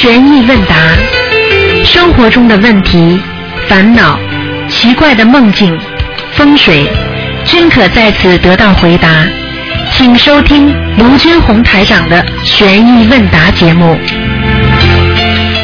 [0.00, 0.74] 悬疑问答，
[1.84, 3.20] 生活中的问题、
[3.68, 4.18] 烦恼、
[4.66, 5.78] 奇怪的梦境、
[6.32, 6.90] 风水，
[7.44, 9.26] 均可在此得到回答。
[9.92, 13.94] 请收听卢军红台长的悬疑问答节目。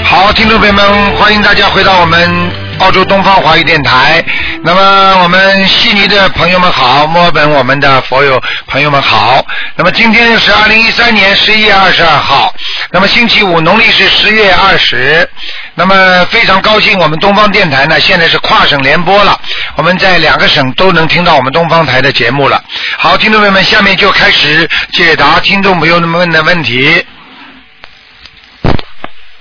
[0.04, 0.84] 好，听众朋友们，
[1.18, 2.30] 欢迎大家回到我们
[2.79, 4.24] 澳洲东方华语电台。
[4.62, 9.45] 那么，我们悉尼的朋友们好，墨尔本我们的佛友朋友们好。
[9.77, 12.54] 那么今天是二零一三年十一月二十二号，
[12.91, 15.28] 那么星期五，农历是十月二十。
[15.74, 19.38] 那么非常高兴，我们东方电台呢现在是跨省联播了，
[19.77, 22.62] 我们在两个省都能听到我们东方台的节目了。
[22.98, 27.05] 好，听众朋友们，下面就开始解答听众朋友们问的问题。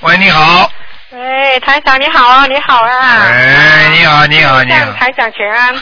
[0.02, 0.70] 喂，你好。
[1.18, 3.22] 喂，台长你好啊，你好啊。
[3.22, 4.92] 哎，你好，你好，你好。
[4.94, 5.74] 台长请安。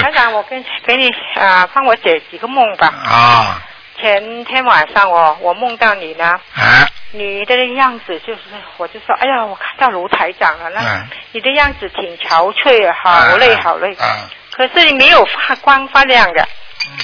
[0.00, 2.86] 台长，我跟 给你啊，帮我解几个梦吧。
[2.86, 3.62] 啊。
[4.00, 8.40] 前天晚上我我梦到你呢，啊，你的样子就是，
[8.76, 13.92] 我就说，哎呀，我看到卢台长了，那嗯你的样子挺憔悴啊，好累好累。
[13.96, 16.42] 啊，可是你没有发光发亮的，
[16.86, 16.96] 嗯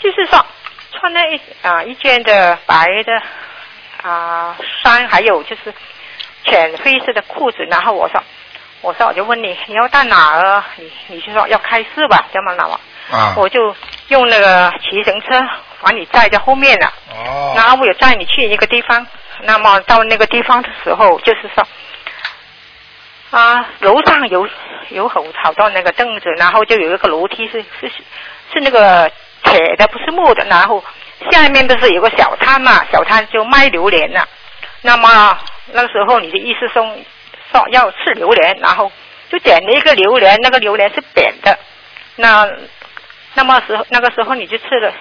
[0.00, 0.46] 就是说
[0.92, 3.12] 穿了一啊一件的白的
[4.08, 5.74] 啊衫，还有就是
[6.48, 8.22] 浅灰色的裤子，然后我说
[8.80, 10.66] 我说我就问你你要到哪儿啊？
[10.76, 13.34] 你你就说要开市吧，这么那么，啊。
[13.36, 13.74] 我就
[14.08, 15.40] 用那个骑行车
[15.80, 17.52] 把你载在后面了，哦。
[17.56, 19.06] 然后我有载你去一个地方，
[19.42, 21.66] 那么到那个地方的时候，就是说
[23.30, 24.48] 啊楼上有
[24.90, 27.88] 有好好多那个凳子，然后就有一个楼梯是是
[28.52, 29.10] 是那个
[29.44, 30.82] 铁的，不是木的，然后
[31.30, 34.26] 下面不是有个小摊嘛，小摊就卖榴莲了。
[34.80, 35.38] 那么
[35.72, 36.82] 那个时候你的意思说
[37.52, 38.90] 说要吃榴莲，然后
[39.30, 41.58] 就点了一个榴莲，那个榴莲是扁的，
[42.16, 42.48] 那
[43.34, 44.92] 那么时候那个时候你就吃了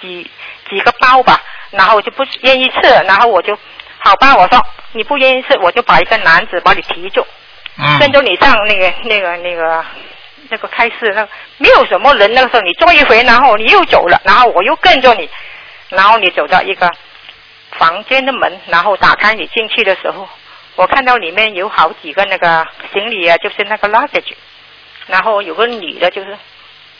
[0.00, 0.30] 几
[0.70, 3.58] 几个包吧，然后我就不愿意吃了，然后我就
[3.98, 4.60] 好吧，我说
[4.92, 7.26] 你不愿意吃，我就把一个男子把你提住，
[7.78, 7.98] 嗯。
[7.98, 9.84] 跟着你上那个那个那个
[10.50, 15.28] 那个开市，那个没有什么人，那个时候你坐一回，然后你又走了，然后我又跟着你，
[15.88, 16.90] 然后你走到一个
[17.78, 20.28] 房间的门，然后打开你进去的时候，
[20.76, 24.34] 我看到里面有好几个那个行李啊，就是那个 luggage，
[25.06, 26.36] 然后有个女的，就是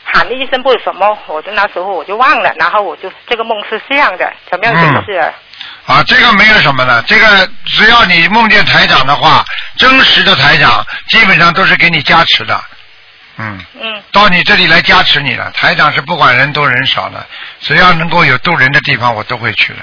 [0.04, 5.32] 喊了一声不是什么，我就那时候我就忘了，然后我就这个梦是这样的，怎么样解释啊？
[5.86, 9.44] 啊，这个没有什么的，这个只要你梦见台长的话，
[9.78, 12.60] 真实的台长基本上都是给你加持的，
[13.38, 15.50] 嗯，嗯到你这里来加持你了。
[15.52, 17.24] 台长是不管人多人少的，
[17.60, 19.80] 只要能够有渡人的地方，我都会去的。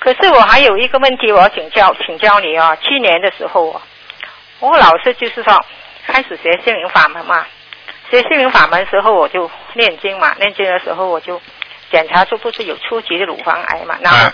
[0.00, 2.76] 可是我还有一个问题，我要请教请教你啊。
[2.76, 3.82] 去年的时候啊，
[4.60, 5.64] 我老是就是说
[6.06, 7.44] 开始学心灵法门嘛，
[8.10, 11.40] 学心灵法门的时候我就念经嘛，念经的时候我就
[11.90, 14.32] 检查出不是有初级的乳房癌嘛，然后哎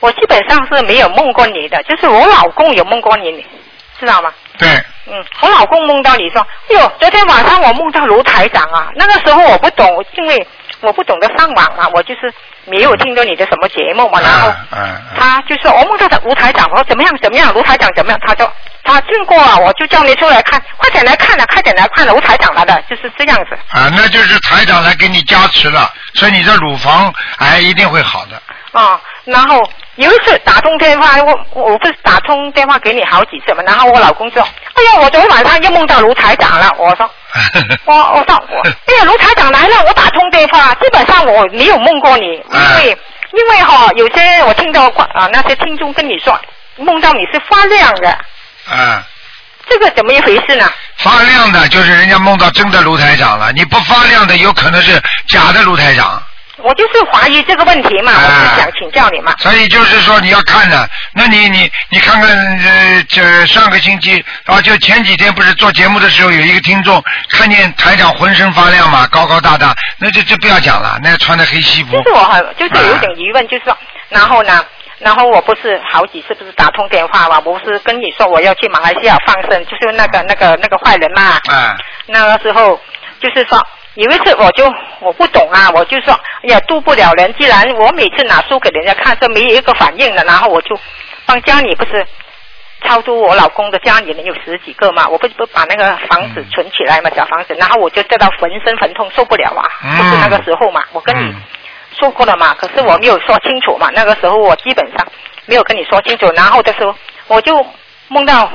[0.00, 3.46] 我基本上是没有梦过你的，就是我老公有梦过你，你
[4.00, 4.34] 知道吗？
[4.58, 4.68] 对，
[5.06, 6.40] 嗯，我老公梦到你说，
[6.70, 10.44] 哎呦，昨天晚上我梦到卢台长啊，那个时候我不懂，因为
[10.80, 12.34] 我不懂得上网嘛，我就是
[12.66, 14.52] 没有听到你的什么节目嘛，然后。
[15.16, 18.20] 他就说我梦到卢台长，我说怎么样怎么样，卢台长怎么样？
[18.26, 18.50] 他说
[18.84, 23.56] 他经过了，我就叫你出来看，快点来看了，快点来看了，卢台长来了，就是这样子。
[23.70, 28.40] 啊，那就是台长来给你加持了，所以你的乳房癌一定会好的。
[28.72, 29.62] 啊、然后
[29.96, 34.42] 有一次打通电话，我我不是打通电话给你好几次嘛，然后我老公说，
[34.74, 37.10] 哎呀，我昨天晚上又梦到卢台长了，我说。
[37.86, 38.34] 我我说，
[38.64, 42.98] 哎呀，卢台长来了，我打通电话，基本上我没有梦过你，因为、
[43.32, 46.38] 因为哈、有些我听到啊那些听众跟你说，
[46.76, 48.10] 梦到你是发亮的，
[48.70, 49.02] 啊，
[49.68, 50.70] 这个怎么一回事呢？
[50.98, 56.22] 发亮的就是人家梦到真的卢台长了，你不发亮的有可能是假的卢台长。
[56.62, 59.34] 我就是怀疑这个问题嘛，啊我就想请教你嘛。
[59.38, 73.76] 所以就是说你要看的，那你你你看看呃，这上个星期啊，就前几天不是做节目的时候，有一个听众看见台长浑身发亮嘛，高高大大，那就就不要讲了，那穿的黑西服就，是我很就是有点疑问，就是说，
[74.08, 74.64] 然后呢，
[74.98, 81.76] 然后我不是好几次不是打通电话嘛，我不是跟你说我要去马来西亚放生，就是那个那个那个坏人嘛，啊，
[82.06, 82.80] 那个时候
[83.20, 83.60] 就是说。
[83.94, 84.64] 有一次我就
[85.00, 90.78] 我不懂啊，我就说哎呀渡不了人，既然我每次拿书给人家看，这没有一个反应的，然后我就
[91.26, 92.06] 帮家里不是
[92.84, 101.42] 超出我老公的家里人有十几个嘛，我不是不把那个房子存起来嘛，小房子，然后我就得到浑身疼痛受不了啊，嗯就是那个时候嘛，我跟你嗯
[101.98, 105.06] 说过了嘛，可是我没有说清楚嘛，那个时候我基本上
[105.44, 106.94] 没有跟你说清楚，然后的时候
[107.28, 107.54] 我就
[108.08, 108.50] 梦到，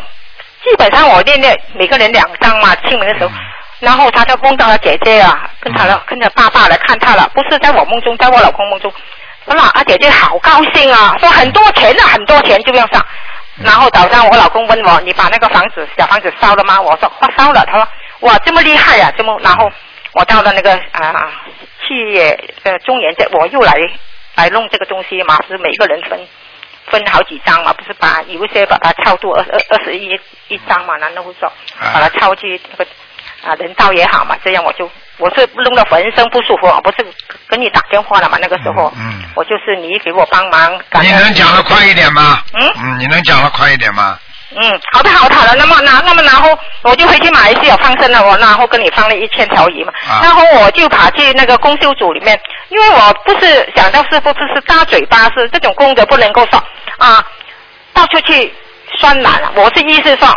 [0.63, 3.31] 基本上我念念每个人两张嘛，清明的时候。
[3.79, 8.91] 然后他就梦到了姐姐啊，跟他了，跟着爸爸来看他了，不是在我梦中，在我老公梦中。
[9.45, 13.05] 那啊，姐姐好高兴啊，说很多钱啊，很多钱就要上。
[13.63, 16.81] 然后早上我老公问我，你把那个房子小房子烧了吗？
[16.81, 17.65] 我说发烧了。
[17.65, 17.87] 他说
[18.21, 19.71] 哇这么厉害呀、这么然后
[20.13, 21.31] 我到了那个啊
[21.81, 23.73] 七月呃中元节，我又来
[24.35, 26.19] 来弄这个东西嘛，是每个人分
[26.87, 30.19] 分好几张嘛，不是把有一些把它超度二二二十一
[30.49, 31.47] 一张嘛，然后说
[31.79, 32.87] 啊把它超去那个
[33.43, 36.97] 啊人道也好嘛，这样我就我是弄得浑身不舒服，我不是
[37.47, 42.41] 跟你打电话了嘛，那个时候，嗯嗯我就是你给我帮忙，感你恩能讲的快一点吗？
[42.53, 44.17] 嗯嗯，你能讲的快一点吗？
[44.55, 56.63] 嗯，好的好的好的，那么那那么然后我就回去马来西亚放生了，我然后跟你放了一千条鱼嘛，啊然后我就跑去那个公修组里面，因为我不是想到师傅不是大嘴巴，是这种功德不能够说
[56.97, 57.23] 啊，
[57.93, 58.53] 到处去
[58.97, 60.27] 酸奶了，我是意思说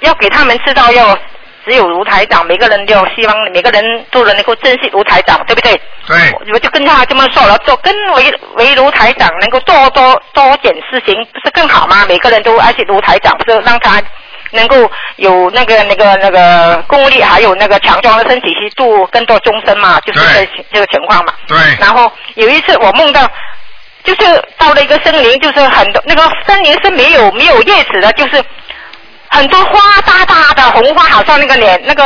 [0.00, 1.16] 要给他们知道要。
[1.64, 5.80] 只有卢台长，每个人都有希望，每个人都能够珍惜卢台长，对不对？
[6.06, 6.16] 对，
[6.52, 12.04] 我就跟他这么说了，做跟为为卢台长能够多多多点事情，不是更好吗？
[12.08, 14.02] 每个人都爱惜卢台长，不是让他
[14.52, 21.32] 能够有那个那个那个功力，还有那个强壮的身体去度更多终身嘛，就是这这个情况嘛。
[21.46, 23.20] 对，然后有一次我梦到，
[24.02, 28.42] 就是到了一个森林，就是很多那个森林是没有没有叶子的，就是
[29.30, 32.02] 很多花大大的红花，好像那个脸那个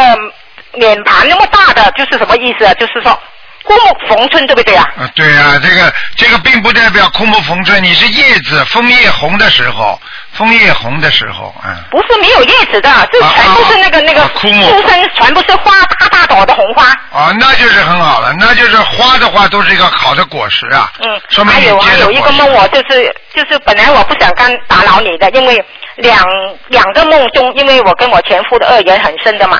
[0.74, 2.74] 脸盘那么大的，就是什么意思啊？
[2.74, 3.18] 就是说
[3.64, 4.86] 枯木逢春，对不对啊？
[4.98, 9.98] 啊，对啊，这个这个并不代表枯木逢春，你是叶子枫叶红的时候，
[10.32, 16.84] 枫叶红的时候，嗯，不是没有叶子的，是啊全部是那个、啊那个啊枯木树身全部是花大大朵的红花。
[17.10, 25.64] 啊，那就是很好了，那就是花的话都是一个好的果实啊，嗯，说明你还有还结的果实有一个梦，我就是就是本来我不想干打扰你的，因为
[25.96, 26.22] 两
[26.68, 29.58] 两个梦中，因为我跟我前夫的恶缘很深的嘛，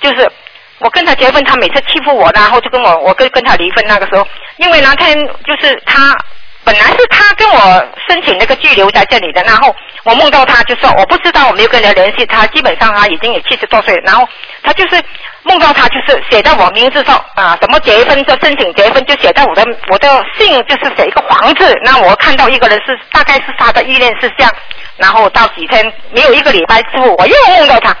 [0.00, 0.30] 就是
[0.78, 4.26] 我跟他结婚，他每次欺负我，然后就跟我我跟跟他离婚那个时候，
[4.56, 6.16] 因为那天就是他。
[6.64, 14.28] 本来是他跟我申请那个拘留在这里的，然后我梦到他就说我不知道，我没有跟人联系他，基本上他已经有七十多岁，然后
[14.62, 15.02] 他就是
[15.44, 24.52] 梦到他就是写在我名字上啊，什么结婚就申请结婚就写在我的我的姓就是写一个黄字，那我看到一个人是大概是他的意念是这样，
[24.98, 27.96] 然后到几天没有一个礼拜之后我又梦到他，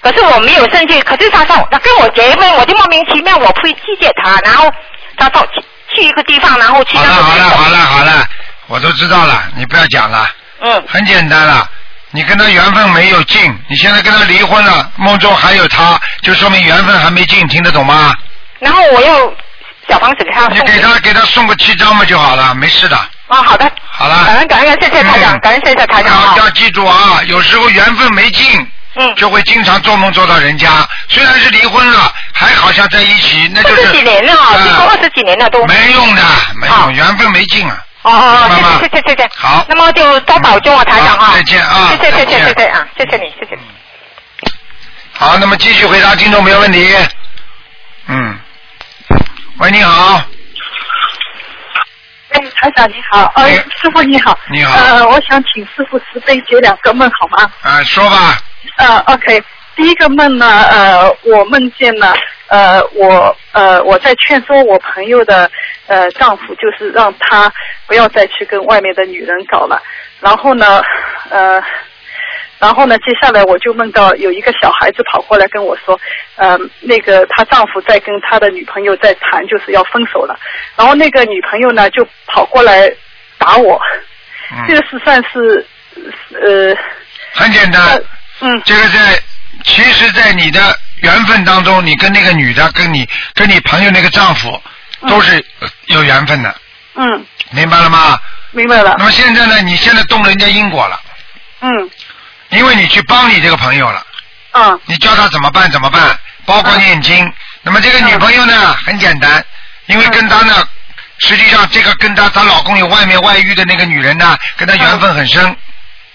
[0.00, 4.72] 可是我没有生气，可是他说他跟我结婚，我就莫名其妙我会拒绝他，然后
[5.16, 5.62] 他说去
[5.94, 8.28] 去一个地方，然后去好了那个地方好了好了好了，
[8.68, 10.30] 我都知道了，你不要讲了，
[10.60, 11.68] 嗯很简单了。
[12.10, 18.14] 你跟他缘分没有尽，你现在跟他离婚了，梦中还有他，就说明缘分还没尽，听得懂吗？
[18.60, 19.36] 然后我又
[19.88, 22.96] 小房子给他送你给他给他送个七张嘛就好了，没事的。
[23.26, 28.66] 啊，好的，好了感恩感恩，谢谢台长，嗯感恩谢谢台长啊要，要记住啊，有时候缘分没尽，
[28.98, 30.68] 嗯，就会经常做梦做到人家。
[31.08, 35.64] 虽然是离婚了，还好像在一起，那就二是十几年了，啊经过二十几年了都。
[35.66, 36.22] 没用的，
[36.56, 37.84] 没啊用，缘分没尽啊。
[38.02, 39.30] 哦哦哦，谢谢谢谢谢谢。
[39.36, 41.32] 好那么就多保重啊，台长啊。
[41.34, 43.62] 再见啊谢谢谢谢谢谢啊，谢谢你谢谢你。
[45.12, 46.94] 好，那么继续回答听众朋友问题。
[48.06, 48.38] 嗯，
[49.58, 50.22] 喂，你好，
[52.30, 57.50] 哎，台长你好，呃，哎师傅你好，你好呃，我想请师傅慈悲解两个梦好吗？
[57.62, 58.36] 啊，说吧，
[58.76, 59.42] 呃，OK，
[59.76, 62.14] 第一个梦呢，呃，我梦见了，
[62.48, 65.50] 呃，我呃我在劝说我朋友的
[65.86, 67.50] 呃丈夫，就是让他
[67.86, 69.80] 不要再去跟外面的女人搞了，
[70.20, 70.82] 然后呢，
[71.30, 71.62] 呃。
[72.58, 75.98] 然后呢，接下来我就梦到有一个小孩子跑过来跟我说，
[76.36, 80.38] 呃，那个她丈夫在跟他的女朋友在谈，就是要分手了。
[80.76, 82.90] 然后那个女朋友呢就跑过来
[83.38, 83.80] 打我，
[84.52, 84.64] 嗯。
[84.68, 85.66] 这个嗯，是算是
[86.32, 86.76] 呃
[87.32, 88.02] 很简单，
[88.40, 88.62] 嗯。
[88.64, 89.22] 这个在，
[89.64, 90.60] 其实，在你的
[91.02, 94.60] 缘分当中，你跟那个女的，跟你跟你朋友那个丈夫，
[95.08, 95.44] 都是
[95.86, 96.54] 有缘分的，
[96.94, 98.18] 嗯，明白了吗？
[98.52, 98.94] 明白了。
[98.98, 101.00] 那，么现在呢，你现在动人家因果了，
[101.60, 101.90] 嗯
[102.50, 104.06] 因为你去帮你这个朋友了。
[104.52, 104.80] 嗯。
[104.86, 107.32] 你教他怎么办怎么办，包括念经。
[107.62, 109.44] 那么这个女朋友呢，很简单，
[109.86, 110.66] 因为跟他呢，
[111.18, 115.56] 实际上这个跟他她老公有外面外遇的那个女人呢，跟他缘分很深，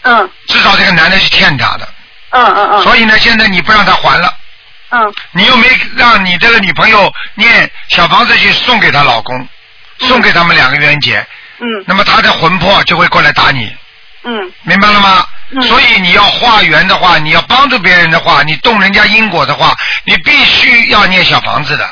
[0.04, 0.30] 嗯。
[0.48, 1.88] 至少这个男的是欠她的，
[2.32, 2.82] 嗯嗯嗯。
[2.82, 4.34] 所以呢，现在你不让他还了，
[4.90, 5.14] 嗯。
[5.32, 9.48] 你又没让你这个女朋友念小房子去送给她老公，
[10.00, 11.20] 送给他们两个冤结，
[11.60, 11.68] 嗯。
[11.86, 13.76] 那么她的魂魄就会过来打你，
[14.24, 14.52] 嗯。
[14.64, 15.26] 明白了吗？
[15.68, 21.90] 所以你要化缘的话，你要帮助别人的话，你动人家因果的话，你必须要念小房子的。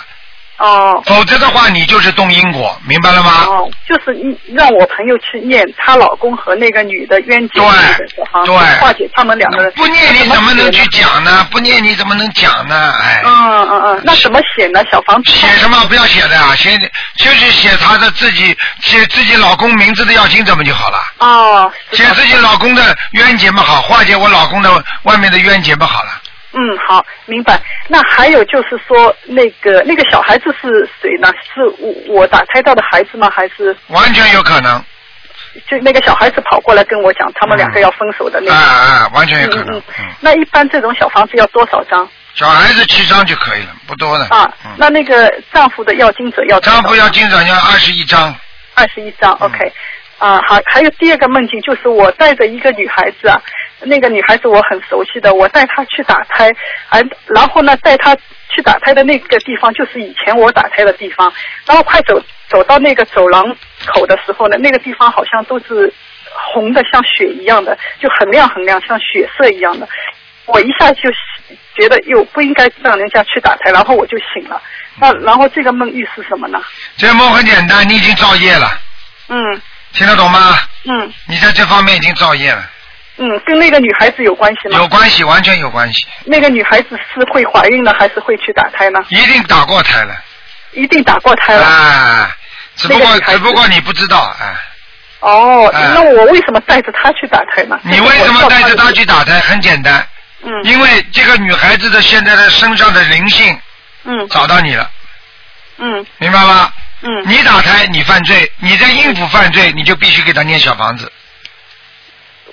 [0.62, 3.46] 哦否则的话你就是动因果，明白了吗？
[3.48, 7.66] 哦，就是一让我朋友去念她老公和那个女的冤结对
[8.46, 9.72] 对化解他们两个人。
[9.76, 10.86] 不念你怎么能去？
[10.92, 11.48] 讲呢？
[11.52, 12.94] 不念你怎么能讲呢？
[13.02, 13.22] 哎。
[13.26, 14.84] 嗯嗯嗯，那怎么写呢？
[14.92, 16.78] 小房子写什么不要写的啊，写
[17.18, 21.00] 就是写她的自己写自己老公名字的要经怎么就好了。
[21.20, 26.10] 哦，写自己老公的冤结嘛好，化解我老公的外面的冤结嘛好了。
[26.54, 27.60] 嗯，好，明白。
[27.88, 31.32] 那还有就是说，那个那个小孩子是谁呢？
[31.54, 33.30] 是我我打胎到的孩子吗？
[33.34, 34.84] 还是完全有可能，
[35.68, 38.66] 就那个小孩子跑过来跟我讲，他们两个要分手的那啊个？
[38.66, 39.78] 啊，完全有可能。
[39.78, 44.26] 嗯嗯嗯，那一般这种小房子要多少张小孩子七张就可以了，不多的。
[44.26, 44.52] 啊？
[44.66, 48.34] 嗯，那那个丈夫的要金者要丈夫要金者要二十一张，
[48.76, 49.72] 二十一张嗯，OK。
[50.18, 53.42] 啊，好，还有第二个梦境就是我带着一个女孩子啊，
[53.82, 56.52] 那个女孩子我很熟悉的，我带她去打胎，
[56.90, 58.16] 而然后呢，带她
[58.50, 61.32] 去打胎的那个地方就是以前我打胎的地方，
[61.66, 65.92] 然后快走走到那个走廊口的时候呢，那个地方好像都是
[66.54, 69.88] 红的像血一样的，就很亮很亮，像血色一样的。
[70.48, 71.10] 我一下就
[71.76, 74.62] 觉得又不应该让人家去打胎，然后我就醒了。
[75.00, 76.62] 那然后这个梦预示什么呢？
[76.98, 78.68] 这个梦很简单，你已经造业了，
[79.30, 79.62] 嗯
[79.94, 80.58] 听得懂吗？
[80.86, 81.14] 嗯。
[81.28, 82.70] 你在这方面已经造业了，
[83.18, 84.78] 嗯，跟那个女孩子有关系吗？
[84.78, 89.00] 有关系，完全有关系，那个女孩子是会怀孕呢，还是会去打胎呢？
[89.10, 90.16] 一定打过胎了。
[90.74, 91.66] 一定打过胎了。
[91.66, 92.32] 啊，
[92.78, 94.56] 只不过只不过你不知道，啊，
[95.20, 97.78] 哦，哎那我为什么带着她去打胎呢？
[97.84, 99.40] 你为什么带着她去打胎？
[99.40, 100.08] 很简单，
[100.44, 103.60] 嗯因为这个女孩子的现在的身上的灵性
[104.06, 104.90] 嗯找到你了，
[105.78, 106.72] 嗯明白吗？
[107.04, 111.12] 嗯你打胎，你犯罪，你在应付犯罪，你就必须给她念小房子。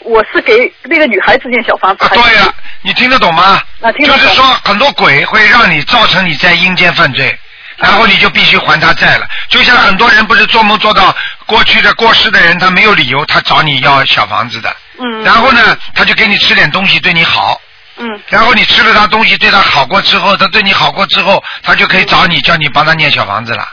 [0.09, 2.09] 我是给那个女孩子念小房子。
[2.09, 3.61] 对了，你听得懂吗？
[3.81, 7.39] 啊听得懂就是说，很多鬼会让你造成你在阴间犯罪，
[7.77, 9.27] 然后你就必须还他债了。
[9.49, 17.61] 就像很多人不是做梦做到过去的过世的人，他没有理由他找你要小房子的，嗯，然后呢，他就给你吃点东西对你好，
[17.99, 23.69] 嗯然后你吃了他东西对他好过之后，他对你好过之后，他就可以找你叫你帮他念小房子了。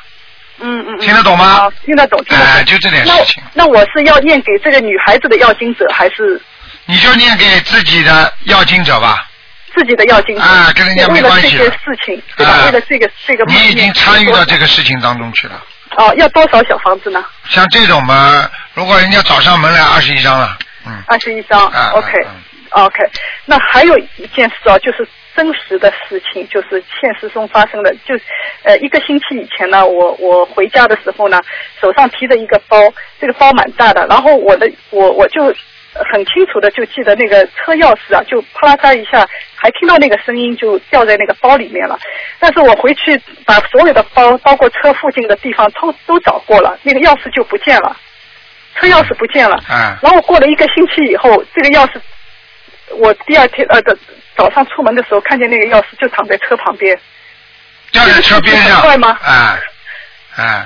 [0.59, 2.53] 嗯嗯嗯，听得懂吗，听得懂，听得懂。
[2.53, 6.41] 哎就这点事情那那我是要念给这个女孩子的要经者，还是
[6.85, 9.27] 你就念给自己的要经者吧，
[9.75, 10.41] 自己的要经者？
[10.41, 12.51] 啊跟人家没关系了这个事情，对吧？
[12.53, 15.61] 啊为了这个这个梦你已经参与到这个个事情当中去了。
[15.97, 17.23] 哦，要多少小房子呢？
[17.49, 22.97] 像这种嘛，如果人家找上门来，二十一张了，嗯，二十一张啊，OK 嗯 OK。
[23.45, 27.93] 那还有一件事啊，就是真实的事情，就是现实中发生的。
[28.05, 28.15] 就
[28.63, 31.41] 呃一个星期以前呢，我我回家的时候呢，
[31.81, 32.77] 手上提着一个包，
[33.19, 35.43] 这个包蛮大的，然后我的我我就
[36.11, 39.25] 很清楚的就记得那个车钥匙啊，就啪啦嚓一下，
[39.55, 41.97] 还听到那个声音就掉在那个包里面了。
[42.39, 47.95] 但是我回去把所有的包，包括车附近的地方都都找过了，那个钥匙就不见了，
[48.75, 49.57] 车钥匙不见了。
[49.69, 51.99] 嗯然后过了一个星期以后，这个钥匙，
[52.97, 53.97] 我第二天呃的
[54.37, 56.97] 早上出门的时候看见那个钥匙就躺在车旁边，
[57.91, 59.17] 掉在车边上，怪吗？
[59.23, 59.59] 哎，
[60.37, 60.65] 哎，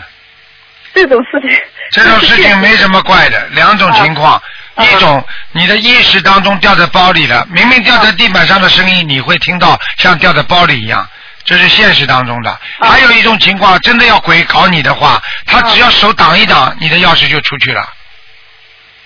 [0.93, 1.59] 这种事情。
[1.91, 4.33] 这种事情没什么怪的， 两种情况，
[4.75, 11.07] 啊一种你的意识当中掉在包里了，明明掉在地板上的声音，你会听到像掉在包里一样。
[11.45, 12.89] 这是现实当中的，啊。
[12.89, 17.89] 还有一种情况，真的要鬼搞你的话，他只要手挡一挡，你的钥匙就出去了。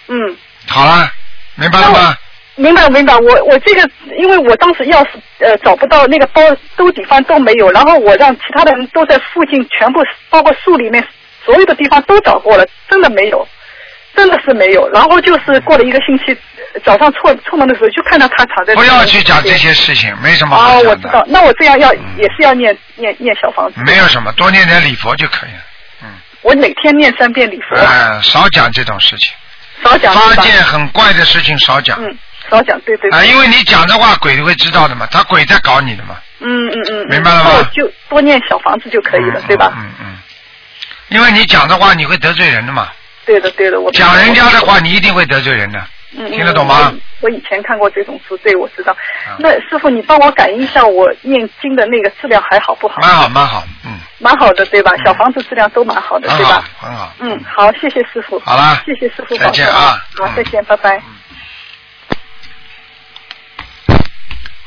[0.08, 0.36] 嗯，
[0.68, 1.10] 好了，
[1.56, 2.18] 明白了吗？
[2.56, 3.16] 明白明白。
[3.18, 6.42] 我我这个，因为我当时钥匙呃找不到，那个包
[6.76, 11.06] 兜底方都没有，然后我让其他的人都在附近全部包括树里面
[11.46, 13.48] 所有的地方都找过了，真的没有，
[14.16, 14.88] 真的是没有。
[14.90, 16.38] 然后就是过了一个星期，
[16.84, 18.76] 早上出出门的时候就看到他躺在。
[18.76, 19.50] 不要去讲这。
[19.58, 20.90] 些事情，没什么好哦，讲的。
[20.90, 21.24] 我知道。
[21.28, 23.80] 那我这样要也是要念念念小房子。
[23.86, 25.64] 没有什么，多念点礼佛就可以了。
[26.04, 26.10] 嗯，
[26.42, 29.32] 我每天念三遍礼佛，哎、少讲这种事情，
[29.84, 31.98] 少讲发是吧现很怪的事情少讲。
[32.04, 32.18] 嗯，
[32.58, 36.16] 少讲，对对啊，因为你讲的话，鬼会知道的嘛，他鬼在搞你的嘛。
[36.40, 37.08] 嗯嗯嗯。
[37.10, 39.74] 明白了吗就多念小房子就可以了，嗯对吧？
[39.78, 40.18] 嗯嗯。
[41.10, 42.90] 因为你讲的话，你会得罪人的嘛。
[43.26, 45.82] 对的对的，我讲人家的话，你一定会得罪人的。
[46.16, 48.92] 嗯，听得懂吗嗯我以前看过这种书，对，我知道
[49.26, 49.38] 啊。
[49.40, 53.00] 那师傅，你帮我感应一下，我念经的那个质量还好不好？
[53.02, 54.92] 蛮好，蛮好，嗯，蛮好的，对吧？
[54.98, 57.14] 嗯小房子质量都蛮好的，对吧？，很好。
[57.20, 58.38] 嗯，好，谢谢师傅。
[58.46, 61.02] 好啦谢谢师傅再见啊好，嗯再见，拜拜。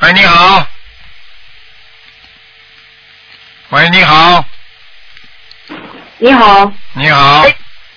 [0.03, 0.67] 喂，你好。
[3.71, 4.45] 喂，你好，
[6.19, 7.55] 你好，你好，哎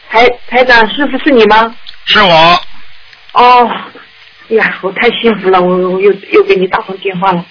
[0.09, 1.75] 台台长，师傅是你吗？
[2.05, 2.61] 是我。
[3.33, 3.69] 哦，
[4.49, 7.45] 哎呀，我太幸福了，我我又又给你打通电话了。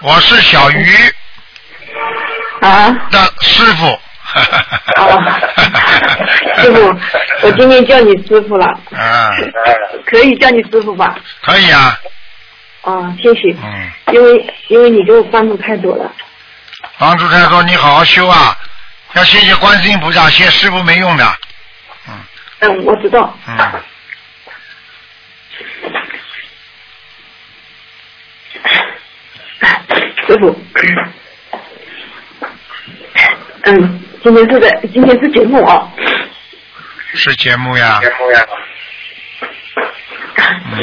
[0.00, 0.86] 我是小鱼，
[2.60, 3.98] 啊的师傅。
[4.96, 5.40] 啊，
[6.62, 6.96] 师傅，
[7.42, 9.30] 我今天叫你师傅了，啊，
[10.06, 11.16] 可以叫你师傅吧？
[11.42, 11.98] 可以啊，
[12.82, 13.54] 啊，谢谢。
[13.62, 16.10] 嗯，因为因为你给我帮助太多了。
[16.98, 18.56] 帮助太多，你好好修啊，
[19.14, 21.24] 要谢谢观世音菩萨，谢师傅没用的。
[22.60, 23.36] 嗯，我知道。
[23.46, 23.56] 嗯，
[30.26, 30.58] 师傅，
[33.64, 35.86] 嗯，今天是在今天是节目啊。
[37.14, 37.98] 是节目呀。
[38.00, 38.46] 节目呀。
[40.72, 40.78] 嗯。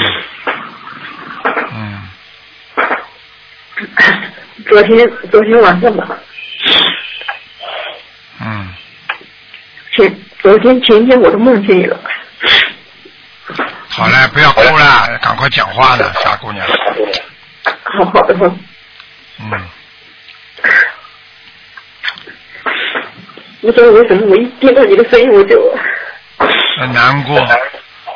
[1.73, 2.03] 嗯。
[4.67, 6.17] 昨天昨天晚上吧，
[8.41, 8.73] 嗯，
[9.95, 11.97] 前昨天前天我都梦见你了。
[13.87, 16.67] 好了，不要哭了，赶快讲话呢，傻姑娘。
[17.83, 18.45] 好好的，好
[19.39, 19.67] 嗯，
[23.61, 25.75] 不知道为什么我一听到你的声音我就
[26.79, 27.39] 很难过，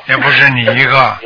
[0.07, 1.17] 也不是你一个。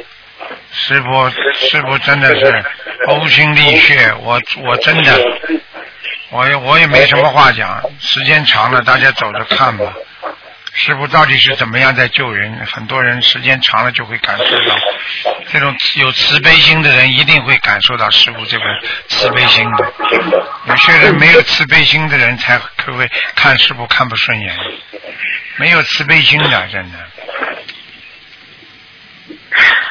[0.78, 2.66] 师傅，师傅真的是
[3.08, 5.20] 呕心沥血，我我真的，
[6.30, 7.82] 我也我也没什么话讲。
[8.00, 9.94] 时间长了，大家走着看吧。
[10.74, 12.54] 师傅到底是怎么样在救人？
[12.66, 14.76] 很多人时间长了就会感受到，
[15.52, 18.66] 这种有慈悲心的人一定会感受到师傅这个
[19.08, 19.94] 慈悲心的。
[20.68, 24.54] 有些人没有慈悲心的人才会看师傅看不顺眼，
[25.56, 26.98] 没有慈悲心的，真的。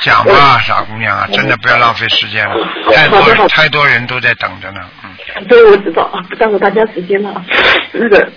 [0.01, 2.55] 讲吧，傻姑娘啊，真的不要浪费时间了，
[2.93, 5.47] 太多太多人都在等着呢，嗯。
[5.49, 7.45] 对，我知道啊，不耽误大家时间了啊。
[7.93, 8.29] 那个，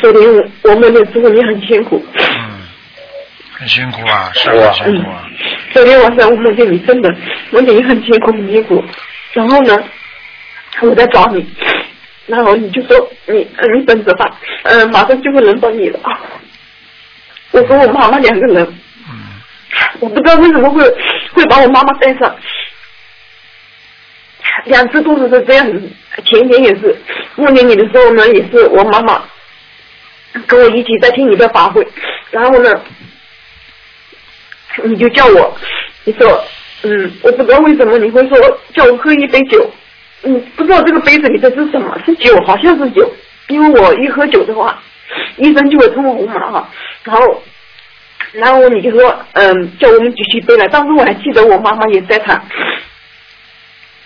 [0.00, 2.62] 昨天我我梦见师傅你很辛苦，嗯，
[3.52, 5.24] 很辛苦啊，是很辛苦啊。
[5.72, 7.14] 昨天晚上我梦见你真的
[7.50, 8.82] 梦见你很辛苦很辛苦，
[9.32, 9.76] 然后呢，
[10.80, 11.46] 我在找你，
[12.26, 14.26] 然后你就说你呃你等着吧，
[14.64, 15.98] 呃马上就会轮到你了。
[17.52, 18.74] 我和我妈妈两个人，嗯
[20.00, 20.82] 我不知道为什么会
[21.32, 22.36] 会把我妈妈带上，
[24.64, 25.90] 两次都是这样子。
[26.24, 26.94] 前年也是
[27.36, 29.22] 梦见你的时候呢，也是我妈妈
[30.46, 31.86] 跟我一起在听你的法会，
[32.30, 32.82] 然后呢，
[34.84, 35.56] 你就叫我，
[36.04, 36.44] 你说，
[36.82, 38.38] 嗯，我不知道为什么你会说
[38.74, 39.70] 叫我喝一杯酒，
[40.24, 43.10] 嗯，不知道这个杯子里的是什么，是酒，好像是酒，
[43.48, 44.82] 因为我一喝酒的话，
[45.36, 46.68] 医生就会通红嘛哈，
[47.04, 47.42] 然后。
[48.32, 50.66] 然后你就说，嗯，叫我们举起杯来。
[50.68, 52.42] 当时我还记得我妈妈也在场。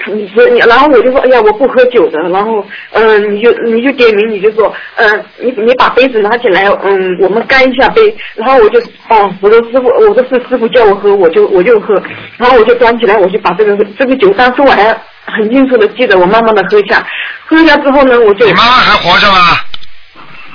[0.08, 2.18] 你说你，然后我就说，哎呀，我不喝酒的。
[2.28, 8.16] 然后，嗯，你就你就点名，你就说，嗯，你你把杯子拿起来，嗯，我们干一下杯。
[8.36, 12.00] 然后我就，哦，我的师傅，我的是师傅叫我喝，我就我就喝。
[12.36, 17.04] 然后我就端起来，我就把这个这个酒，当时我还很清楚的记得，我慢慢的喝下，
[17.46, 19.58] 喝下之后呢，我就你妈妈还活着吗？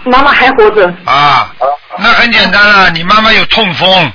[0.04, 0.88] 妈妈还活着。
[1.06, 1.54] 啊，
[1.98, 4.12] 那很简单啊，你妈妈有痛风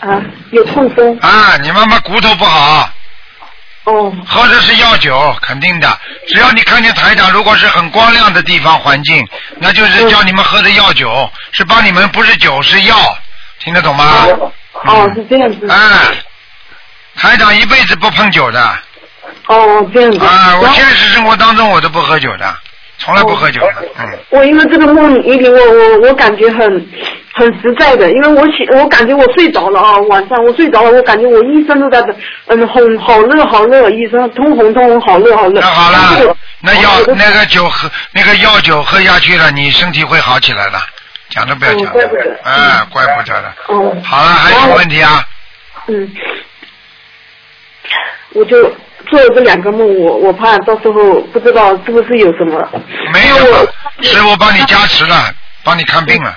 [0.00, 0.20] 啊，
[0.50, 1.18] 有痛风。
[1.20, 2.90] 啊，你妈妈骨头不好，
[3.84, 5.98] 哦，喝的是药酒，肯定的。
[6.28, 9.26] 只要你看见台长，如果是很光亮的地方环境，
[9.58, 12.96] 那就是叫你们喝的药酒，是帮你们不是酒是药，
[13.58, 14.26] 听得懂吗？
[14.84, 15.68] 哦，是这样子。
[15.68, 15.76] 哎，
[17.16, 18.78] 台长一辈子不碰酒的
[19.46, 20.24] 哦，这样子。
[20.24, 22.58] 啊，我现实生活当中我都不喝酒的，
[23.00, 24.18] 从来不喝酒的，嗯。
[24.28, 26.60] 我因为这个梦里里，我我我感觉很
[27.32, 32.00] 很实在的，因为我起我感觉我睡着了啊，晚上我睡着了，我感觉我一身都在
[32.46, 35.60] 嗯红好热好热，一身通红通红好热好热。
[35.60, 40.78] 那好了，那药那个酒喝那个药酒喝下去了，你身体会好起来的，
[41.30, 43.54] 讲都不要讲了怪不得，哎，怪不得的。
[43.68, 45.24] 哦，好了，还有什么问题啊？
[45.86, 46.12] 嗯，
[48.34, 48.70] 我就
[49.10, 52.66] 做了这两个梦，我我怕到时候不知道是不是有什么。
[53.12, 53.36] 没有
[54.02, 55.14] 师傅帮你加持了，
[55.64, 56.32] 帮你看病了，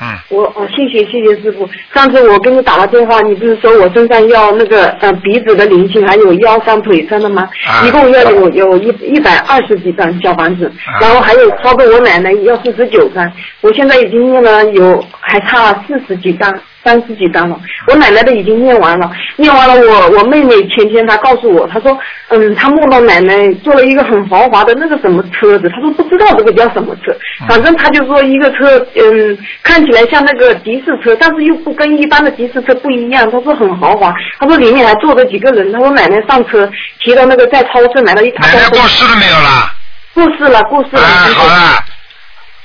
[0.00, 1.68] 嗯，我哦，谢谢谢谢师傅。
[1.92, 7.48] 上次我给你打了电话，你不是说我身上要那个呃鼻子的灵性，还有腰上腿上的吗？
[7.66, 13.30] 啊一共要有有一一百二十几张小房子，啊然后还有超过我奶奶要四十九张，
[13.60, 16.52] 我现在已经念了有还差四十几张。
[16.84, 21.96] 三十几张了，我奶奶的已经念完了，念完了我我妹妹前天她告诉我，她说，
[22.28, 27.16] 嗯，她梦到奶奶坐了一个很豪华的那个什么车子，她说不知道这个叫什么车，
[27.48, 36.68] 反正她就说一个车，嗯，看起来像那个的士车，但是又不跟一般的的士车不一样，她说很豪华，她说里面还坐着几个人，她说奶奶上车
[37.00, 39.72] 提到那个在超市买了一大奶奶过世了没有啦？
[40.14, 41.02] 过世了，过世了。
[41.02, 41.78] 哎，好了，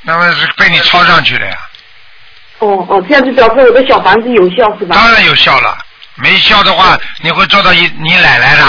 [0.03, 1.55] 那么是被你抄上去的呀，
[2.59, 4.95] 哦哦，这样就表示我的小房子有效是吧？
[4.95, 5.77] 当然有效了，
[6.15, 8.63] 没效的话你会做到你你奶奶的，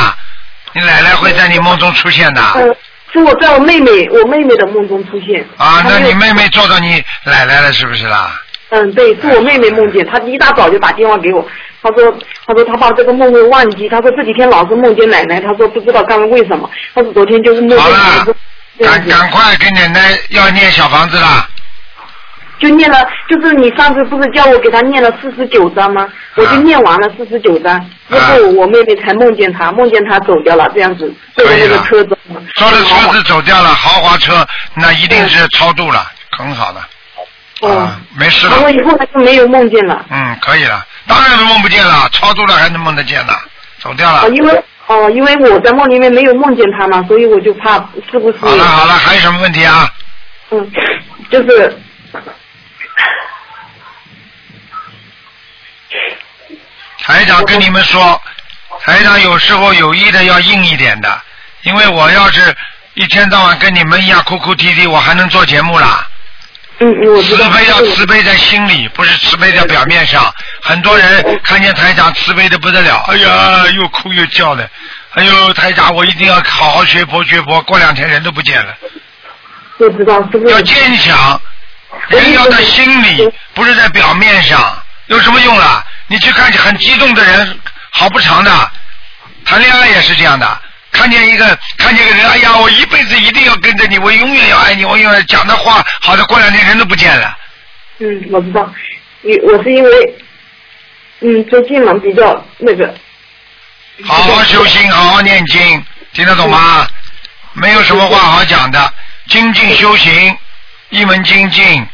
[0.74, 2.76] 你奶奶会在你梦中出现的，嗯
[3.10, 5.42] 是我在我妹妹我妹妹的梦中出现。
[5.56, 8.38] 啊，那你妹妹做到你奶奶了是不是啦？
[8.68, 11.42] 嗯，对，是我妹妹梦见，她一大早就打电话给我，
[11.82, 12.14] 她说，
[12.46, 18.26] 她说她把这个梦会忘记，她说这几天老是梦见奶奶，她说不知道刚刚为什么，她说昨天就是梦见好了，
[18.80, 21.48] 赶赶快给奶奶要念小房子啦。
[22.58, 26.08] 就念了，就是你上次不是叫我给他念了四十九章吗？
[26.34, 32.16] 我就念完了四十九章，之后我妹妹才梦见他，梦见他走掉了，这样子坐在那个车子，
[32.54, 36.80] 坐着车子走掉了，豪华车，那一定是超度了，很好的。
[37.60, 38.70] 哦啊，，没事了。
[38.70, 43.32] 以后她就没有梦见了，嗯，可以了，当然梦不见了，超度了还能梦得见呢？
[43.80, 44.28] 走掉了哦，。
[44.28, 47.74] 因为哦，因为我在梦里面没有梦见他嘛，所以我就怕
[48.10, 48.38] 是不是？
[48.38, 49.92] 好了好了，还有什么问题啊？
[50.50, 50.70] 嗯，
[51.30, 51.76] 就是
[57.08, 58.20] 台长跟你们说，
[58.84, 61.20] 台长有时候有意的要硬一点的，
[61.62, 62.54] 因为我要是
[62.92, 66.06] 一天到晚跟你们一样哭哭啼啼，我还能做节目啦。
[66.80, 67.50] 嗯，嗯我知道。
[67.50, 70.30] 慈悲要慈悲在心里，不是慈悲在表面上。
[70.62, 74.68] 很多人看见台长慈悲的不得了，哎呀，又哭又叫的。
[75.14, 78.74] 哎呦，台长，我一定要好好学佛学佛，过两天人都不见了。
[79.78, 80.52] 我知道，是不是？
[80.54, 81.40] 要坚强，
[82.08, 84.60] 人要在心里，不是在表面上，
[85.08, 85.84] 有什么用啦？
[86.06, 88.70] 你去看很激动的人，好不长的，
[89.44, 90.62] 谈恋爱也是这样的。
[90.90, 97.36] 看见一个看见一个人，哎呀，我一辈子一定要跟着你，我永远要爱你，我永远讲的话，好的，过两天人都不见了。
[97.98, 98.72] 嗯，我知道。
[99.20, 100.16] 你我是因为，
[101.20, 102.94] 嗯，最近嘛比较那个。
[104.06, 106.86] 好好修心，好好念经，听得懂吗？
[107.52, 108.92] 没有什么话好讲的，
[109.28, 110.36] 精进修行，
[110.90, 111.86] 一门精进，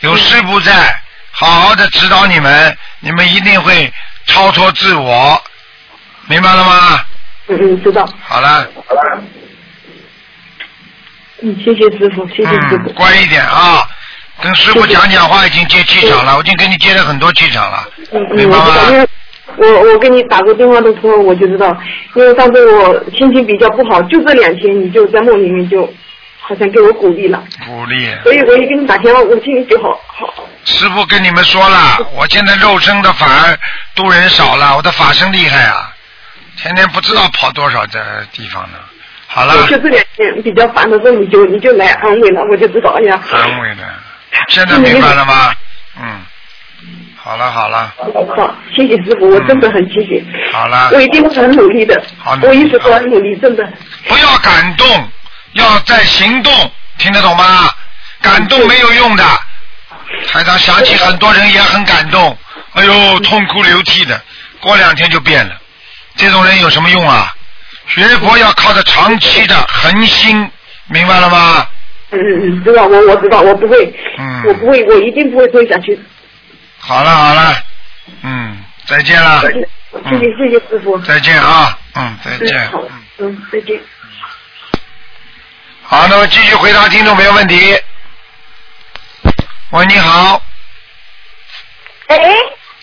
[0.00, 0.72] 有师傅在，
[1.40, 3.92] 好好的指导你们，你们一定会
[4.26, 5.40] 超脱自我，
[6.26, 7.00] 明白了吗？
[7.46, 8.04] 嗯嗯，知道。
[8.20, 9.22] 好了，好了
[11.40, 12.90] 嗯，谢谢师傅，谢谢师嗯，傅。
[12.90, 13.86] 乖一点啊，
[14.42, 19.06] 跟师傅讲讲话，已经接气场了，我已经给你接了很多气场了，嗯嗯，明白我知道，
[19.58, 21.68] 我我跟你打过电话的时候我就知道，
[22.16, 25.88] 因为上次我心情比较不好，就这两天你就在梦里面就
[26.48, 28.10] 好像给我鼓励了，鼓励。
[28.22, 30.32] 所以我一给你打电话，我心里就好好。
[30.64, 33.58] 师傅跟你们说了，我现在肉身的反而
[33.94, 35.92] 度人少了，我的法身厉害啊，
[36.56, 38.78] 天天不知道跑多少的地方呢。
[39.26, 43.82] 好了，就这两天比较烦的时候，你就你就来安慰了，我就知道，哎呀，安慰的，
[44.48, 45.52] 现在明白了吗？
[46.00, 46.20] 嗯，
[47.14, 47.92] 好了好了。
[48.34, 50.24] 好，谢谢师傅，我真的很谢谢。
[50.50, 50.88] 好了。
[50.92, 52.02] 我，一定会很努力的。
[52.18, 53.70] 好，努力我一直都很努力，真的。
[54.06, 54.86] 不要感动，
[55.52, 56.52] 要在行动，
[56.98, 57.70] 听得懂吗？
[58.20, 59.24] 感动没有用的。
[60.26, 62.36] 台长想起很多人也很感动，
[62.72, 64.20] 哎呦，痛哭流涕的，
[64.60, 65.56] 过两天就变了。
[66.16, 67.32] 这种人有什么用啊？
[67.86, 70.50] 学佛要靠着长期的恒心，
[70.86, 71.66] 明白了吗？
[72.10, 75.98] 嗯嗯嗯，知道我我知道我不会，嗯我不会，我一定不会退下去。
[76.78, 77.54] 好了好了，
[78.22, 80.98] 嗯，再见了，谢谢谢谢师傅。
[81.00, 82.70] 再见啊，嗯，再见
[83.18, 83.78] 嗯，再见。
[85.90, 87.74] 好，那么继续回答听众朋友问题。
[89.70, 90.38] 喂，你好，
[92.08, 92.18] 哎，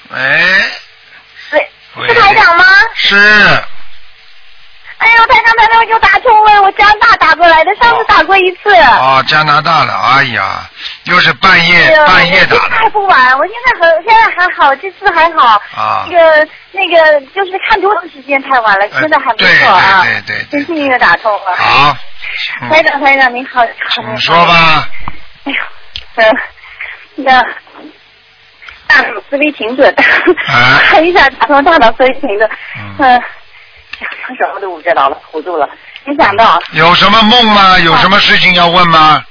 [0.10, 1.70] 喂，
[2.08, 2.64] 是是台长吗？
[2.96, 3.16] 是，
[4.98, 8.74] 哎呦，台长台长又打通了，我加拿大打过来的，上次打过一次。
[8.76, 10.68] 哦，加拿大的，哎呀，
[11.04, 15.62] 又是半夜哎半夜打我这次还，不晚，我现在很现在还好，这次还好。
[15.76, 20.02] 啊那个那个就是看多长时间太晚了，呃现在还不错啊。
[20.02, 21.56] 对对对对真幸运的打通了。
[21.56, 21.98] 好，嗯
[22.70, 23.66] 台长台长您好。
[23.92, 24.36] 请说。
[24.46, 24.88] 吧，
[25.46, 25.58] 哎呦，
[26.16, 26.38] 嗯，
[27.16, 27.48] 那个
[28.88, 29.94] 大脑思维停顿，
[30.48, 33.22] 啊一下打通大脑思维停顿，嗯嗯，哎呀
[34.26, 35.68] 双手都不知道了，糊涂了。
[36.04, 37.80] 没想到有什么梦吗？
[37.80, 39.24] 有什么事情要问吗？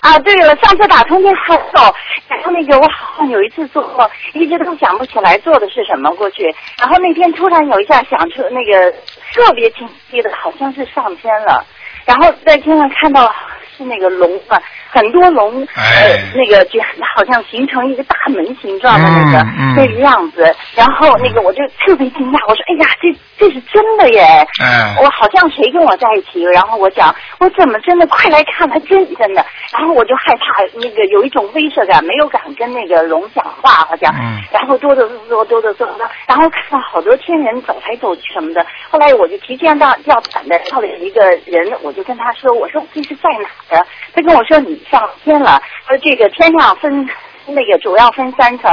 [0.00, 1.94] 啊，对了，上次打通电话的时候，
[2.28, 6.44] 然后那个我好像有一次做梦，一直都想不起来做的是什么过去，
[6.78, 8.94] 然后那天突然有一下想出那个
[9.32, 11.64] 特别清晰的，好像是上天了，
[12.04, 13.32] 然后在天上看到
[13.76, 16.08] 是那个龙啊，很多龙，哎。
[16.10, 16.80] 呃，那个就
[17.14, 19.74] 好像形成一个大门形状的那个、嗯嗯。
[19.76, 20.42] 那个样子，
[20.74, 23.08] 然后那个我就特别惊讶，我说哎呀，这
[23.40, 24.46] 这是真的耶！
[24.62, 29.42] 嗯我好像谁跟我在一起，然后我讲我怎么真的快来看，他真真的。
[29.72, 34.14] 然后我就害怕，那个有一种威慑感，没有敢跟那个龙讲话，好像。
[34.14, 35.88] 嗯然后哆哆嗦嗦哆哆嗦嗦，
[36.26, 38.66] 然后看到好多天人走来走去什么的。
[38.90, 43.86] 后来我就提前到要胆的到了一个人，我就跟他说，我说这是在哪儿啊？
[44.14, 47.08] 他跟我说你上天了，说这个天上分。
[47.46, 48.72] 那个主要分三层，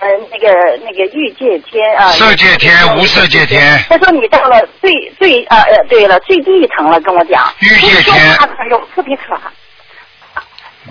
[0.00, 7.52] 嗯，那个那个欲界天啊，色界天无色界天他说你到了最最呃呃，对了，最低一层了，跟我讲。
[7.60, 9.50] 欲界天说话的时候特别可怕。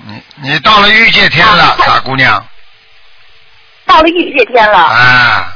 [0.06, 2.44] 你你到了欲界天了，啊傻姑娘
[3.86, 5.54] 到了欲界天了，啊！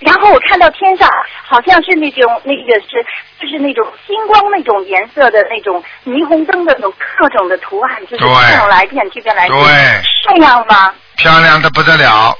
[0.00, 1.08] 然后我看到天上
[1.46, 3.04] 好像是那种那个是
[3.38, 10.92] 就是那种星光那种颜色的那种霓虹灯的那种各种的图案，就是对变来变去变来变去，对这样吗？
[11.16, 12.34] 漂亮的不得了，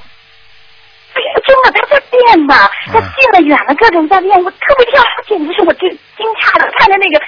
[1.47, 2.71] 真的，它在变呐！
[2.87, 7.23] 它嗯近了远了，各种在变，我特别漂亮，简直是我最惊诧的，看着那个，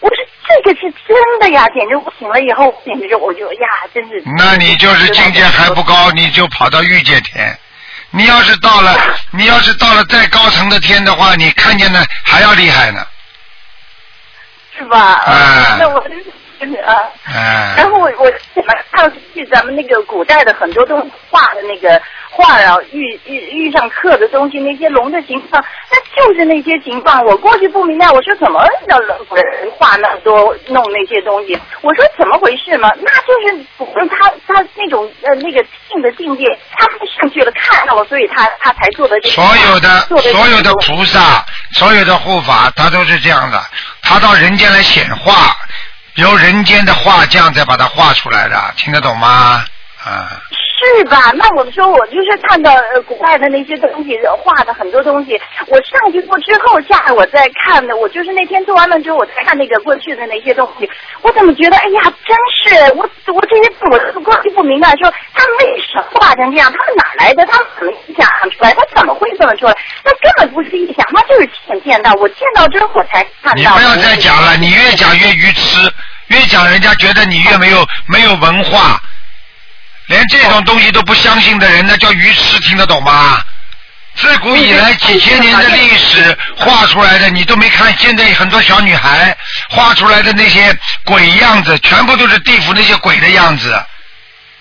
[0.00, 4.22] 我说这个是真的呀，简直我醒了以后，简直就我就呀，真是。
[4.36, 7.56] 那你就是境界还不高，你就跑到御界天。
[8.10, 8.96] 你要是到了，
[9.32, 13.06] 你要是到了再高层的天的话，你看见的还要厉害呢。
[14.76, 15.22] 是吧？
[15.26, 16.96] 哎那我啊。
[17.24, 20.96] 哎，然后我我怎么上去咱们那个古代的很多都
[21.30, 22.00] 画的那个
[22.38, 27.24] 画啊，遇遇遇上刻的东西，那些龙的形状，那就是那些形状。
[27.24, 29.18] 我过去不明白，我说怎么要人
[29.76, 31.58] 画那么多弄那些东西？
[31.80, 32.92] 我说怎么回事嘛？
[33.00, 36.44] 那就是他他那种呃那个性的境界，
[36.76, 43.60] 他们上去了看到了，所以他他才做的这个所有的的所有的菩萨，所有的护法，他都是这样的，
[44.02, 45.56] 他到人间来显化，
[46.14, 49.64] 由人间的画匠再把它画出来的，听得懂吗？
[50.04, 50.30] 啊，
[50.78, 51.32] 是吧？
[51.34, 60.88] 那我说我就是看到呃古代的那些东西画的很多东西，我上去过之后，下来我再看的，我就是那天做完了之后，我再看那个过去的那些东西，
[61.22, 63.02] 我怎么觉得哎呀，真是我
[63.34, 67.44] 我这些我都过去不明白，说他们为什么画成这样，他们哪来的？
[67.46, 68.72] 他们怎么想出来？
[68.74, 69.74] 他怎么会这么出来？
[70.04, 73.54] 那根本不是臆想，那就是亲见到，我见到之后我才看到。
[73.56, 75.92] 你不要再讲了，你越讲越愚痴，
[76.28, 79.00] 越讲人家觉得你越没有没有文化，
[80.08, 83.40] 连这种东西都不相信的人，那叫愚痴，听得懂吗？
[84.16, 87.96] 自古以来几千年的历史画出来的，你都没看。
[87.98, 89.36] 现在很多小女孩
[89.70, 93.80] 画出来的那些鬼样子，全部都是地府那些鬼的样子。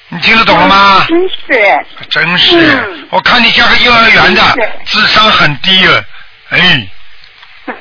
[0.10, 1.06] 你听得懂了吗？
[1.10, 1.86] 真是。
[2.10, 4.42] 真是，嗯我看你像个幼儿园的，
[4.86, 6.04] 智商很低了。
[6.50, 6.88] 哎，
[7.66, 7.76] 嗯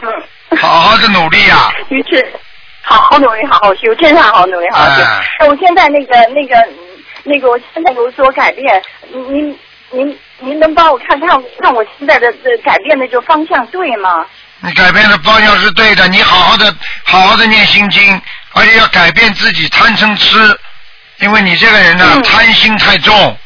[0.58, 1.70] 好好的努力啊！
[1.90, 2.26] 于是，
[2.82, 5.02] 好好努力，好好修，真是好好努力，好好修。
[5.02, 6.56] 哎那我现在那个那个
[7.26, 9.58] 那个，我现在有所改变，您您
[9.90, 11.28] 您您能帮我看看
[11.60, 14.24] 看我现在的这改变的这个方向对吗？
[14.60, 20.58] 你改变的方向是对的，你好好的好好的念心经，而且要改变自己贪嗔痴，
[21.18, 23.36] 因为你这个人呢、嗯贪心太重，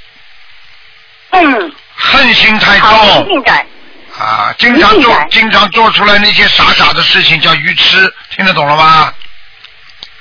[1.30, 3.66] 嗯，恨心太重定改。
[4.18, 9.12] 啊，经常做经常做出来那些傻傻的事情叫愚痴，听得懂了吗？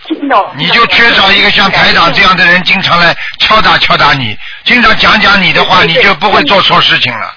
[0.10, 0.54] 听懂。
[0.58, 7.36] 你就缺少一个像台长这样的人，经常来敲打敲打你，经常讲讲你的话，你就不会做错事情了。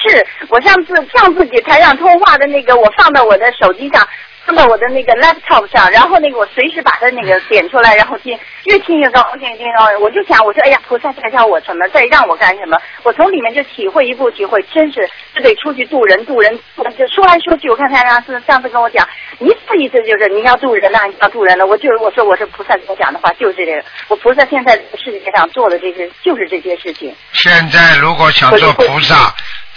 [0.00, 4.06] 是我上次上次给台长通话的那个，我放到我的手机上，
[4.48, 10.00] 放到我的那个 laptop 上，然后那个我随时把它那个 点出来，然后听，越听越高兴，越听越高兴。
[10.00, 12.80] 我就想，我说，哎呀，菩萨在教我什么，在让我干什么？
[13.02, 16.58] 我从里面就体会一步体会，真是就得出去渡人，渡人，
[16.96, 19.06] 就说来说去，我看他上次上次跟我讲，
[19.38, 21.66] 一次一次就是你要渡人呐、你要渡人了。
[21.66, 23.84] 我就是我说我是菩萨跟我讲的话，就是这个。
[24.08, 27.14] 我菩萨现在世界上做的这些就是这些事情。
[27.32, 29.34] 现在如果想做菩萨，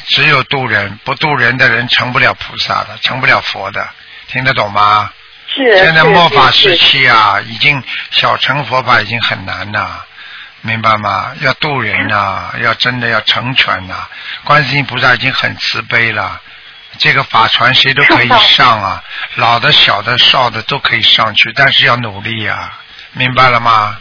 [0.07, 3.85] 只有渡人，不渡人的人成不了菩萨的，成不了佛的，
[4.31, 5.11] 听得懂吗？
[5.47, 5.77] 是。
[5.77, 10.05] 现在末法时期啊，已经小乘佛法已经很难了，
[10.61, 11.33] 明白吗？
[11.41, 14.07] 要渡人呐、要真的要成全呐、
[14.45, 16.39] 观世音菩萨已经很慈悲了，
[16.97, 19.03] 这个法船谁都可以上啊，
[19.35, 22.79] 老的、小的、少的都可以上去，但是要努力啊，
[23.13, 23.97] 明白了吗？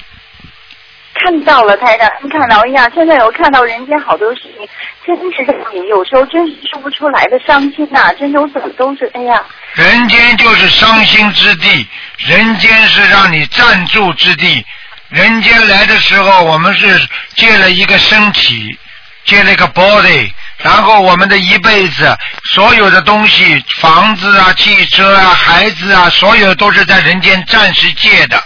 [1.22, 4.68] 看到了，台长，你看到哎呀，现在我看到人间好多事情，
[5.06, 9.42] 真是让你有时候真是说不出来的伤心呐、真的我怎么都是哎呀，
[9.74, 11.86] 人间就是伤心之地，
[12.18, 14.64] 人间是让你暂住之地。
[15.10, 16.86] 人间来的时候，我们是
[17.34, 18.78] 借了一个身体，
[19.24, 28.40] 借了一个 body，然后我们的一辈子，所有的东西，房子啊、汽车啊、孩子啊，所有都是在人间暂时借的。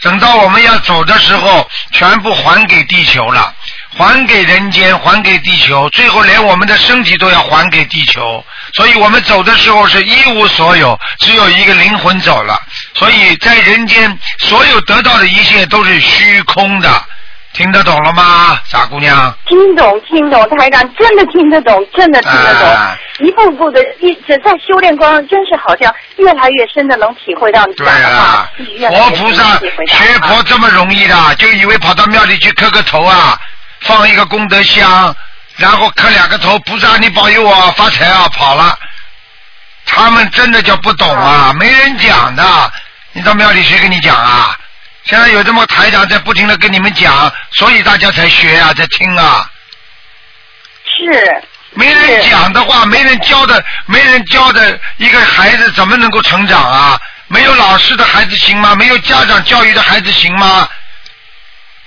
[0.00, 3.52] 等到我们要走的时候，全部还给地球了，
[3.96, 8.44] 还给人间，还给地球，最后连我们的身体都要还给地球。
[8.74, 12.60] 所以我们走的时候是一无所有，只有一个灵魂走了。
[12.94, 17.04] 所以在人间，所有得到的一切都是虚空的，
[17.54, 19.32] 听得懂了吗，傻姑娘？
[19.46, 33.38] 听懂，听懂，台长真的听得懂，真的听得懂，啊一步步的一直在修炼过程中，真是好像越来越深的能体会到你对讲的话了，，自己越来越深地活菩萨学啊佛这么容易的，就以为跑到庙里去磕个头啊，
[33.82, 35.14] 放一个功德箱，
[35.56, 38.76] 然后磕两个头，菩萨你保佑我发财啊，跑了。
[39.86, 42.42] 他们真的叫不懂啊，没人讲的。
[43.12, 44.56] 你到庙里谁跟你讲啊？
[45.04, 49.48] 现在有这么台长在不停的跟你们讲，所以大家才学啊，在听啊。
[50.84, 56.98] 是没人讲的话，没人教的，没人教的一个孩子怎么能够成长啊？
[57.26, 58.74] 没有老师的孩子行吗？
[58.76, 60.68] 没有家长教育的孩子行吗？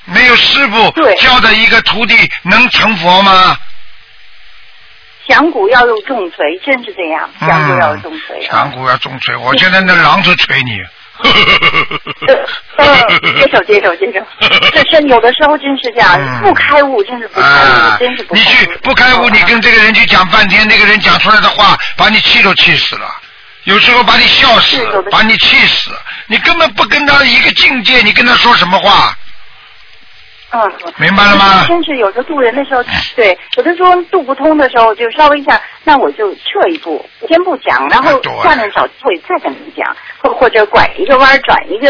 [0.05, 3.57] 没有师傅教的一个徒弟能成佛吗？
[5.27, 8.45] 响鼓要用重锤，真是这样，响鼓要用重锤。
[8.45, 10.79] 响鼓要重锤，我现在那榔头锤你。
[12.77, 12.85] 呃，
[13.39, 14.19] 接受接受接受，
[14.71, 18.43] 这是有的时候真是这样，嗯不开悟真是不开悟，啊真是，不开悟。
[18.43, 23.07] 你去不开悟，你跟这个人去讲半天，那个人讲出来的话，把你气都气死了。
[23.63, 24.77] 有时候把你笑死
[25.11, 25.91] 把你气死，
[26.27, 29.13] 你根本不跟他一个境界，你跟他说什么话？
[30.49, 32.81] 嗯，明白了吗真是有时候渡人的时候，
[33.15, 41.89] 对，有的时候渡不通的时候，就稍微一下，那我就撤一步，先不讲，然后下面找机会再跟你讲，或或者拐一个弯，转一个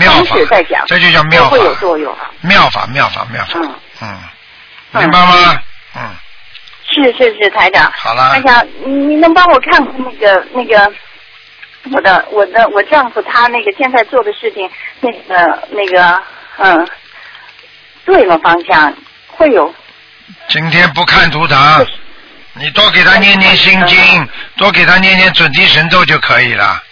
[0.00, 2.30] 方式再讲，这就叫妙法都会有作用啊。
[2.42, 3.58] 妙法，妙法，妙法。
[3.58, 5.60] 嗯，嗯，明白吗？
[5.96, 6.02] 嗯，
[6.90, 7.90] 是是是，台长。
[7.96, 10.92] 好了台长，你你能帮我看看那个那个
[11.92, 16.22] 我的我的我丈夫他那个现在做的事情，那个那个
[16.58, 16.88] 嗯，
[18.08, 18.38] 对了？
[18.38, 18.92] 方向？
[19.36, 19.72] 会有？
[20.48, 21.86] 今天不看图腾，
[22.54, 26.82] 你多给他念念心经，多给他念念准提神咒就可以了，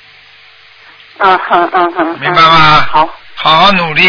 [1.18, 2.86] 嗯哼嗯哼，明白吗？
[2.92, 4.06] 好，好好努力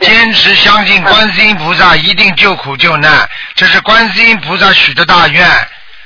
[0.00, 5.48] 坚持相信观世音菩萨一定救苦救难，这是观世音菩萨许的大愿，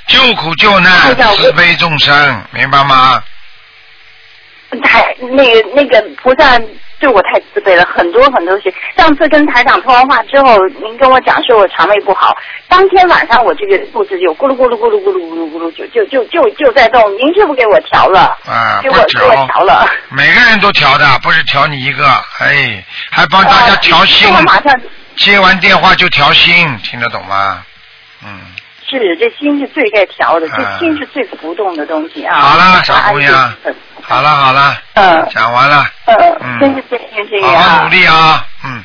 [0.07, 3.23] 救苦救难慈悲众生，明白吗？
[4.83, 6.59] 台那个那个菩萨
[6.99, 8.73] 对我太自卑了，很多很多事。
[8.97, 12.35] 上次跟台长通完话之后，您跟我讲说我肠胃不好，
[12.67, 22.07] 当天晚上我这个肚子就咕噜咕噜咕噜咕噜咕噜咕噜就就就就就在动，您师傅给我调了，啊，给我给我调了，每个人都调的，不是调你一个，
[22.39, 24.73] 哎，还帮大家呃调心，我马上
[25.17, 27.63] 接完电话就调心，听得懂吗？
[28.25, 28.39] 嗯，
[28.89, 32.35] 是这心是最该调的，啊这心是最浮动的东西啊。
[32.39, 33.53] 好了小姑娘。
[34.01, 35.27] 好了好了，嗯。
[35.29, 37.49] 讲完了，呃嗯，真是真是这样。
[37.49, 37.61] 好啊。
[37.63, 38.83] 好努力啊，嗯，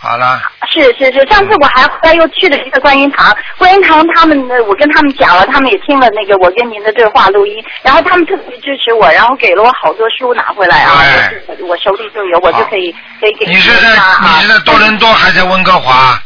[0.00, 10.98] 好了，是是是，上次我还后来又去了一个观音堂，观音堂他们呢，我跟他们讲了，他们也听了那个我跟您的对话录音，然后他们特别支持我，然后给了我好多书拿回来啊，
[11.46, 11.56] 对。
[11.60, 12.90] 我我手里就有，我就可以
[13.20, 13.90] 可以给你是在。
[14.22, 16.20] 你是在多伦多还在温哥华？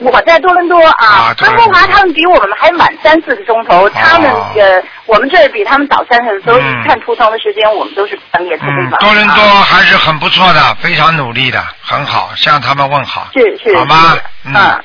[0.00, 14.16] 我在多伦多啊温哥华他们比我们还晚三四个钟头，他们哦呃我们这儿比他们早三十，所以嗯看图腾的时间我们都是半夜特别嗯晚。，多伦多还是很不错的，非常努力的，很好，向他们问好，是是好吗？
[14.44, 14.84] 嗯，嗯，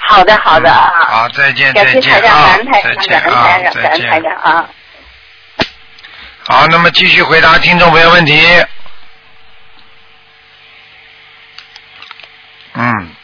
[0.00, 0.90] 好的好的啊。
[1.06, 4.22] 好，再见再见啊再见啊再见。
[4.22, 4.68] 长啊。
[6.48, 8.40] 好，那么继续回答听众朋友问题。
[12.74, 13.15] 嗯。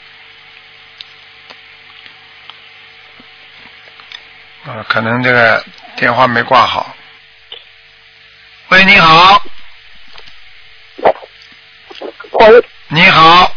[4.64, 5.64] 呃，可能这个
[5.96, 6.94] 电话没挂好。
[8.68, 9.42] 喂，你好，
[12.32, 13.50] 喂你好，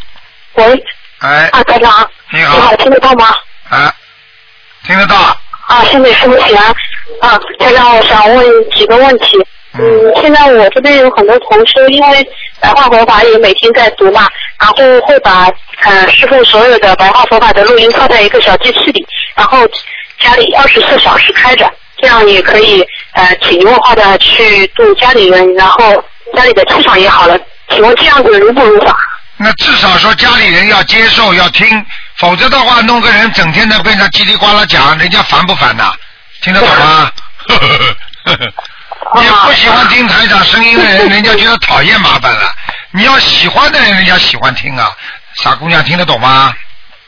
[0.56, 0.84] 喂，
[1.20, 3.28] 哎，啊，台长，你好你好，，听得到吗？
[3.70, 3.94] 啊，
[4.84, 5.16] 听得到，
[5.68, 6.76] 啊，现在是不是啊？
[7.22, 9.38] 啊，台长，我想问几个问题。
[9.78, 12.28] 嗯，现在我这边有很多同事，因为
[12.62, 15.50] 白话佛法也每天在读嘛，然后会把
[15.84, 19.60] 呃师傅所有的白话佛法的录音放在一个小机器里，然后
[20.20, 26.04] 家里二十四小时开着，这样也可以呃潜移默化的去度家里人，然后
[26.36, 27.38] 家里的气场也好了。
[27.70, 28.96] 请问这样子如不如法？
[29.38, 31.86] 那至少说家里人要接受要听，
[32.18, 35.94] 否则的话弄个人整天在背上叽里呱啦讲，人家烦不烦呐？
[36.42, 37.12] 听得懂吗？
[39.16, 42.50] 你不喜欢听台长声音的人，人家觉得讨厌麻烦了。
[42.92, 44.92] 你要喜欢的人，人家喜欢听啊。
[45.36, 46.54] 傻姑娘听得懂吗？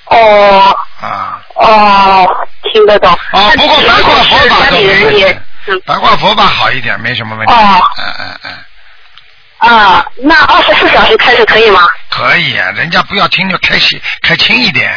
[0.10, 3.12] 哦啊哦，听得懂。
[3.32, 7.53] 哦，不过白话佛法家都没里人也问题，白话佛法好一点，没什么问题。
[7.53, 11.82] 哦嗯嗯嗯，啊，那二十四小时开始可以吗？
[12.10, 14.93] 可以啊，人家不要听就开轻开轻一点，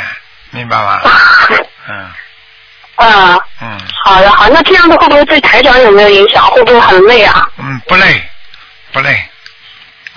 [0.51, 1.01] 明白吗？
[1.89, 2.11] 嗯
[2.97, 6.47] 啊，嗯好的好，那这样的会不会对台长有没有影响？
[6.49, 7.49] 会不会很累啊？
[7.57, 8.29] 嗯，不累，
[8.93, 9.19] 不累。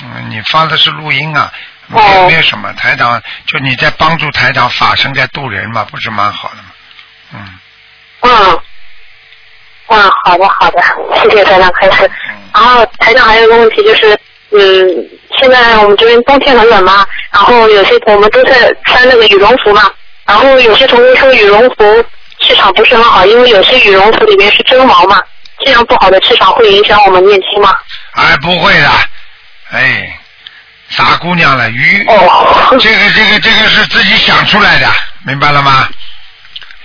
[0.04, 1.50] 嗯，你发的是录音啊，
[1.88, 6.66] 没有没有什么，台长就你在帮助台长法身在渡人嘛，不是蛮好的吗？
[7.34, 7.60] 嗯。
[8.22, 8.60] 嗯。
[9.88, 10.82] 嗯，好的好的，
[11.22, 12.10] 谢谢台长开始。
[12.54, 14.18] 然后台长还有一个问题就是，
[14.52, 19.92] 嗯，现在我们这边冬天很冷嘛，然后有些我们都在穿那个羽绒服嘛，
[20.26, 22.06] 然后有些同学说羽绒服
[22.40, 25.22] 气场不是很好，因为有些羽绒服里面是真毛嘛，
[25.66, 27.76] 这样不好的气场会影响我们念经吗？
[28.14, 28.90] 哎，不会的，
[29.72, 30.18] 哎，
[30.90, 34.88] 傻姑娘了，鱼，哦，这个这个这个是自己想出来的，
[35.26, 35.88] 明白了吗？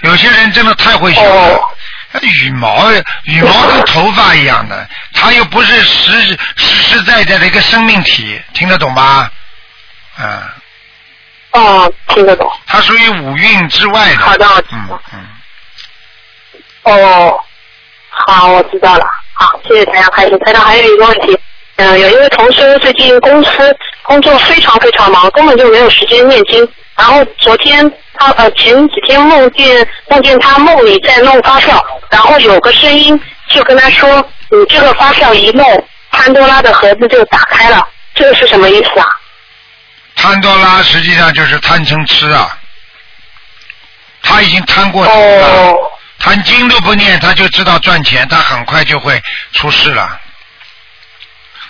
[0.03, 1.30] 有些人真的太会想了。
[1.30, 1.70] 哦
[2.11, 2.90] 那羽毛，
[3.24, 9.30] 羽毛跟头发一样的，它又不是实实实在在的一个生命体，听得懂吗？
[10.18, 10.42] 嗯，
[11.51, 12.51] 哦，听得懂。
[12.66, 14.24] 它属于五蕴之外的。
[14.24, 15.03] 好的，我知嗯道。
[15.12, 15.26] 嗯，
[16.84, 17.40] 哦，
[18.09, 19.05] 好，我知道了。
[19.34, 20.38] 好，谢谢台长开始。
[20.38, 21.38] 台长还有一个问题，
[21.76, 23.51] 嗯、有一位同事最近公司
[24.09, 26.66] 工作非常非常忙，根本就没有时间念经。
[26.96, 37.86] 然后昨天他呃前几天梦见梦见他梦里在弄发票，然后有个声音就跟他说：“你这个发票一弄，潘多拉的盒子就打开了。”
[38.16, 39.06] 这个是什么意思啊？
[40.16, 42.59] 潘多拉实际上就是贪嗔痴啊，
[44.22, 45.76] 他已经贪过哦
[46.18, 50.18] 贪经都不念，他就知道赚钱，他很快就会出事了。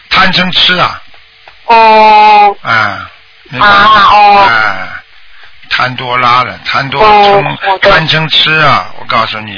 [0.09, 1.03] 贪嗔痴啊，
[1.69, 2.57] 哦。
[2.63, 3.11] 啊？
[3.61, 4.47] 啊哦。
[4.49, 5.03] 啊，
[5.71, 7.91] 贪多拉了，贪多哦好嗔的。
[7.91, 8.91] 贪嗔痴啊！
[8.99, 9.55] 我告诉你，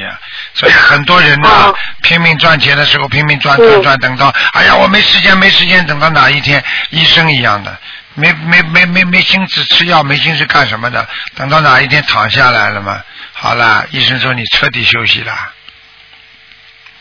[0.55, 1.77] 所以很多人呐、哦。
[2.03, 3.67] 拼命赚钱的时候拼命赚嗯。
[3.67, 7.77] 赚赚，等到哎呀我没时间没时间，等到哪一天医生一样的，
[8.15, 13.01] 没没没没没心思吃药，没心思干什么的，等到哪一天躺下来了嘛，
[13.33, 15.33] 好了，医生说你彻底休息了，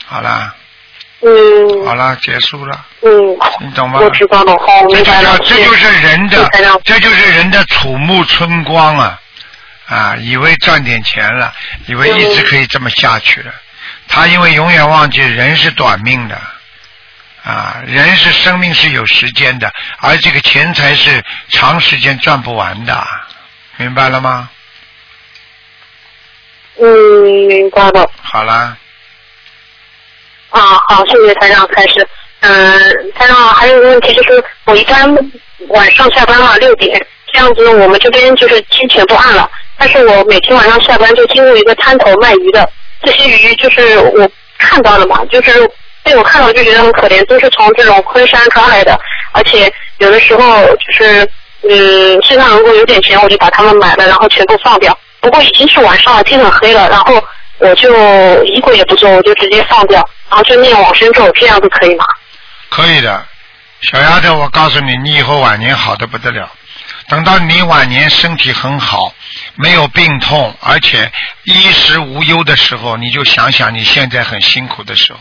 [0.06, 0.56] 好了
[1.22, 4.00] 嗯好了，结束了，嗯，你懂吗？
[4.00, 5.38] 我知道了，好，这就叫。
[5.40, 6.50] 这就是人的
[6.86, 9.20] 这就是人的楚目春光啊！
[9.88, 11.54] 啊，以为赚点钱了，
[11.88, 13.52] 以为一直可以这么下去了。
[14.08, 16.40] 他因为永远忘记人是短命的，
[17.44, 23.06] 啊，人是生命是有时间的，而这个钱财是长时间赚不完的，
[23.76, 24.50] 明白了吗？
[26.82, 28.10] 嗯，明白了。
[28.22, 28.78] 好了，
[30.50, 32.08] 啊，好，谢谢台长开始。
[32.42, 35.14] 嗯，台长还有一个问题就是，我一般
[35.68, 42.68] 晚上下班嘛六点这样子，我们这边就是天全部暗了，但是我每天晚上下班就经过一个摊头卖鱼的，
[43.04, 45.70] 这些鱼就是我看到了嘛，就是
[46.04, 48.98] 被我看到就觉得很可怜，都是从这种昆山抓来的，
[49.34, 51.30] 而且有的时候就是
[51.64, 54.98] 嗯身上如果有点钱，我就把它们买了，然后全部放掉。
[55.20, 57.22] 不过已经是晚上了，天很黑了，然后
[57.58, 57.92] 我就
[58.46, 62.06] 一会也不做，我就直接放掉，然后就念往生咒，这样子可以吗？
[62.70, 63.26] 可以的，
[63.82, 66.50] 小丫头，我告诉你，你以后晚年好的不得了。
[67.08, 69.14] 等到你晚年身体很好，
[69.56, 71.12] 没有病痛，而且
[71.46, 75.20] 衣食无忧的时候，你就想想你现在很辛苦的时候。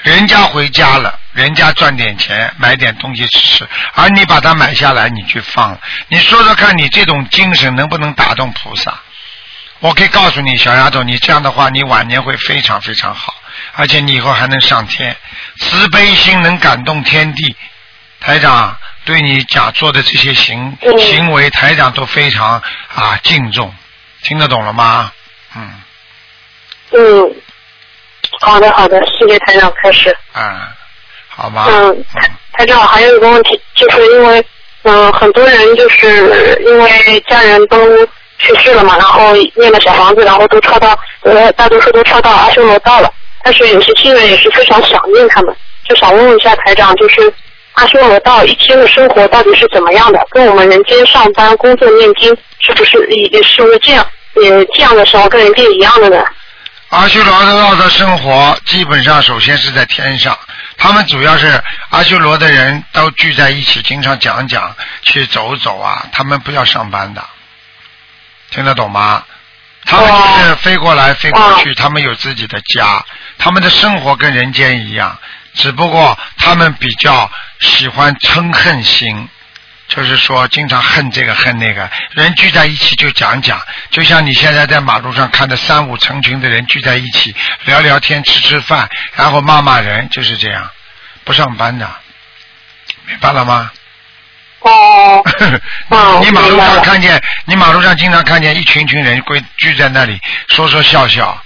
[0.00, 5.78] 人家回家了，人家赚点钱买点东西吃，而你把它买下来，你去放。
[6.08, 8.98] 你说说看，你这种精神能不能打动菩萨？
[9.80, 13.34] 我可以告诉你，小丫头，你这样的话，你晚年会非常非常好，
[13.76, 15.16] 而且你以后还能上天。
[15.58, 17.56] 慈悲心能感动天地，
[18.20, 22.60] 台长对你假做的这些行嗯行为，台长都非常
[22.94, 23.72] 啊敬重，
[24.22, 25.12] 听得懂了吗？
[25.56, 25.82] 嗯
[26.92, 27.34] 嗯，
[28.40, 30.16] 好的好的，谢谢台长开始。
[30.34, 30.60] 嗯，
[31.28, 31.66] 好吧？
[31.68, 34.44] 嗯，台台长还有一个问题，就是因为
[34.86, 38.04] 嗯、很多人就是因为家人都
[38.38, 43.10] 去世了嘛，然后念了小房子，然后都抄到呃大多数都抄到阿修罗道了，
[43.44, 45.54] 但是有些亲人也是非常想念他们，
[45.86, 47.32] 就想问问一下台长，就是
[47.74, 50.26] 阿修罗道一天的生活到底是怎么样的？
[50.30, 54.04] 跟我们人间上班工作念经是不是也是不是这样？
[54.42, 56.24] 也这样的时候跟人间一样的呢？
[56.88, 60.36] 阿修罗的道的生活基本上首先是在天上，
[60.78, 61.46] 他们主要是
[61.90, 67.22] 阿修罗的人都聚在一起，经常讲讲，去走走啊，他们不要上班的，
[68.50, 69.24] 听得懂吗？
[69.84, 73.04] 他们就是飞过来飞过去，他们有自己的家，
[73.38, 75.18] 他们的生活跟人间一样，
[75.54, 77.30] 只不过他们比较
[77.60, 79.28] 喜欢嗔恨心，
[79.88, 83.60] 就是说经常恨这个恨那个，人聚在一起就讲讲，
[83.90, 90.70] 就像你现在在马路上看的三五成群的人聚在一起聊聊天、吃吃饭，然后骂骂人，就是这样，
[91.24, 91.88] 不上班的，
[93.06, 93.70] 明白了吗？
[94.64, 95.22] 哦，
[95.90, 101.38] 哦你马路上看见，你马路上经常看见一群群人归聚在那里说说笑笑，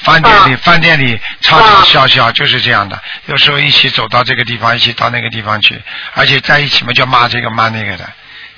[0.00, 3.00] 饭店里、啊饭店里唱唱啊笑笑，就是这样的。
[3.26, 5.82] 有时候一起走到这个地方，一起到那个地方去，
[6.14, 8.08] 而且在一起嘛就骂这个骂那个的，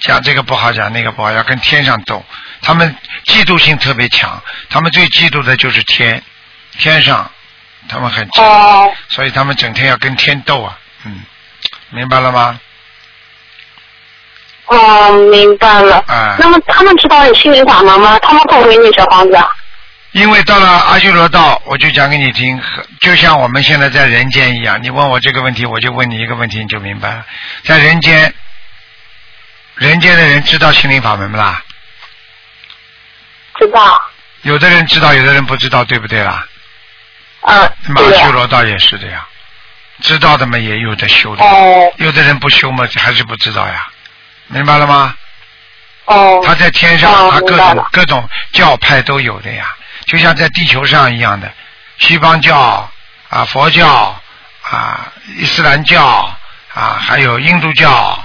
[0.00, 2.24] 讲这个不好，讲那个不好，要跟天上斗。
[2.60, 2.94] 他们
[3.26, 6.22] 嫉妒心特别强，他们最嫉妒的就是天，
[6.78, 7.30] 天上，
[7.88, 10.78] 他们很嫉妒，哦所以他们整天要跟天斗啊。
[11.04, 11.22] 嗯，
[11.90, 12.58] 明白了吗？
[14.66, 16.02] 哦，明白了。
[16.06, 18.18] 啊那么他们知道有心灵法门吗？
[18.20, 19.48] 他们会不会念小房子啊？
[20.12, 22.60] 因为到了阿修罗道，我就讲给你听，
[23.00, 24.80] 就像我们现在在人间一样。
[24.82, 27.24] 你问我这个问题，我就问你一个问题，你就明白了。
[27.64, 28.32] 在人间，
[29.74, 31.60] 人间的人知道心灵法门不啦？
[33.58, 34.00] 知道。
[34.42, 36.46] 有的人知道，有的人不知道，对不对啦？
[37.42, 38.18] 嗯，那么对的。
[38.20, 39.20] 阿修罗道也是这样，
[40.00, 43.86] 知道的嘛也有的修的，哦有的人不修嘛还是不知道呀，
[44.54, 45.14] 明白了吗？
[46.06, 46.40] 哦。
[46.44, 49.66] 他在天上，哦他各种各种教派都有的呀，
[50.06, 51.52] 就像在地球上一样的，
[51.98, 52.88] 西方教
[53.28, 54.14] 啊、佛教
[54.70, 56.04] 啊、伊斯兰教
[56.72, 58.16] 啊，还有印度教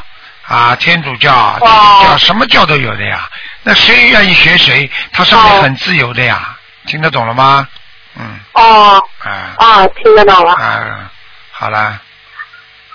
[0.45, 3.27] 啊、天主教、基督教，什么教都有的呀。
[3.63, 6.55] 那谁愿意学谁，他上面哦很自由的呀，
[6.85, 7.67] 听得懂了吗？
[8.15, 10.53] 嗯哦啊啊，听得懂了。
[10.53, 11.09] 啊，
[11.51, 11.79] 好了，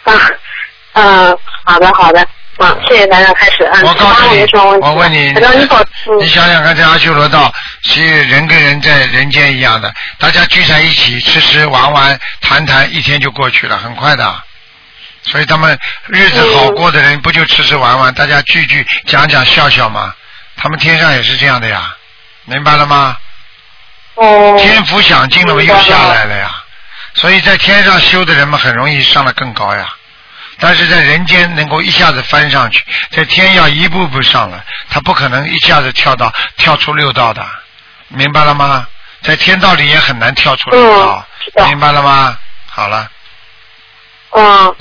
[0.05, 0.13] 啊，
[0.93, 2.27] 嗯，好的好的，
[2.59, 3.65] 嗯，谢谢台长开始。
[3.65, 4.47] 啊，我告诉你。
[4.81, 7.53] 我问你，你想想看，在阿修罗道，
[7.83, 14.43] 其实人跟人在人间一样的，大家聚在一起吃吃玩玩谈谈，一天就过去了，很快的。
[15.23, 20.15] 所以他们日子好过的人，不就吃吃玩玩，大家聚聚讲讲笑笑吗？
[20.57, 21.97] 他们天上也是这样的呀，
[22.45, 23.17] 明白了吗？
[24.15, 24.57] 哦。
[24.61, 26.55] 天福享尽了嘛，又下来了呀。
[27.15, 29.93] 所以在天上修的人们很容易上得更高呀。
[30.59, 37.47] 但是在人间能够一下子翻上去，在天要一步步上来，他不可能一下子跳到跳出六道的，
[38.09, 38.87] 明白了吗？
[39.23, 41.27] 在天道里也很难跳出六道，
[41.67, 42.37] 明白了吗？
[42.67, 43.09] 好了，
[44.33, 44.77] 嗯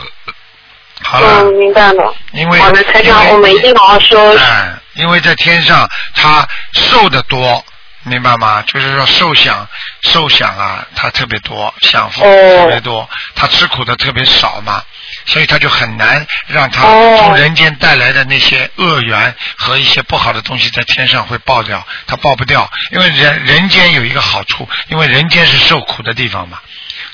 [1.04, 2.14] 好了，嗯，明白了。
[2.32, 4.38] 因为好的，台长，我们一定好好说。
[4.38, 7.64] 哎，因为在天上他受的多，
[8.04, 8.62] 明白吗？
[8.68, 9.68] 就是说受想
[10.01, 14.84] 受想啊，他特别多，享福哦特别多，他吃苦的特别少嘛，
[15.26, 26.60] 所以他就很难让他哦从人间带来的那些恶缘和一些不好的东西在天上会爆掉，他爆不掉，因为人人间有一个好处，因为人间是受苦的地方嘛。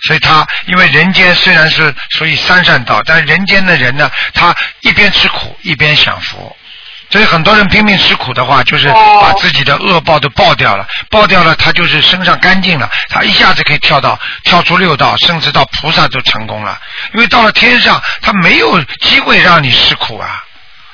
[0.04, 6.56] 所以他因为人间虽然是属于三善道，但人间的人呢，他一边吃苦一边享福。
[7.12, 16.80] 所以很多人拼命吃苦的话，就是把自己的恶报都爆掉了，爆掉了，他就是身上干净了，他一下子可以跳到跳出六道，甚至到菩萨都成功了。
[17.14, 20.44] 因为到了天上，他没有机会让你吃苦啊，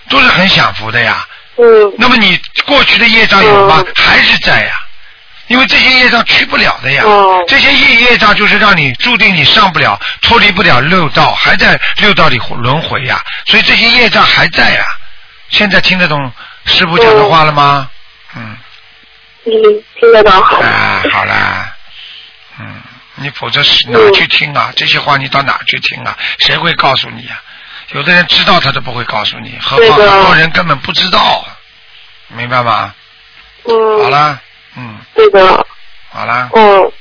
[0.10, 1.26] 都是很享福的呀。
[1.58, 1.94] 嗯。
[1.98, 3.84] 那么你过去的业障有吗？
[3.96, 4.72] 还是在呀。
[5.48, 7.04] 因为这些业障去不了的呀，
[7.48, 14.84] 这些业业障就是让你注定你上不了、脱离不了六道，还在六道里轮回呀，所以这些业障还在呀。
[15.50, 16.32] 现在听得懂
[16.66, 17.90] 师傅讲的话了吗？
[18.36, 18.58] 嗯。
[19.46, 19.52] 嗯，
[20.00, 20.34] 听得懂。
[20.34, 21.72] 啊，好啦，
[22.60, 22.82] 嗯，
[23.16, 24.74] 你否则是哪去听啊？
[24.76, 26.18] 这些话你到哪去听啊？
[26.40, 27.42] 谁会告诉你啊？
[27.92, 31.46] 有的人知道他都不会告诉你，何况很多人根本不知道，
[32.30, 32.94] 明白吗？
[33.66, 34.04] 嗯。
[34.04, 34.40] 好啦，
[34.76, 35.68] 嗯，对的。
[36.10, 36.92] 好啦，嗯。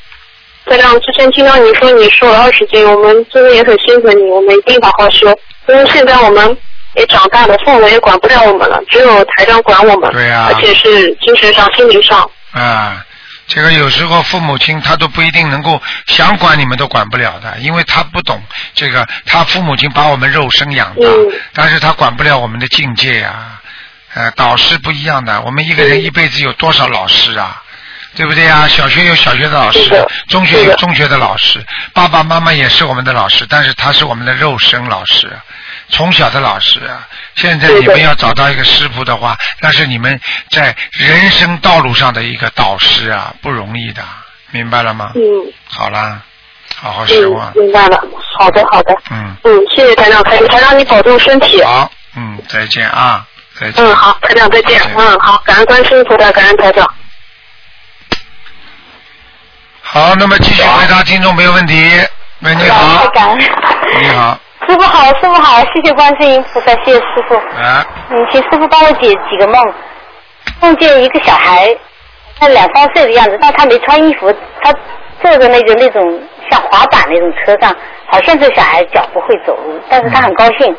[0.66, 5.30] 台长，之前听到你说你瘦了二十斤，我们真的也很心疼你，我们一定好好说。
[5.68, 6.56] 因为现在我们
[6.96, 10.10] 也长大了，父母也管不了我们了，只有台长管我们。
[10.12, 12.28] 对呀而且是精神上、心灵上。
[12.52, 13.04] 啊，
[13.46, 18.42] 这个有时候父母亲他都不一定能够想管你们都管不了的，因为他不懂
[18.74, 21.08] 这个，他父母亲把我们肉身养大，
[21.52, 23.60] 但是他管不了我们的境界呀、
[24.14, 27.60] 呃，导师不一样的，我们一个人一辈子有多少老师啊？
[28.16, 28.68] 对不对呀？
[28.68, 29.80] 小学有小学的老师，
[30.28, 31.60] 中学有中学的老师，
[31.92, 35.28] 爸爸妈妈也是我们的老师，但是他是我们的肉身老师，
[35.88, 37.06] 从小的老师啊。
[37.34, 40.20] 现在你们要找到一个师傅的话，那是你们
[40.50, 44.02] 在人生道路上的一个导师啊，不容易的，
[44.50, 45.12] 明白了吗？
[45.16, 45.20] 嗯。
[45.66, 46.20] 好啦，
[46.76, 47.52] 好好学啊。
[47.56, 48.00] 嗯，明白了。
[48.38, 48.96] 好的，好的。
[49.10, 49.34] 嗯。
[49.42, 51.62] 嗯，谢谢台长，台台长你保重身体。
[51.64, 53.26] 好，嗯，再见啊，
[53.58, 53.84] 再见。
[53.84, 54.80] 嗯，好，台长再见。
[54.96, 56.88] 嗯，好，感恩观世音菩萨，感恩台长。
[59.82, 61.74] 好，那么继续回答听众朋友问题。
[62.40, 63.10] 喂，你好，
[64.00, 67.34] 你好，师傅好，师傅好，谢谢观世音菩萨，谢谢师傅。
[67.34, 69.74] 啊，嗯，请师傅帮我解几个梦。
[70.60, 71.74] 梦见一个小孩，
[72.38, 74.72] 他两三岁的样子，但他没穿衣服，他
[75.20, 77.74] 坐在那个那种像滑板那种车上，
[78.06, 80.74] 好像这小孩脚不会走路，但是他很高兴。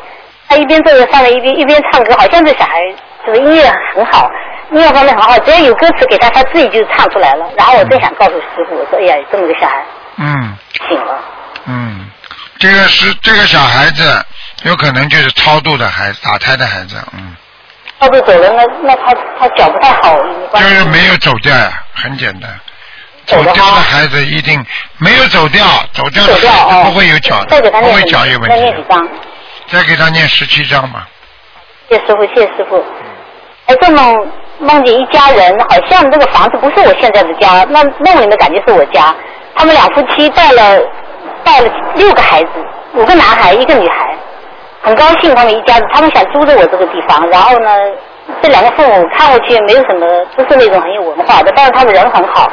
[0.48, 2.80] 他一边坐着上面，一边一边唱歌，好像这小孩
[3.24, 3.62] 这个音乐
[3.94, 4.30] 很好，
[4.70, 7.46] 音乐方面很好，只要有歌词给他，他自己就唱出来了。
[7.56, 9.84] 然后我正想告诉师傅，我说哎呀，有这么个小孩
[10.18, 10.56] 嗯
[10.88, 11.18] 醒了。
[11.68, 12.06] 嗯，
[12.58, 14.24] 这个是这个小孩子，
[14.62, 17.36] 有可能就是超度的孩子，打胎的孩子，嗯
[18.00, 20.18] 超度走了，那那他他脚不太好？
[20.54, 22.50] 就是没有走掉呀，很简单。
[23.26, 24.64] 走掉的孩子一定
[24.98, 28.86] 没有走掉，走掉的孩子哦，不会有脚的，再给他不会念脚有问再念几题。
[28.88, 29.08] 张？
[29.68, 31.08] 再给他念十七章吧。
[31.88, 32.84] 谢谢师傅，谢谢师傅。
[33.66, 39.12] 哎，这梦梦见一家人，好像这个房子不是我现在的家，那梦里的感觉是我家。
[39.56, 40.80] 他们两夫妻带了
[41.46, 42.50] 带了六个孩子，
[42.94, 44.14] 五个男孩，一个女孩，
[44.82, 47.26] 很高兴他们一家子，他们想租着我这个地方。
[47.30, 47.70] 然后呢，
[48.42, 52.50] 这两个父母看过去没有什么，不是那种很有文化的，但是他们人很好，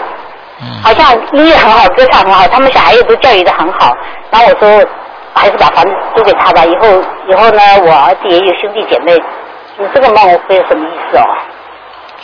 [0.62, 0.82] 嗯。
[0.84, 3.98] 好像音乐很好，歌唱很好，他们小孩也都教育的很好。
[4.32, 4.88] 然后我说，
[5.34, 9.16] 还是把房子租给他吧，以后以后呢，我儿子也有兄弟姐妹，
[9.80, 11.26] 你这个梦会有什么意思哦？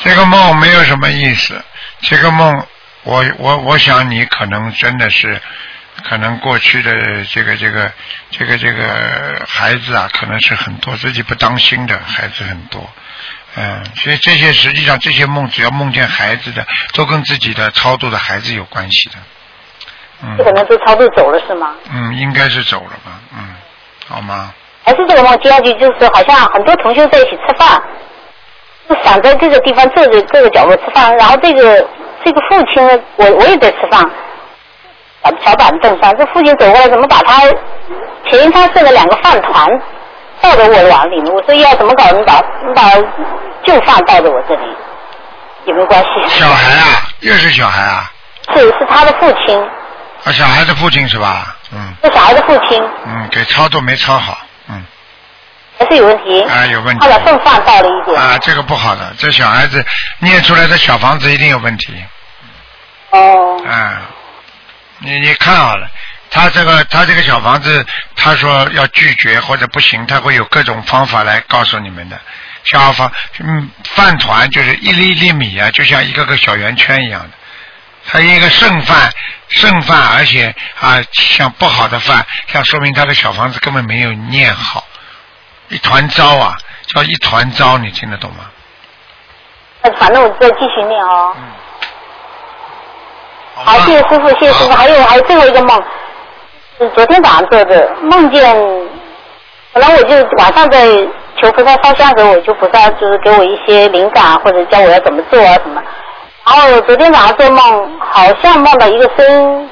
[0.03, 1.59] 这个梦没有什么意思，
[2.01, 2.63] 这个梦，
[3.03, 5.37] 我我我想你可能真的是，
[6.07, 6.91] 可能过去的
[7.25, 7.91] 这个这个
[8.31, 12.89] 这个这个孩子啊，可能是很多自己不当心的孩子很多，
[13.55, 19.15] 嗯，所以这些实际上这些梦，只要梦见孩子的，都跟自己的超度的孩子有关系的，
[20.23, 20.35] 嗯。
[20.37, 21.75] 这可嗯能都超度走了是吗？
[21.91, 23.55] 嗯，应该是走了吧，嗯，
[24.07, 24.53] 好吗？
[24.85, 27.79] 还是这个梦接下去就是好像很多同学在一起吃饭，
[28.89, 31.87] 就想在这个地方坐着各个角落吃饭，然后这个
[32.25, 34.03] 这个父亲呢，我我也在吃饭，
[35.23, 37.41] 小小板凳上，这父亲走过来怎么把他
[38.29, 39.67] 前一餐剩的两个饭团
[40.41, 41.33] 倒到我的碗里面？
[41.33, 42.09] 我说要怎么搞？
[42.11, 42.33] 你把
[42.65, 42.91] 你把
[43.65, 44.75] 旧饭倒到我这里，
[45.65, 46.39] 有没有关系？
[46.39, 48.11] 小孩啊，又是小孩啊，
[48.53, 49.61] 是是他的父亲，
[50.23, 51.55] 啊，小孩的父亲是吧？
[51.71, 54.37] 嗯是小孩的父亲，嗯，给操作没操好，
[54.69, 54.83] 嗯。
[55.77, 56.41] 还是有问题。
[56.43, 58.19] 啊，有问题他把剩饭倒了一点。
[58.19, 59.85] 啊，这个不好的，这小孩子
[60.19, 61.93] 念出来的小房子一定有问题
[63.11, 63.61] 哦。
[63.69, 64.01] 啊！
[64.99, 65.89] 你你看好了，
[66.29, 67.85] 他这个他这个小房子，
[68.15, 72.19] 他说要拒绝或者不行，他会有各种方法来告诉你们的。
[72.65, 77.29] 小房嗯，饭团就是一粒一粒米啊，就像一个个小圆圈一样的。
[78.11, 79.11] 他一个剩饭，
[79.49, 84.85] 剩饭，而且啊，像不好的饭，像说明他的小房子根本没有念好，
[85.69, 88.45] 一团糟啊，叫一团糟，你听得懂吗？
[89.81, 91.33] 那反正我再继续念哦。
[91.33, 91.37] 好，
[93.65, 94.71] 好谢谢师傅，谢谢师傅。
[94.71, 95.83] 还有还有最后一个梦，
[96.77, 98.41] 是昨天早上做的，梦见，
[99.73, 100.87] 本来我就晚上在
[101.35, 105.81] 求菩萨烧香的时候，我求菩萨就是给我一些灵感，或者教我要怎么做啊什么。
[106.45, 109.69] 然后昨天早上做梦，好像梦到一个声音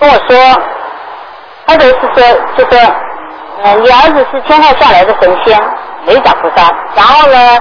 [0.00, 0.36] 跟我说，
[1.66, 2.22] 他的是说
[2.56, 2.78] 就说，
[3.62, 5.58] 嗯、你儿子是天上下来的神仙，
[6.04, 6.70] 没找菩萨。
[6.94, 7.58] 然后呢，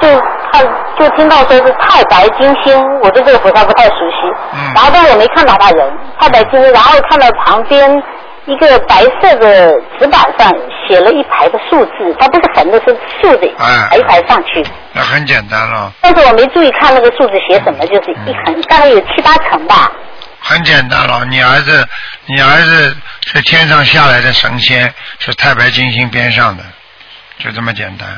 [0.00, 0.08] 就
[0.52, 0.64] 看
[0.98, 4.28] 就听到说是太白金星，我对这个菩萨不太熟悉。
[4.52, 8.02] 嗯然后但我没看到他人，太白金星，然后看到旁边
[8.46, 10.52] 一个白色的纸板上
[10.86, 14.64] 写了一排的数字，它不是横的，是竖的，哎排一排上去。
[14.92, 19.92] 那很简单了，但是我没注意看那个数字写什么，就是一横，大概有七八层吧。
[20.40, 21.24] 很简单了。
[21.26, 21.86] 你儿子，
[22.26, 22.96] 你儿子
[23.26, 26.62] 是天上下来的神仙，是太白金星边上的，
[27.38, 28.08] 就这么简单。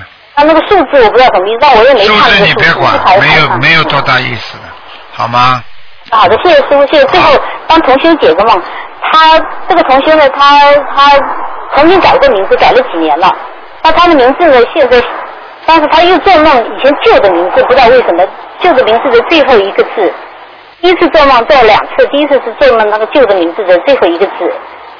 [0.41, 4.65] 他那个数字我不知道什么意思，但我也没看你别管，没有没有多大意思的，
[5.13, 5.63] 好吗？
[6.11, 7.05] 好的，谢谢师傅，谢谢。
[7.09, 7.39] 最后
[7.69, 8.63] 帮同修解个梦，
[9.13, 9.39] 他
[9.69, 11.13] 这个同修呢，他他
[11.77, 13.31] 曾经改过名字，改了几年了。
[13.83, 15.03] 那他的名字呢，现在，
[15.67, 18.27] 但是他又做梦，以前旧的名字，不知道为什么
[18.61, 20.11] 旧的名字的最后一个字，
[20.81, 24.51] 第一次做梦做了两次，第一次是做梦那个旧的名字的最后一个字，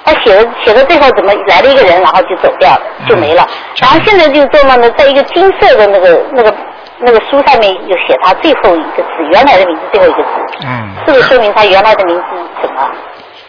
[0.05, 3.47] 他写了写到最后怎么来了一个人，然后就走掉了，就没了。
[3.77, 6.55] 然后现在就做梦呢，在一个金色的那个那个
[6.99, 10.67] 那个书上面有写他最后一个字，原来的名字最后一个字。
[10.67, 12.23] 嗯，是不是说明他原来的名字
[12.63, 12.91] 什么？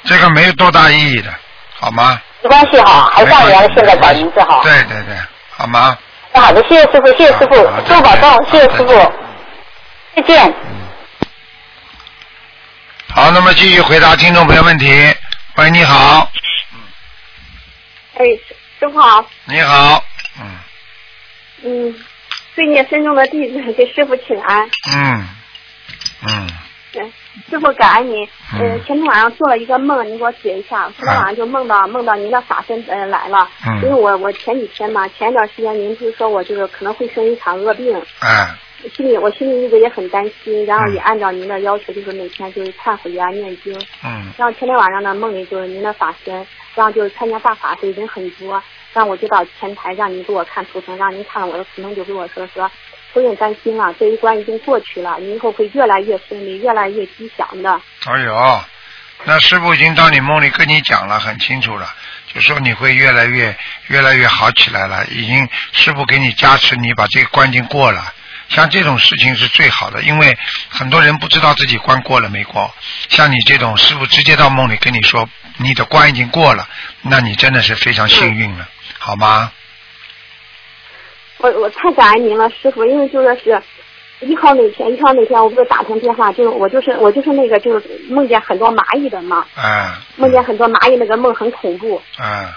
[0.04, 1.30] 这个没有多大意义的，
[1.80, 2.20] 好吗？
[2.42, 4.60] 没关系哈，还是按原来现在改名字哈。
[4.64, 5.16] 对对对，
[5.56, 5.98] 好吗？
[6.34, 9.12] 那好的，谢谢师傅，谢谢师傅好，多保重，谢谢师傅，
[10.16, 10.54] 再见。
[13.14, 14.88] 好，那么继续回答听众朋友问题。
[15.58, 16.32] 喂，你好，
[18.16, 18.26] 哎，
[18.80, 20.04] 师傅好，你好，
[20.40, 20.60] 嗯。
[21.64, 21.96] 嗯，
[22.56, 24.70] 罪孽深重的弟子给师傅请安。
[24.94, 25.28] 嗯。
[26.26, 26.50] 嗯，
[26.94, 27.04] 对，
[27.50, 28.28] 师傅感恩您。
[28.54, 28.60] 嗯。
[28.60, 30.90] 呃，前天晚上做了一个梦，您给我解一下。
[30.98, 33.76] 昨天晚上就梦到梦到您的法身呃来了，嗯。
[33.84, 38.50] 因为我我前几天嘛，前一段时间您不是说我就是可能会生一场恶病，哎，
[38.96, 43.74] 心里我心里一直也很担心，然后嗯也按照您的要求，就是每天就是忏悔啊、念经。
[44.04, 46.34] 嗯然后前天晚上呢，梦里就是您的法身，
[46.76, 48.62] 然后就是参加大法会人很多，
[48.94, 52.70] 然后我就到前台让您给我看图腾，让您看了我的图腾，就跟我说说，
[53.14, 57.82] 不用担心了，这一关已经过去了，你以后会越来越顺利，越来越吉祥的。
[58.06, 58.62] 哎呦，
[59.26, 61.94] 那师傅已经到你梦里跟你讲了，很清楚了，
[62.34, 63.56] 就说你会越来越
[63.88, 65.06] 越来越好起来了。
[65.08, 68.02] 已经师傅给你加持，你把这个关经过了。
[68.54, 70.38] 像这种事情是最好的，因为
[70.68, 72.70] 很多人不知道自己关过了没过。
[73.08, 75.28] 像你这种师傅直接到梦里跟你说
[75.58, 76.68] 你的关已经过了，
[77.02, 78.68] 那你真的是非常幸运了，
[79.00, 79.52] 好吗？
[81.38, 83.62] 我我太感恩您了，师傅，因为就说是
[84.20, 92.02] 一号那天，一号那天我不是打通电话，就是我就是我就是那个就是梦见很多蚂蚁的嘛，嗯梦见很多蚂蚁，那个梦很恐怖。
[92.20, 92.50] 嗯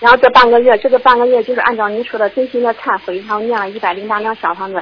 [0.00, 4.80] 然后这半个月，这个半个月就是按照您说的真心的忏悔，然后念了一百零八张小房子。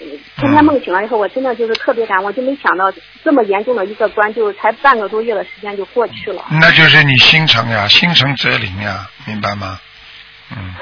[0.00, 2.92] 嗯天天梦醒了以后，我真的就是特别感，我就没想到
[3.22, 6.44] 这么严重的一个关，就才半个多月的时间就过去了。
[6.60, 9.78] 那就是你心诚呀，心诚则灵呀，明白吗？
[10.50, 10.74] 嗯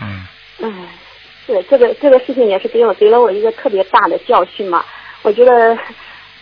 [0.00, 0.26] 嗯
[0.58, 0.88] 嗯，
[1.46, 4.84] 是这个这个事情也是给我给了我一个特别大的教训嘛。
[5.22, 5.78] 我觉得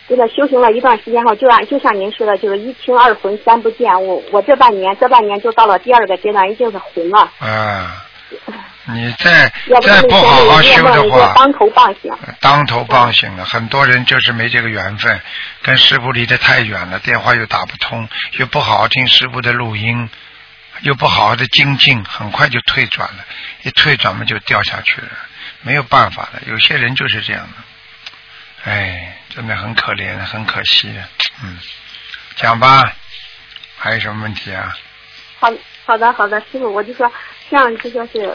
[0.07, 3.91] 真的修行了一段时间后，就按就像您说的，就是一清二浑三不见。
[4.07, 7.31] 我我这半年这半年就到了第二个阶段，已经是浑了。
[7.39, 8.05] 啊，
[8.85, 9.47] 你再
[9.81, 12.19] 再不好好修的话，当头棒响。
[12.39, 13.45] 当头棒醒了。
[13.45, 15.21] 很多人就是没这个缘分，
[15.61, 20.09] 跟师傅离得太远了，电话又打不通，又不好好听师傅的录音，
[20.81, 23.25] 又不好好的精进，很快就退转了。
[23.61, 25.09] 一退转嘛就掉下去了，
[25.61, 26.41] 没有办法的。
[26.47, 30.91] 有些人就是这样的，哎，真的很可怜，很可惜。
[31.43, 31.59] 嗯，
[32.35, 32.91] 讲吧，
[33.77, 34.75] 还有什么问题啊？
[35.39, 35.51] 好
[35.85, 37.11] 好的好的，师傅，我就说
[37.51, 38.33] 像就说是，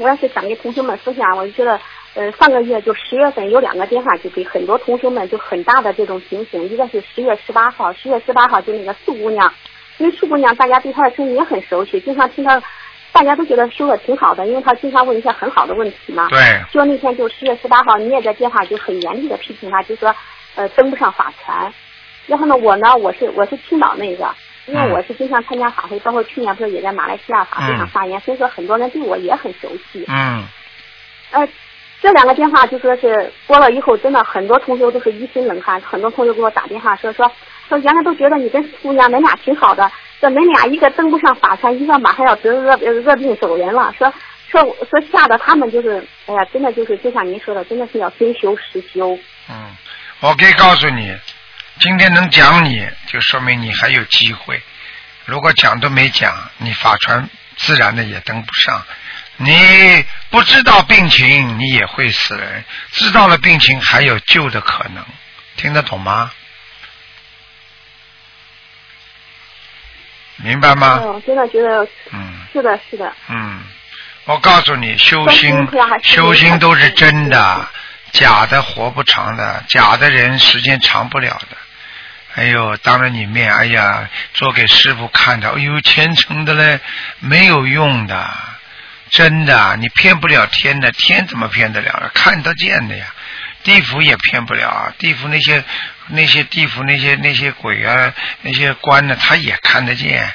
[0.00, 1.78] 我要是想给同学们分享，我就觉得。
[2.16, 6.62] 呃，上个月就十月份有两个电话，就给很多同学们就很大的这种警醒。
[6.68, 9.52] 一个是十月十八号，十月十八号就那个素姑娘，
[9.98, 12.62] 因为素姑娘大家对她的声音也很熟悉，经常听她，
[13.10, 16.28] 大家都觉得说的挺好的，因为她经常问一些很好的问题嘛。
[16.28, 16.38] 对。
[16.70, 20.14] 就那天就十月十八号，你也在电话就很严厉的批评她，就说
[20.54, 21.74] 呃登不上法船。
[22.28, 24.32] 然后呢，我呢我是我是青岛那个，
[24.66, 30.04] 因为我是经常参加法会，包括去年不是也在马来西亚法会上发言，所以说很多人对我也很熟悉。
[30.08, 30.44] 嗯。
[31.30, 31.48] 呃，
[32.00, 37.30] 这两个电话就说是拨了以后，真的很多同学都是一身冷汗，很多同学给我打电话说说
[37.68, 39.90] 说原来都觉得你跟姑娘恁俩挺好的，
[40.20, 44.12] 这恁俩一个登不上法船，一个马上要得热热病走人了，说
[44.48, 49.18] 说说吓得他们就是，哎呀，真的就是就像您说的，真的是要真修实修。
[49.50, 49.74] 嗯，
[50.20, 51.12] 我可以告诉你，
[51.80, 54.62] 今天能讲你就说明你还有机会。
[55.24, 58.84] 如果讲都没讲，你法传自然的也登不上。
[59.36, 62.62] 你不知道病情，你也会死人；
[62.92, 65.04] 知道了病情，还有救的可能。
[65.56, 66.30] 听得懂吗？
[70.36, 71.00] 明白吗？
[71.02, 73.12] 嗯，真的觉得，嗯，是的，是的。
[73.28, 73.62] 嗯，
[74.26, 75.68] 我告诉你，修心
[76.02, 77.68] 修心都是真的，
[78.12, 81.56] 假的活不长的，假的人时间长不了的。
[82.34, 86.80] 哎呦，当着你面，哎呀，做给师傅看的，哎呦，虔诚的嘞，
[87.20, 88.34] 没有用的，
[89.10, 92.10] 真的，你骗不了天的，天怎么骗得了？
[92.12, 93.06] 看得见的呀，
[93.62, 95.62] 地府也骗不了，地府那些
[96.08, 98.12] 那些地府那些那些鬼啊，
[98.42, 100.28] 那些官呢，他也看得见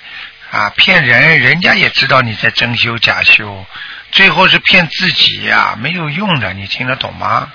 [0.51, 3.65] 啊，骗人，人家也知道你在真修假修，
[4.11, 7.51] 最后是骗自己呀、没有用的，你听得懂吗？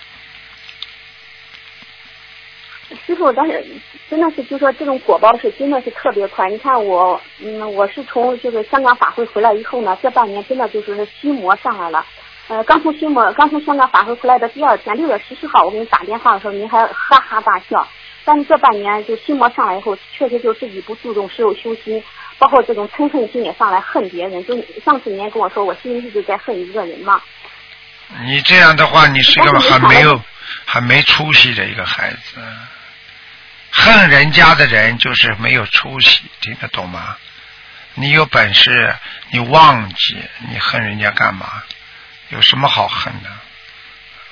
[3.07, 3.65] 师傅，但是
[4.09, 6.49] 真的是就说这种果报是真的是特别快。
[6.49, 12.05] 你看我，嗯，我是从就是香港法会回来以后呢，这半年真的就是心魔上来了。
[12.49, 17.87] 呃，刚从心魔，刚从香港法会回来的第二天，六月十四号，我给你打电话的时候，您还哈哈大笑。
[18.27, 22.03] 但是这半年就心魔上来以后，确实就自己不注重修心，
[22.39, 24.45] 包括这种嗔恨心也上来，恨别人。
[24.47, 27.21] 就上次您跟我说，我心里一直在恨一个人嘛。
[28.27, 30.21] 你这样的话，你是个很没有、
[30.67, 32.37] 很没出息的一个孩子。
[33.77, 37.17] 恨人家的人就是没有出息，听得懂吗？
[37.95, 38.97] 你有本事，
[39.31, 40.17] 你忘记
[40.49, 41.63] 你恨人家干嘛？
[42.31, 43.31] 有什么好恨的？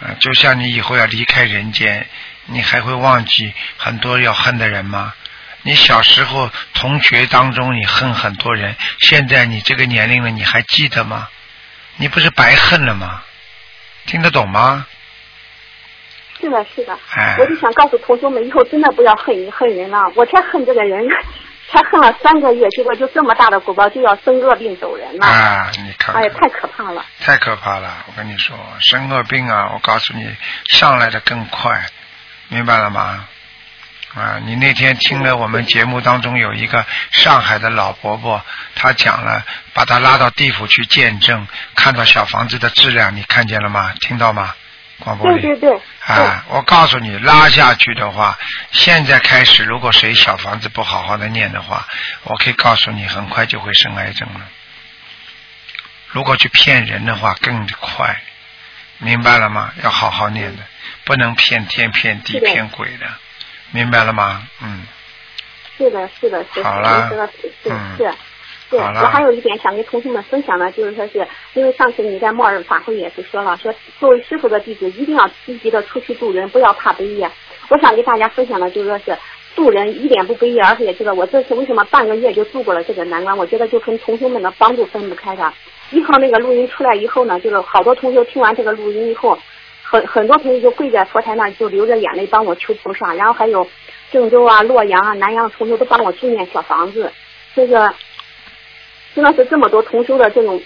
[0.01, 2.09] 呃，就像你以后要离开人间，
[2.47, 5.13] 你还会忘记很多要恨的人吗？
[5.63, 11.29] 你小时候同学当中你恨很多人，现在你这个年龄了，你还记得吗？
[11.97, 13.23] 你不是白恨了吗？
[14.07, 14.87] 听得懂吗？
[16.43, 20.11] 是的，是的，哎我就想告诉同学们，以后真的不要恨恨人了。
[20.17, 21.07] 我才恨这个人，
[21.71, 25.27] 才恨了三个月，结果就这么大的果报，就要生恶病走人了。
[25.27, 27.05] 啊，你看看哎呀，太可怕了。
[27.21, 28.05] 太可怕了！
[28.09, 30.29] 我跟你说，生恶病啊，我告诉你，
[30.71, 31.81] 上来的更快，
[32.49, 33.29] 明白了吗？
[34.15, 38.43] 啊，你那天听了我们节目当中有一个上海的老伯伯，
[38.75, 43.95] 他讲了，把他拉到地府去见证，看到小房子的质量，你看见了吗？
[44.01, 44.53] 听到吗？
[45.03, 45.43] 广播里。
[45.43, 45.81] 对对对。
[46.07, 48.39] 啊，我告诉你，拉下去的话，
[48.71, 51.87] 现在开始，如果谁小房子不好好的念的话，
[52.25, 54.41] 我可以告诉你，很快就会生癌症了。
[56.09, 58.21] 如果去骗人的话，更快，
[58.99, 59.73] 明白了吗？
[59.83, 60.63] 要好好念的，
[61.05, 63.07] 不能骗天骗地骗鬼的，
[63.71, 64.47] 明白了吗？
[64.61, 64.87] 嗯，
[65.79, 67.11] 是的，是的，是的，好了
[67.65, 68.13] 嗯是。
[68.73, 73.71] 对，我还有一点想跟同学们分享的，就是说是因为上次你在末日法会也是说了，说
[74.01, 77.31] 作为师傅的弟子一定要积极的出去度人，不要怕悲业。
[77.69, 79.15] 我想给大家分享的就是说是
[79.55, 85.53] 度人一点不悲业，而且也知道我这次为什么半个月就度过了这个难关，我觉得就跟同学们的帮助分不开的。
[85.91, 89.39] 一号那个录音出来以后呢，就是好多同学听完这个录音以后，
[89.83, 93.67] 很很多同学就跪在佛台那儿就流着眼泪帮我求菩萨，然后还有
[94.11, 97.13] 郑州啊、洛阳啊、南阳的同学都帮我助念小房子，
[97.55, 97.93] 这个
[99.15, 100.63] 真的是这么多同修的这种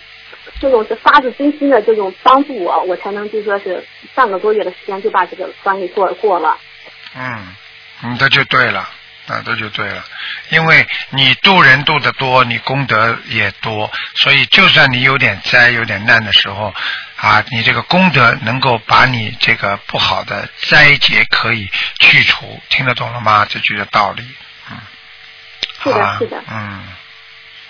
[0.60, 3.84] 这种是发自真心的这种帮助我，我才能就说是
[4.14, 6.56] 半个多月的时间就把这个关给过过了。
[7.14, 7.56] 嗯，
[8.02, 8.88] 你这就对了，
[9.26, 10.04] 啊，这就对了，
[10.50, 16.72] 因为你渡人渡的多，你功德也多，所以就算你有点灾、有点难的时候，
[17.16, 21.68] 啊，你这个功德能够把你这个不好的灾劫可以
[21.98, 23.46] 去除，听得懂了吗？
[23.48, 24.22] 这句的道理，
[24.70, 24.78] 嗯，
[25.82, 26.84] 是的是的嗯，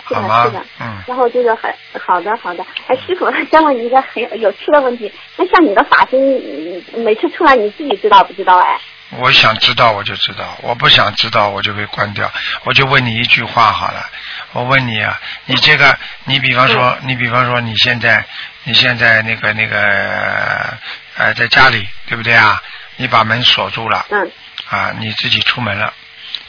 [0.07, 2.65] 是的，好吗是的，嗯，然后就是很好的，好的。
[2.87, 8.57] 哎，师傅， 再问你一个很有有趣的问题，那像你的法身，嗯每次出来你自己知道不知道？
[8.59, 8.79] 哎，
[9.19, 12.29] 我想知道我就知道，我不想知道我就会关掉。
[12.63, 14.05] 我就问你一句话好了，
[14.53, 18.25] 我问你啊，你这个，你比方说，你比方说你现在，
[18.63, 20.77] 你现在那个那个
[21.17, 22.61] 呃，在家里对不对啊？
[22.99, 24.31] 你把门锁住了，嗯，
[24.69, 25.93] 啊，你自己出门了，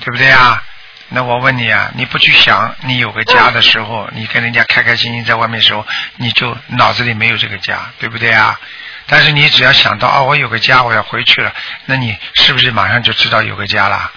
[0.01, 0.63] 对不对啊？
[1.11, 5.87] 那我问你啊，你不去想你有个家的时候，你跟人家开开心心在外面的时候，
[6.17, 8.61] 你就脑子里没有这个家，对不对啊？
[9.07, 11.55] 但是你只要想到哦，我有个家，我要回去了，
[11.87, 14.13] 那你是不是马上就知道有个家了？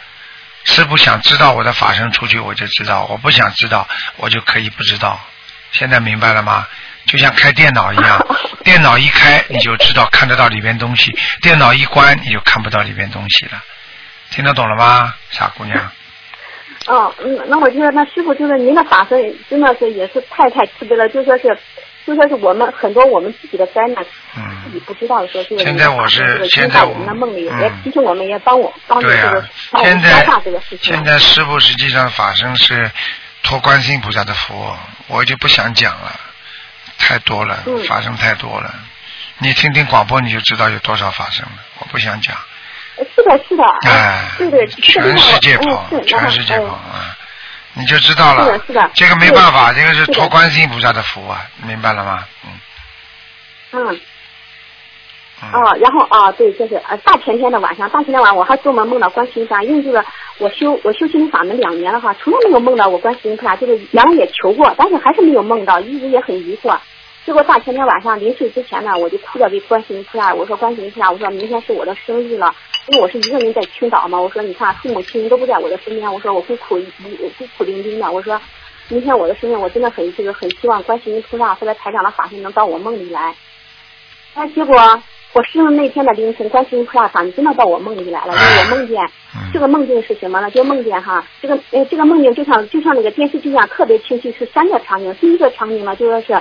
[0.66, 3.88] 是不想知道我的法身出去，我就知道；我不想知道，
[4.18, 5.20] 我就可以不知道。
[5.72, 6.68] 现在明白了吗？
[7.06, 8.24] 就像开电脑一样，
[8.64, 13.64] 电脑一开你就知道看得到里边东西，电脑一关你就看不到里边东西了。
[14.30, 15.92] 听得懂了吗，傻姑娘？
[16.88, 21.58] 哦，嗯，那我就说那师傅就是您的法身真的是也是太太慈悲了，就说是
[22.06, 24.04] 就说是我们很多我们自己的灾难，
[24.36, 30.94] 嗯，自己不知道的时候，就是现在我是现在我们的梦里，嗯也提醒我们，也帮我帮助这个帮我们现在消化这个事情。
[30.96, 32.90] 现在师傅实际上法身是
[33.44, 34.76] 托观世音菩萨的福，
[35.08, 36.20] 我就不想讲了，
[36.98, 38.74] 太多了，嗯法身太多了。
[39.38, 42.36] 你听听广播你就知道有多少法身了，我不想讲。
[43.16, 47.18] 是的，是的，哎，对对，全世界嗯跑，全世界嗯跑啊！
[47.74, 48.46] 你就知道了。
[48.46, 52.24] 是的是的这个没办法，这个是托观世音菩萨的福啊，明白了吗？
[52.46, 52.50] 嗯
[53.72, 54.00] 嗯。
[55.44, 55.50] 嗯。
[55.54, 60.04] 哦，然后啊，对，就是呃，大前天的晚上，大前天晚上我还做梦梦到观世音菩萨，因为这个
[60.38, 66.78] 我修我修心灵法门两年了哈，从来没有梦到我观世音菩萨，就是原来也求过，但是还是没有梦到，一直也很疑惑。
[67.24, 72.54] 结果大前天晚上临睡之前呢，我就哭着给观世音菩萨，我说观世音菩萨，我说明天是我的生日了，
[72.88, 76.86] 因为我是一个人在青岛嘛，我说你看父母亲人都不在我的身边，我说我孤苦一
[77.38, 78.42] 孤苦伶仃的，我说
[78.90, 83.36] 明天我的生日，我真的很这个很希望观世音菩萨或者台长的法身能到我梦里来。
[84.34, 84.76] 但结果
[85.34, 89.06] 我生日那天的凌晨，观世音菩萨法身真的到我梦里来了，因为我梦见
[89.54, 90.50] 这个梦境是什么呢？
[90.50, 95.14] 就梦见哈，这个呃这个梦境就像就像那个电视剧一样，特别清晰，是三个场景。
[95.16, 96.34] 第一个场景呢，就说是，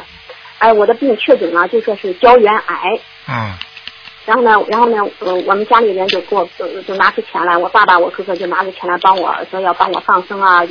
[0.60, 3.00] 哎，我的病确诊了，就说是胶原癌。
[3.28, 3.52] 嗯
[4.26, 10.62] 然后呢，然后呢，呃，我们家里人就给我就就拿出钱来，我爸爸、我哥哥就拿出钱来帮我说要帮我放生啊，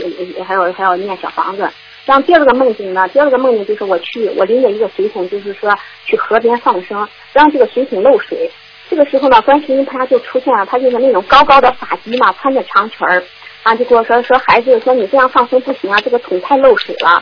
[0.48, 1.70] 还有还要念小房子。
[2.06, 5.76] 然后第二个梦境呢，第二个梦境就是我去，我拎着一个水桶，就是说
[6.06, 8.50] 去河边放生，然后这个水桶漏水。
[8.90, 13.22] 这个时候呢，观世音菩萨就出现了，他就是那种高高的发髻嘛，穿着长裙儿，
[13.64, 17.22] 啊，就跟我说说孩子，说你这样放生不行啊，这个桶太漏水了。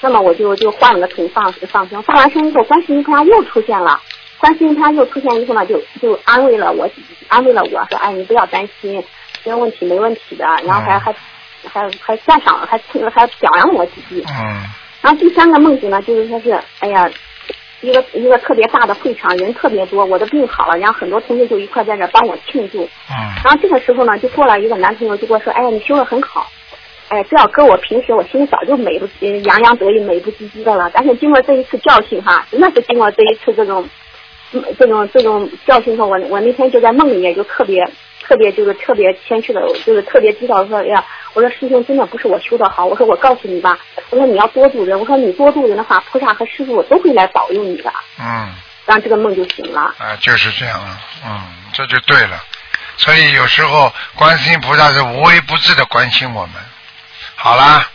[0.00, 4.00] 那么我就就换了个桶放放生，放完生以后，观世音菩萨又出现了。
[4.38, 6.88] 观世音菩萨又出现以后呢，就就安慰了我，
[7.26, 9.02] 安慰了我说，哎，你不要担心，
[9.42, 10.44] 这个问题没问题的。
[10.64, 11.12] 然后还还
[11.64, 12.78] 还还赞赏，还
[13.10, 14.24] 还表扬我几句。
[14.28, 14.62] 嗯
[15.00, 17.08] 然后第三个梦境呢，就是说是，哎呀，
[17.80, 22.82] 一个一个特别大的会场，人特别多，我的病好了，然后很多同学就一块在这帮我庆祝。
[22.84, 26.48] 嗯然后这个时候呢，就过来一个男朋友就跟我说，哎呀，你修的很好。
[27.08, 30.90] 哎，这要搁我平时，我心里早就美不呃洋洋得意、美不唧唧的了。
[30.92, 33.88] 但是经过这一次教训哈，真的是经过这一次这种，
[34.52, 37.82] 嗯这种这种教训后，我我那天就在梦里面就特别
[38.22, 41.04] 特别就是特别谦虚的，就是特别知道说，哎呀，
[41.34, 43.78] 我说师兄真的不是我修的好，我说我告诉你吧，
[44.10, 47.92] 我说你要多度人，我说你多度人的话，菩萨和师傅都会来保佑你的。
[48.20, 48.48] 嗯
[48.86, 49.94] 然后这个梦就醒了。
[49.98, 51.40] 啊，就是这样了，嗯，
[51.74, 52.38] 这就对了。
[52.96, 56.52] 所以有时候观世音菩萨是无微不至的关心我们。
[57.40, 57.86] 好啦，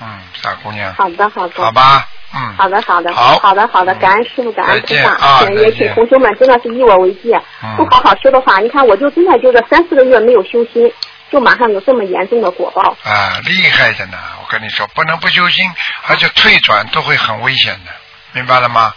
[0.00, 0.06] 嗯，
[0.42, 1.62] 傻姑娘，好的，好的。
[1.62, 10.92] 好吧，嗯，好的，好的，好好的，好的，感恩师傅，感恩菩再见萨，啊也请同学们真的是以我为戒，嗯不好好修的话，你看我就真的就这三四个月没有修心，
[11.30, 12.96] 就马上有这么严重的果报。
[13.04, 14.18] 啊，厉害着呢！
[14.42, 15.64] 我跟你说，不能不修心，
[16.08, 17.92] 而且退转都会很危险的，
[18.32, 18.92] 明白了吗？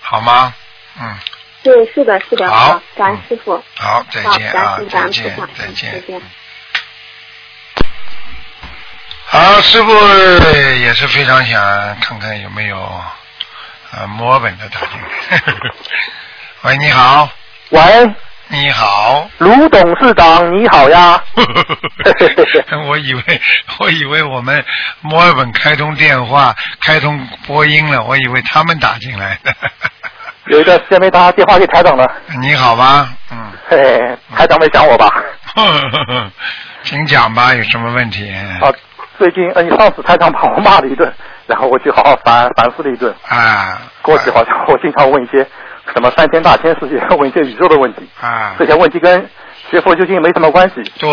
[0.00, 0.52] 好吗？
[1.00, 1.16] 嗯，
[1.62, 3.62] 对，是的，是的，好感恩师傅。
[3.76, 6.06] 好，再，见啊感恩，师傅，感再见再见再。
[6.18, 6.22] 见。
[9.40, 9.90] 好，师傅
[10.82, 11.58] 也是非常想
[11.98, 12.76] 看看有没有
[13.90, 15.42] 呃墨尔本的打进来。
[16.64, 17.26] 喂，你好，
[17.70, 17.80] 喂，
[18.48, 19.26] 你好。
[19.38, 21.18] 卢董事长你好呀。
[22.86, 23.22] 我以为
[23.78, 24.62] 我以为我们
[25.00, 29.54] 墨尔本开通电话、开通播音了，我以为他们打进来的。
[30.52, 32.06] 有一段时间没打电话给台长了，
[32.42, 33.08] 你好吗？
[33.30, 35.10] 嗯，台长没想我吧？
[36.82, 38.30] 请讲吧，有什么问题？
[38.60, 38.70] 啊，
[39.20, 41.12] 最近呃，你上次台长把我骂了一顿，
[41.46, 43.14] 然后我去好好反反思了一顿。
[43.28, 43.78] 啊。
[44.00, 45.46] 过去好像我经常问一些
[45.92, 49.28] 什么三千大千世界，问一些宇宙的问题，啊，这些问题跟
[49.70, 51.10] 学佛修心没什么关系，对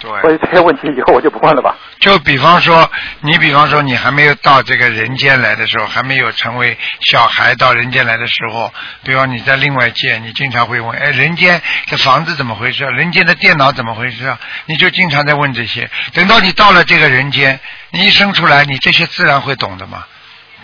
[0.00, 0.20] 对。
[0.22, 1.74] 所以这些问题以后我就不问了吧。
[1.98, 2.88] 就比方说，
[3.20, 6.78] 你比方说你还没有到这个人间来的时候，还没有成为
[7.10, 12.84] 小孩到人间来的时候，比方你在另外界，你经常会问，哎，人间这房子怎么回事？
[12.84, 14.38] 人间的电脑怎么回事啊？
[14.66, 15.90] 你就经常在问这些。
[16.12, 17.58] 等到你到了这个人间，
[17.90, 20.04] 你一生出来，你这些自然会懂的嘛，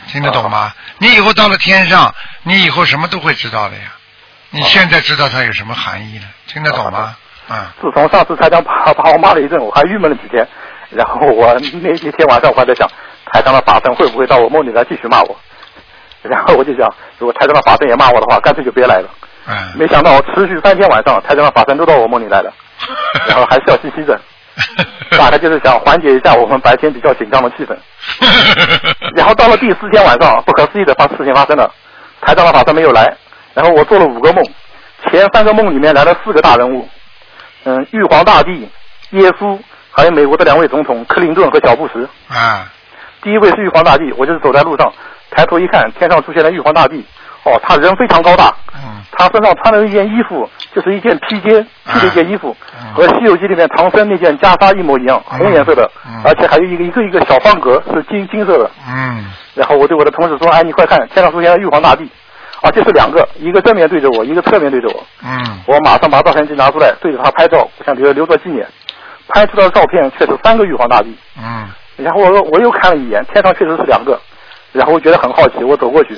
[0.09, 0.73] 听得懂吗？
[0.99, 2.15] 你以后到了天上，
[2.45, 3.83] 你以后什么都会知道的呀。
[4.51, 6.25] 你现在知道它有什么含义了？
[6.47, 7.17] 听得懂吗？
[7.49, 10.47] 啊、自从上次台长把 把我骂了一顿，我还郁闷了几天。
[10.91, 12.89] 然后我那那天晚上我还在想，
[13.33, 15.37] 台长的法身会不会到我梦里来继续骂我？
[16.23, 16.89] 然后我就想，
[17.19, 19.09] 如果台长的法身也骂我的话，干脆就别来了。
[19.49, 22.53] 嗯，没想到持续三天晚上，台长的法身都到我梦里来了，
[23.27, 24.21] 然后还笑嘻嘻的，
[25.19, 27.77] 大概就是想缓解一下我们白天比较紧张的气氛。
[29.17, 31.69] 然后到了第四天晚上，不可思议的发事情发生了，
[32.21, 33.13] 台长的法身没有来，
[33.55, 34.45] 然后我做了五个梦，
[35.11, 36.89] 前三个梦里面来了四个大人物，
[37.65, 38.69] 嗯，玉皇大帝、
[39.11, 39.59] 耶稣，
[39.91, 42.09] 还有美国的两位总统克林顿和小布什。
[42.29, 42.67] 啊，
[43.23, 44.93] 第一位是玉皇大帝，我就是走在路上，
[45.31, 47.05] 抬头一看，天上出现了玉皇大帝。
[47.45, 52.57] 哦，他人非常高大，嗯，他身上穿了一件衣服就是一件披肩披的一件衣服，
[52.95, 55.91] 和《西游记》里面唐僧那件袈裟一模一样，红颜色的，
[56.25, 58.71] 而且还有一个一个一个小方格是金金色的。
[58.89, 62.09] 嗯，然后我对我的同事说：“哎，你快看，天上出现了玉皇大帝。”
[62.63, 65.05] 啊，这是两个，一个正面对着我，一个侧面对着我。
[65.25, 68.67] 嗯，我马上把照相机拿出来，对着他拍照，我想留留作纪念。
[69.29, 71.15] 拍出来的照片确实三个玉皇大帝。
[71.39, 74.19] 嗯，然后我我又看了一眼，天上确实是两个，
[74.73, 76.17] 然后我觉得很好奇，我走过去，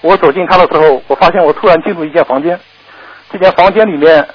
[0.00, 2.58] 我走进他的时候，我发现我突然进入一间房间，
[3.30, 4.26] 这间房间里面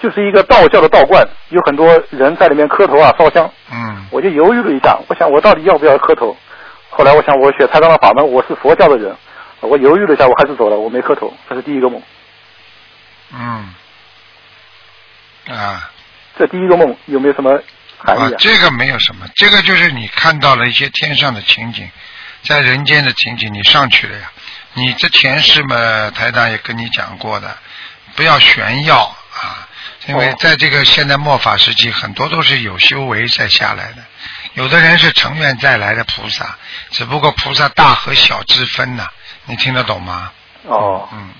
[0.00, 6.36] 就是一个道教的道观，有很多人在里面磕头啊烧香，嗯，我就犹豫了一下，我想我到底要不要磕头？
[6.90, 9.12] 后来我想我学太上的法门，我是佛教的人，
[9.66, 12.02] 我犹豫了一下，我还是走了，我没磕头，这是第一个梦。
[13.32, 13.74] 嗯，
[15.48, 15.90] 啊。
[16.36, 17.62] 这第一个梦有没有什么
[17.98, 21.88] 含义啊？，啊这个没有什么，这个就是你看到了一些天上的情景，
[22.42, 24.32] 在人间的情景，你上去了呀。
[24.72, 27.56] 你这前世嘛，台长也跟你讲过的，
[28.16, 28.98] 不要炫耀
[29.32, 29.68] 啊，
[30.06, 34.04] 因为在这个现代末法时期，很多都是有修为再下来的，
[34.54, 36.58] 有的人是成愿再来的菩萨，
[36.90, 39.08] 只不过菩萨大和小之分呐、
[39.46, 40.32] 你听得懂吗？
[40.66, 41.30] 哦，嗯，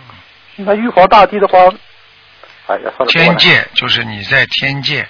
[0.57, 1.59] 那玉皇大帝的话，
[2.67, 5.09] 哎呀，算了，天界就是你在天界，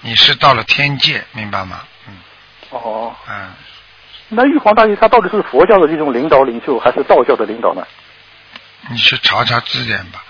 [0.00, 1.82] 你是到了天界，明白吗？
[2.08, 2.14] 嗯
[2.70, 3.50] 哦，嗯。
[4.32, 7.86] 那玉皇大帝他到底是佛教的这种领导领袖，还是道教的领导呢？
[8.88, 10.24] 你去查查字典吧。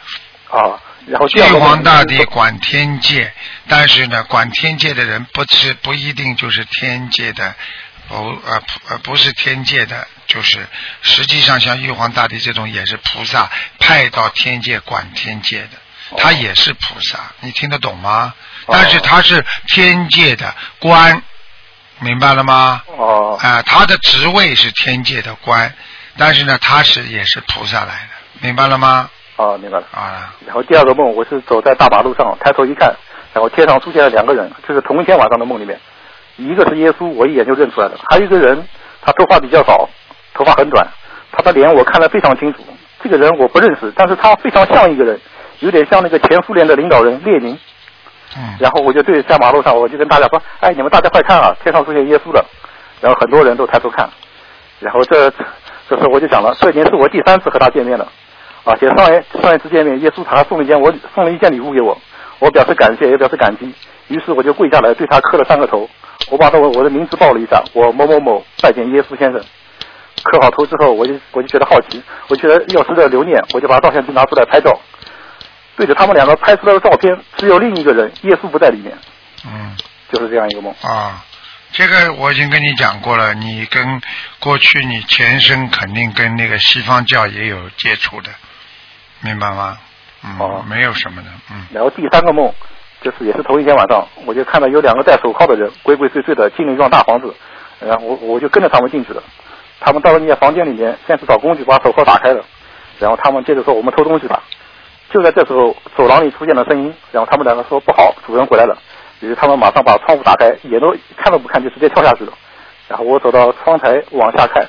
[0.50, 3.32] 啊，然后玉皇大帝管天界，
[3.68, 7.54] 但是呢，管天界的人不是不一定就是天界的，
[8.10, 10.66] 不呃不呃不是天界的，就是
[11.00, 13.48] 实际上像玉皇大帝这种也是菩萨
[13.78, 18.34] 派到天界管天界的，他也是菩萨，你听得懂吗？
[18.66, 21.22] 但是他是天界的官，
[22.00, 22.82] 明白了吗？
[22.88, 23.38] 哦。
[23.40, 25.72] 啊，他的职位是天界的官，
[26.18, 29.08] 但是呢，他是也是菩萨来的，明白了吗？
[29.36, 29.86] 哦，明白了。
[29.92, 32.92] 啊，然后第二个梦，我是走在大马路上，抬头一看，
[33.32, 35.80] 然后天上出现了两个人，这是同一天晚上的梦里面，
[36.48, 38.62] 一个是耶稣，我一眼就认出来了，还有一个人，
[39.02, 39.88] 他头发比较少，
[40.34, 40.86] 头发很短，
[41.32, 42.60] 他的脸我看得非常清楚，
[43.02, 45.18] 这个人我不认识，但是他非常像一个人，
[45.60, 47.58] 有点像那个前苏联的领导人列宁。
[48.36, 48.56] 嗯。
[48.58, 52.44] 然后我就对在马路上，我就跟大家说，哎，你们大家快看啊，天上出现耶稣了。
[53.00, 54.08] 然后很多人都抬头看，
[54.78, 55.30] 然后这
[55.88, 58.06] 这时候我就想了，这已经是我第三次和他见面了。
[58.62, 61.96] 而且上一上一次见面，耶稣他还送了一件我送了一件礼物给我，
[62.38, 63.74] 我表示感谢也表示感激，
[64.08, 65.88] 于是我就跪下来对他磕了三个头，
[66.28, 69.42] 我把他我我的名字报了一下，我某某某拜见耶稣先生。
[70.22, 74.78] 刻好头之后，我就我就觉得好奇，我觉得要值得留念，我就把照相机拿出来拍照，
[75.76, 78.98] 对着他们两个拍出来的照片，只有另一个人，耶稣不在里面，
[79.46, 79.74] 嗯，
[80.12, 80.74] 就是这样一个梦。
[80.82, 81.24] 啊，
[81.72, 84.02] 这个我已经跟你讲过了，你跟
[84.40, 88.30] 过去你前身肯定跟那个西方教也有接触的，
[89.20, 89.78] 明白吗？
[90.22, 91.66] 嗯，没有什么的，嗯。
[91.72, 92.52] 然后第三个梦，
[93.00, 97.34] 就是也是头一天晚上，我就看到有两个戴手铐的人鬼鬼祟祟的进了一幢大房子，
[97.80, 99.22] 然后我我就跟着他们进去了。
[99.80, 102.44] 他们到了那间房间里面，先是找工具把手铐打开了，
[102.98, 104.42] 然后他们接着说我们偷东西吧。
[105.10, 108.76] 就在这时候，走廊里出现了声音，然后他们两个说不好，主人回来了。
[109.20, 112.32] 于是他们马上把窗户打开，眼都看都不看就直接跳下去了。
[112.86, 114.64] 然后我走到窗台往下看，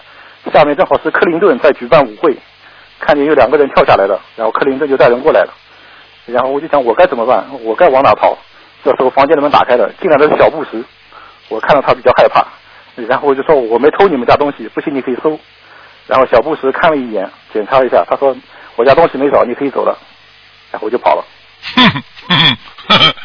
[0.53, 2.37] 下面正好是克林顿在举办舞会，
[2.99, 5.53] 看见有两个人跳下来了，然后克林顿就带人过来了。
[6.31, 8.37] 然后我就想我该怎么办，我该往哪逃？
[8.83, 10.83] 这时候房间的门打开了，进来的是小布什，
[11.49, 12.45] 我看到他比较害怕。
[13.07, 15.39] 然后我就说我没偷你们家东西，不信你可以搜。
[16.07, 18.35] 然后小布什看了一眼，检查了一下，他说
[18.75, 19.97] 我家东西没少，你可以走了。
[20.71, 21.23] 然后我就跑了。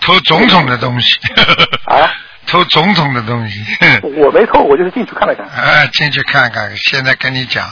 [0.00, 1.18] 偷总统的东西。
[1.86, 2.10] 啊？
[2.46, 3.58] 偷总统的东西。
[4.22, 5.46] 我没偷，我就是进去看了看。
[5.46, 6.76] 啊，进去看看。
[6.76, 7.66] 现在跟你讲，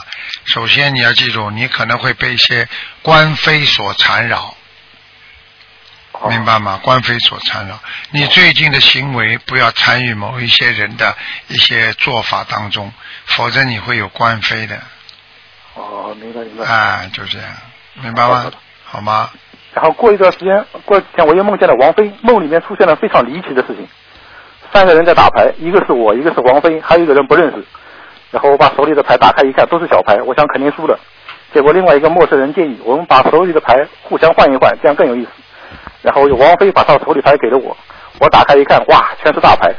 [0.45, 2.67] 首先你要记住，你可能会被一些
[3.01, 4.55] 官非所缠绕。
[6.29, 6.79] 明白吗？
[6.83, 7.79] 官非所缠绕，
[8.11, 11.15] 你最近的行为不要参与某一些人的
[11.47, 12.91] 一些做法当中，
[13.25, 14.79] 否则你会有官非的。
[15.75, 16.65] 哦，明白明白。
[16.65, 17.47] 啊，就这样，
[18.01, 18.51] 明白吗？
[18.85, 19.29] 好吗？
[19.73, 23.87] 然后过一段时间，过几天我又梦见了王菲，梦里面出现了非常离奇的事情。
[24.71, 27.65] 三个人在打牌，一个是我，一个是王菲，还有一个人不认识。
[28.31, 30.99] 然后我把手里的牌打开一看，都是小牌，我想肯定输了。
[31.53, 35.29] 结果另外一个陌生人建议我们把手里的牌互相换一换，这样更有意思。
[36.03, 37.75] 然后王菲把她手里牌给了我，
[38.19, 39.73] 我打开一看，哇，全是大牌，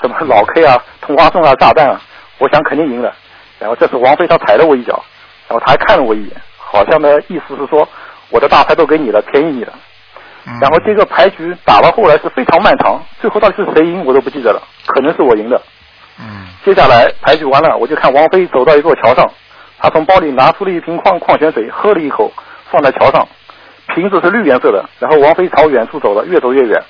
[0.00, 2.00] 什么老 K 啊、同花顺啊、炸弹啊，
[2.38, 3.14] 我想肯定赢了。
[3.58, 5.04] 然后这时王菲她踩了我一脚，
[5.46, 7.86] 然后她还看了我一眼，好像呢意思是说
[8.30, 9.72] 我的大牌都给你了，便宜你了。
[10.58, 15.60] 然后这个牌局打到后来是非常漫长，最后到底是谁赢我都不记得了，可能是我赢的。
[16.18, 16.46] 嗯。
[16.64, 19.30] 接下来牌局完了，我就看王菲走到一座桥上，
[19.78, 22.32] 她从包里拿出了一瓶矿矿泉水，喝了一口，
[22.70, 23.28] 放在桥上。
[23.94, 26.80] 瓶子是绿颜色的，然后王菲朝远处走了，越走越远。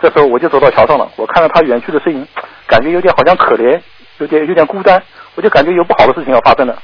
[0.00, 2.26] 这时候我就走到桥上了，我看到他远去的身影，
[2.66, 3.80] 感觉有点好像可怜，
[4.18, 5.02] 有点有点孤单，
[5.34, 6.76] 我就感觉有不好的事情要发生了。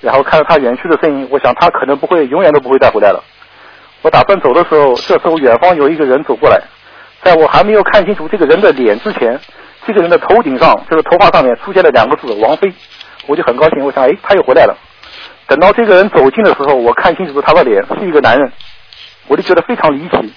[0.00, 3.22] 然后看到他远去的身影，我想他可能不会永远都不会再回来了。
[4.02, 6.60] 我打算走的时候，这时候远方有一个人走过来，
[7.22, 9.38] 在我还没有看清楚这个人的脸之前，
[9.86, 12.72] 这个人的头顶上就是头发上面出现了两个字“王菲”，
[13.26, 14.76] 我就很高兴，我想哎，他又回来了。
[15.50, 18.52] 等到这个人走近的时候，我看清楚他的脸是一个男人，
[19.26, 20.32] 我就觉得非常离奇。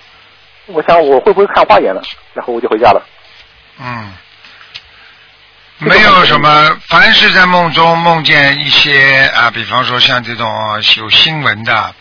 [0.66, 2.01] 我想我会不会看花眼了？
[2.34, 3.05] 然后我就回家了。
[3.80, 4.11] 嗯，
[5.78, 10.49] 没有什么，凡是在梦中梦见一些啊，比方说像这种
[10.97, 11.93] 有新闻的。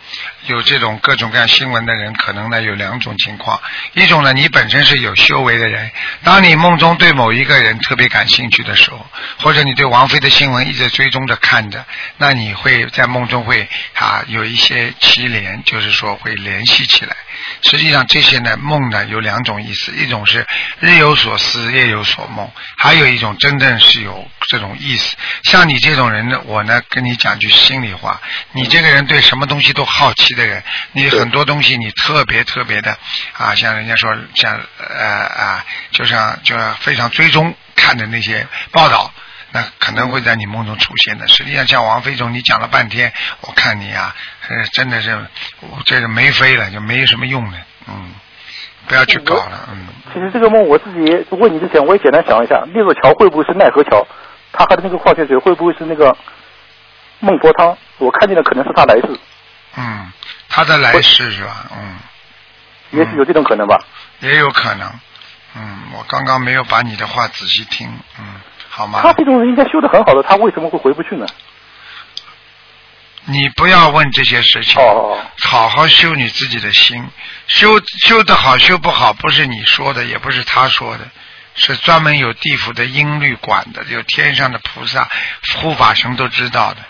[0.46, 3.60] 有这种各种各样新闻的人，可能呢有两种情况。
[3.94, 5.90] 一种呢，你本身是有修为的人，
[6.24, 9.06] 当你梦中对某一个人特别感兴趣的时候，
[9.38, 11.84] 或者你对王菲的新闻一直追踪着看着，
[12.18, 17.16] 那你会在梦中会啊有一些奇联，就是说会联系起来。
[17.62, 20.46] 实际上这些呢梦呢有两种意思，一种是
[20.80, 25.16] 日有所思夜有所梦，还有一种真正是有这种意思。
[25.44, 28.20] 像你这种人呢，我呢跟你讲句心里话，
[28.52, 30.32] 你这个人对什么东西都好奇。
[30.32, 32.96] 的人，你很多东西你特别特别的
[33.36, 39.12] 啊，像人家说像呃啊，就像就非常追踪看的那些报道，
[39.50, 41.28] 那可能会在你梦中出现的。
[41.28, 44.16] 实际上像王飞总，你讲了半天，我看你啊，
[44.72, 45.26] 真的是
[45.84, 48.14] 这个没飞了，就没什么用了，嗯，
[48.86, 49.86] 不要去搞了，嗯。
[50.14, 54.06] 其实这个梦我自己问你之前，我也简单想一下，那座桥会不会是奈何桥？
[54.50, 56.16] 他喝的那个矿泉水会不会是那个
[57.20, 57.76] 孟婆汤？
[57.98, 59.08] 我看见的可能是他来世。
[59.76, 60.12] 嗯。
[60.48, 61.66] 他的来世是吧？
[61.74, 61.96] 嗯，
[62.90, 63.82] 也许有这种可能吧。
[64.20, 65.00] 也有可能。
[65.54, 67.88] 嗯，我刚刚没有把你的话仔细听。
[68.18, 68.24] 嗯，
[68.68, 69.00] 好吗？
[69.02, 71.26] 他这种人应该修的很好的，他为什么会回不去呢？
[73.24, 74.76] 你不要问这些事情。
[74.82, 75.18] 哦。
[75.40, 77.08] 好好修你自己的心，
[77.46, 81.08] 修修的好，修不好不是你说的，也不是他说的，
[81.54, 85.08] 是专门有地府的音律管的，有天上的菩萨
[85.60, 86.82] 护法神都知道的。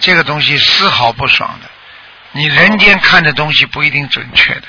[0.00, 1.70] 这个东西丝毫不爽的。
[2.34, 4.64] 你人间看的东西不一定准确的，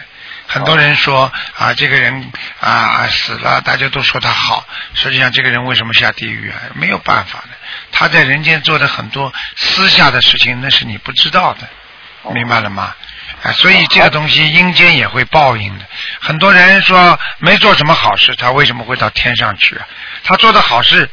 [0.48, 6.58] 很多人说啊，这个人啊死了，大家都说他好，实际上这个人为什么下地狱啊？
[6.76, 7.50] 没有办法的，
[7.92, 11.68] 他在人间做的很多私下的事情，那是你不知道的，
[12.32, 12.96] 明白了吗？
[13.42, 15.86] 啊，所以这个东西阴间也会报应的。
[16.20, 19.88] 很多人说没做什么好事，他为什么会到天上去啊？
[20.24, 21.10] 他做的好事，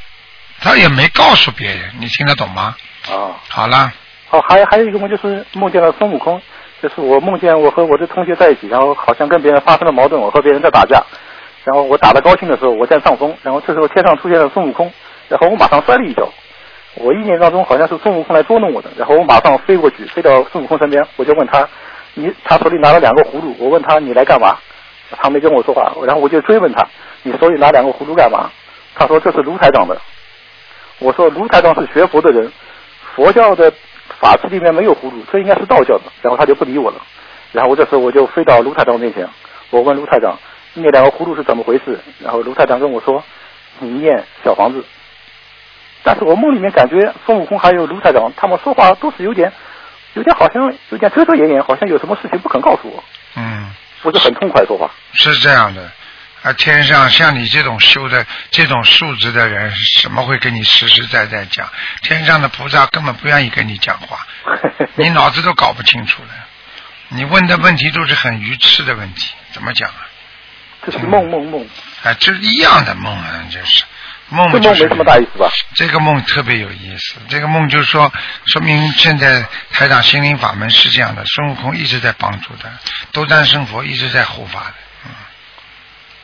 [0.60, 2.76] 他也没告诉别人，你听得懂吗？
[3.08, 3.92] 哦，好了，
[4.32, 6.40] 哦，还还有一个梦就是梦见了孙悟空，
[6.82, 11.04] 就是我梦见我和我的同学在一起，然后好像跟别人发生了矛盾，我和别人在打架，
[11.64, 14.90] 然后我打得高兴的时候我占上风，然后这时候天上出现了孙悟空，
[15.28, 16.26] 然后我马上摔了一跤，
[16.94, 21.68] 我意念当中好像是孙悟空来捉弄我的，然后我马上飞过去，飞到孙悟空身边，我就问他，
[22.14, 24.56] 你他手里拿了两个葫芦，我问他你来干嘛？
[25.20, 26.82] 他没跟我说话，然后我就追问他，
[27.22, 28.50] 你手里拿两个葫芦干嘛？
[28.94, 29.94] 他说这是卢台长的。
[31.00, 32.50] 我说卢台长是学佛的人，
[33.14, 33.70] 佛教的
[34.22, 36.04] 法器里面没有葫芦，这应该是道教的。
[36.22, 36.96] 然后他就不理我了。
[37.50, 39.28] 然后我这时候我就飞到卢台长面前，
[39.70, 40.38] 我问卢台长，
[40.74, 41.98] 那两个葫芦是怎么回事？
[42.20, 43.22] 然后卢台长跟我说，
[43.80, 44.84] 你念小房子。
[46.04, 49.52] 但是我梦里面感觉孙悟空还有卢台长他们说话都是有点，
[50.14, 53.04] 有点好像有点遮遮掩掩，好像有什么事情不肯告诉我，
[53.36, 53.70] 嗯，
[54.02, 54.90] 我就很痛快说话。
[55.12, 55.90] 是这样的。
[56.42, 61.70] 啊，天上像你这种修的这种素质的人，什么会跟你实实在在讲？
[62.02, 64.26] 天上的菩萨根本不愿意跟你讲话，
[64.96, 66.28] 你脑子都搞不清楚了。
[67.08, 70.08] 你问的问题都是很愚痴的问题，怎么讲啊？
[70.84, 71.64] 这是梦梦梦。
[72.02, 73.84] 啊，这一样的梦啊，就是
[74.30, 75.48] 梦梦就是梦没什么大意思吧？
[75.76, 78.12] 这个梦特别有意思，这个梦就是说，
[78.46, 82.68] 说明现在台长心灵法门是这样的，孙悟空一直在帮助他，
[83.12, 84.74] 斗战胜佛一直在护法的。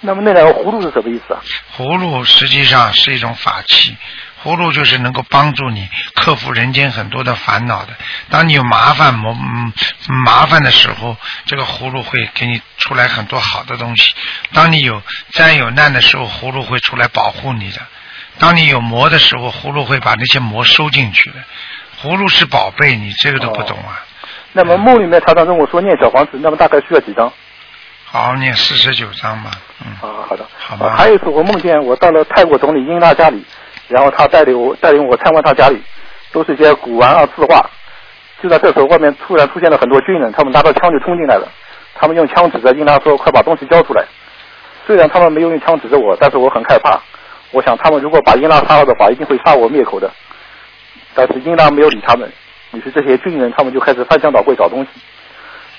[0.01, 1.41] 那么那两个葫芦是什么意思啊？
[1.77, 3.97] 葫芦实际上是一种法器，
[4.45, 7.89] 葫芦就是能够帮助你克服人间很多的烦恼的。
[8.31, 9.73] 当你有麻烦麻嗯
[10.25, 11.17] 麻烦的时候，
[11.47, 14.15] 这个葫芦会给你出来很多好的东西；
[14.53, 15.03] 当你有
[15.33, 17.81] 灾有难的时候，葫芦会出来保护你的；
[18.39, 21.37] 当你有魔的时候，葫芦会把那些魔收进去的。
[22.01, 23.99] 葫芦是宝贝，你这个都不懂啊！
[24.53, 27.33] 那么梦里面常常跟我说念小房子，那么大概需要几张？
[28.11, 29.51] 好好念四十九章吧。
[29.85, 30.43] 嗯，啊，好的。
[30.59, 30.95] 好吧。
[30.97, 33.45] 还有一次我梦见我到了泰国总理英拉家里，
[33.87, 35.79] 然后他带领我带领我参观他家里，
[36.33, 37.69] 都是一些古玩啊字画。
[38.43, 41.47] 就在这时候，外面突然出现了很多军人，他们拿着枪就冲进来了。
[41.95, 44.03] 他们用枪指着英拉说：“快把东西交出来！”
[44.87, 46.99] 虽然他们没有用枪指着我，但是我很害怕。
[47.51, 50.11] 我想他们如果把英拉杀了的话，一定会杀我灭口的。
[51.15, 52.33] 但是英拉没有理他们，
[52.73, 54.91] 于是这些军人他们就开始翻箱倒柜找东西。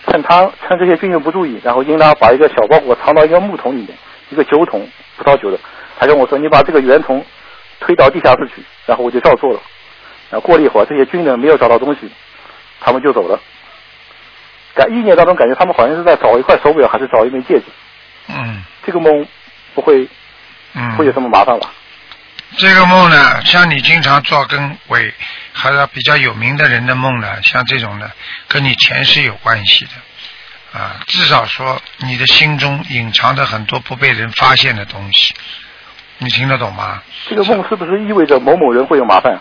[0.10, 3.90] 趁他趁这些军人不注意，然后应当把一个小包裹藏到一个木桶里面，
[4.30, 4.88] 一个酒桶，
[5.18, 5.60] 葡萄酒的。
[5.98, 7.24] 他跟我说：“你把这个圆筒
[7.80, 9.60] 推到地下室去。”然后我就照做了。
[10.30, 12.10] 然后过了一会儿，这些军人没有找到东西，
[12.80, 13.40] 他们就走了。
[14.76, 17.66] 感意念当中感觉他们好像是在找一块手表，还是找一枚戒指。
[18.30, 19.28] 嗯这个梦
[19.76, 20.08] 不会
[20.74, 20.96] 嗯。
[20.96, 21.72] 会有什么麻烦吧？
[22.58, 25.14] 这个梦呢，像你经常做跟伟
[25.54, 28.12] 还有比较有名的人的梦呢，像这种呢，
[28.48, 31.00] 跟你前世有关系的啊。
[31.08, 35.34] 至少说你的心中隐藏着很多不被人发现的东西，
[36.18, 37.02] 你听得懂吗？
[37.30, 39.40] 这个梦是不是意味着某某人会有麻烦？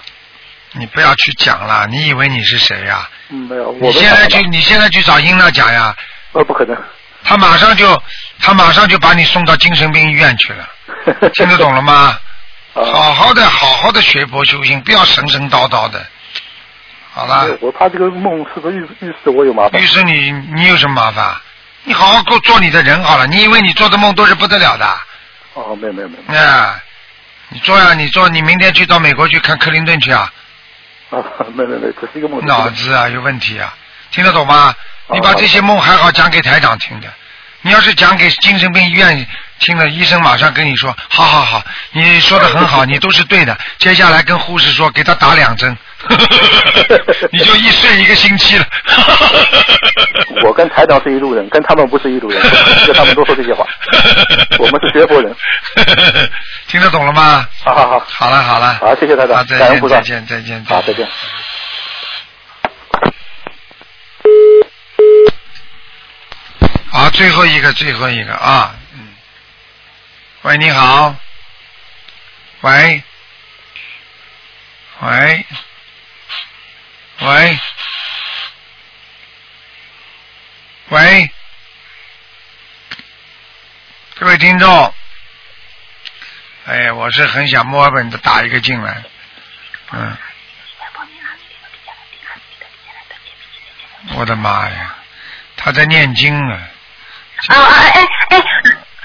[0.72, 3.72] 你不要去讲了，你以为你是谁呀、嗯，没有。
[3.72, 5.96] 你我现在去，你现在去找英娜讲呀，
[6.32, 6.76] 呃，不可能。
[7.24, 8.00] 他马上就
[8.38, 10.68] 他马上就把你送到精神病医院去了，
[11.34, 12.16] 听得懂了吗？
[12.84, 16.04] 好好的，好好的学佛修行，不要神神叨叨的。
[17.12, 19.80] 好了，我怕这个梦是不是预预示我有麻烦？
[19.80, 21.34] 预示你你有什么麻烦？
[21.84, 23.26] 你好好做做你的人好了。
[23.26, 24.86] 你以为你做的梦都是不得了的？
[25.54, 26.40] 哦，没有没有没有。
[26.40, 26.78] 啊，
[27.48, 30.32] 你做呀，你做，你明天去到美国去看克林顿去啊？
[31.10, 31.18] 啊，
[31.54, 32.44] 没没没，只是一个梦。
[32.46, 33.74] 脑子啊有问题啊，
[34.10, 34.74] 听得懂吗？
[35.10, 37.08] 你把这些梦还好讲给台长听的，
[37.62, 39.26] 你要是讲给精神病医院
[39.58, 41.62] 听了，医生马上跟你说，好好好，
[41.92, 43.56] 你说的很好， 你都是对的。
[43.78, 45.76] 接下来跟护士说，给他打两针，
[47.32, 48.66] 你就一睡一个星期了。
[50.44, 52.40] 我跟台长是一路人，跟他们不是一路人，
[52.86, 53.66] 跟他们都说这些话。
[54.58, 55.34] 我们是学佛人。
[56.68, 57.46] 听得懂了吗？
[57.64, 60.64] 好好好，好了好了，好，谢谢台长，再见感恩菩萨再见再见。
[60.66, 61.08] 好，再见。
[66.90, 68.87] 好，最后一个，最后一个啊，嗯，
[70.48, 71.14] 喂，你好，
[72.62, 73.02] 喂，
[75.00, 75.46] 喂，
[77.18, 77.58] 喂，
[80.88, 81.30] 喂，
[84.14, 84.94] 各位听众，
[86.64, 89.02] 哎，我是很想墨尔本的打一个进来，
[89.92, 90.16] 嗯，
[94.14, 94.96] 我的妈呀，
[95.58, 96.68] 他在念经啊。
[97.48, 98.42] 啊啊哎哎，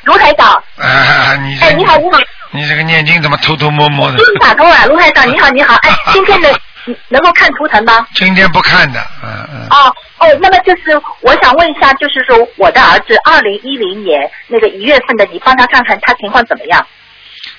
[0.04, 2.20] 卢台长，哎，你哎你好你好，
[2.52, 4.18] 你这个念经怎么偷偷摸摸的？
[4.18, 6.52] 终于打通了，卢台长你好你好，哎， 今天的
[6.86, 8.06] 嗯能够看图腾吗？
[8.16, 9.68] 今天不看的，嗯嗯。
[9.70, 16.86] 哦哦，那么就是我想问一下，就是说我的儿子二零一零年那个一月份的，你帮他看看他情况怎么样？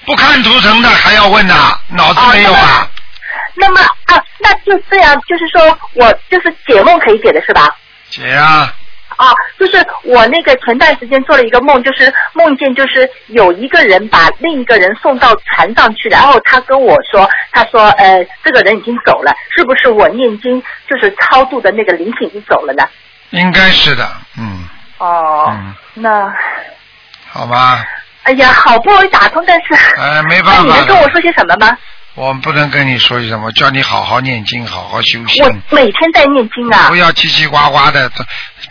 [0.06, 1.78] 不看图腾的还要问呐？
[1.88, 2.88] 脑子没有啊？
[3.54, 7.68] 那么啊，那就这样，就是说我就是解梦可以解的是吧？
[8.10, 8.72] 解啊，
[9.16, 22.82] 啊，就是我那个前段时间做了一个梦，就是梦见就是有一个人把另一个人送到船上去，然后他跟我说，他说呃这个人已经走了，是不是我念经就是超度的那个灵性已经走了呢？
[23.30, 24.08] 应该是的，
[24.38, 24.68] 嗯
[24.98, 26.32] 哦，嗯，那
[27.28, 27.84] 好吧，
[28.22, 31.76] 哎呀，好不容易打通，但是哎，没办法那你能跟我说些什么吗？
[32.14, 35.44] 我不能跟你说什么，叫你好好念经，好好修行。
[35.44, 36.94] 我每天在念经啊不。
[36.94, 38.08] 要叽叽呱呱的，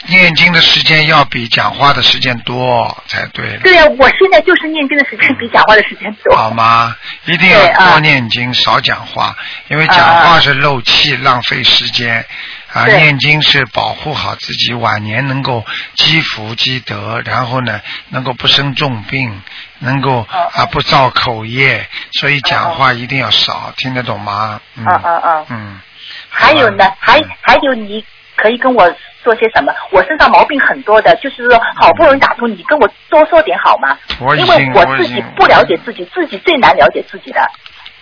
[0.07, 3.57] 念经的时间要比讲话的时间多才对。
[3.57, 6.35] 对呀、我现在就是念经的时间比讲话的时间多。
[6.37, 6.95] 好吗？
[7.25, 9.35] 一定要多念经，少讲话，
[9.67, 12.25] 因为讲话是漏气，浪费时间。
[12.73, 15.63] 啊，念经是保护好自己，晚年能够
[15.95, 17.79] 积福积德，然后呢，
[18.09, 19.41] 能够不生重病，
[19.79, 24.59] 能够哦啊不造口业，所以讲话一定要少，听得懂吗？
[24.75, 25.45] 嗯嗯嗯嗯。
[25.49, 25.79] 嗯，
[26.29, 28.03] 还有呢，还还有你
[28.35, 28.83] 可以跟我
[29.23, 29.71] 说些什么？
[29.91, 33.95] 我身上毛病很多的，就是说好不容易打通，你跟我多说点好吗？
[34.19, 37.39] 我已因为我自己不了解自己，自己最难了解自己的。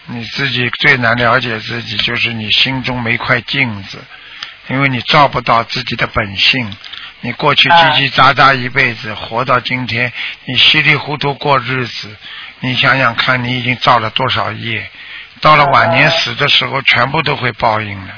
[0.05, 3.99] 你自己最难了解自己，就是你心中没块镜子，
[4.69, 6.75] 因为你照不到自己的本性。
[7.23, 10.11] 你过去叽叽喳喳一辈子，活到今天，
[10.45, 12.15] 你稀里糊涂过日子，
[12.61, 14.89] 你想想看，你已经造了多少业？
[15.39, 18.13] 到了晚年死的时候，全部都会报应的。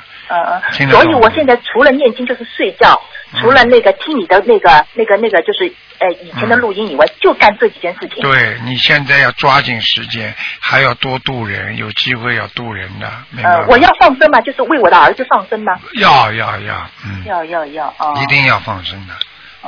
[0.92, 3.00] 所以我现在除了念经就是睡觉，
[3.34, 8.22] 嗯除了那个听你的那个那个那个就是呃以前的录音以外，就干这几件事情。
[8.22, 14.40] 对你现在要抓紧时间，还要多度人，有机会要度人的，明白吗？，呃我要放生嘛？
[14.42, 15.74] 就是为我的儿子放生吗？
[16.00, 17.24] 要要要，嗯。
[17.26, 18.14] 要要要啊！
[18.22, 19.14] 一定要放生的，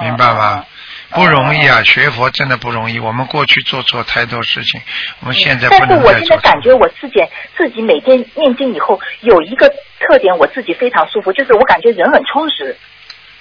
[0.01, 0.63] 明白吗？
[1.11, 2.99] 不容易啊，学佛真的不容易。
[2.99, 4.81] 我们过去做错太多事情，
[5.21, 6.37] 我们现在不但是我现在能再做。
[6.37, 7.23] 感觉我自己
[7.57, 9.69] 自己每天念经以后有一个
[9.99, 12.75] 特点，我自己非常舒服，就是我感觉人很充实。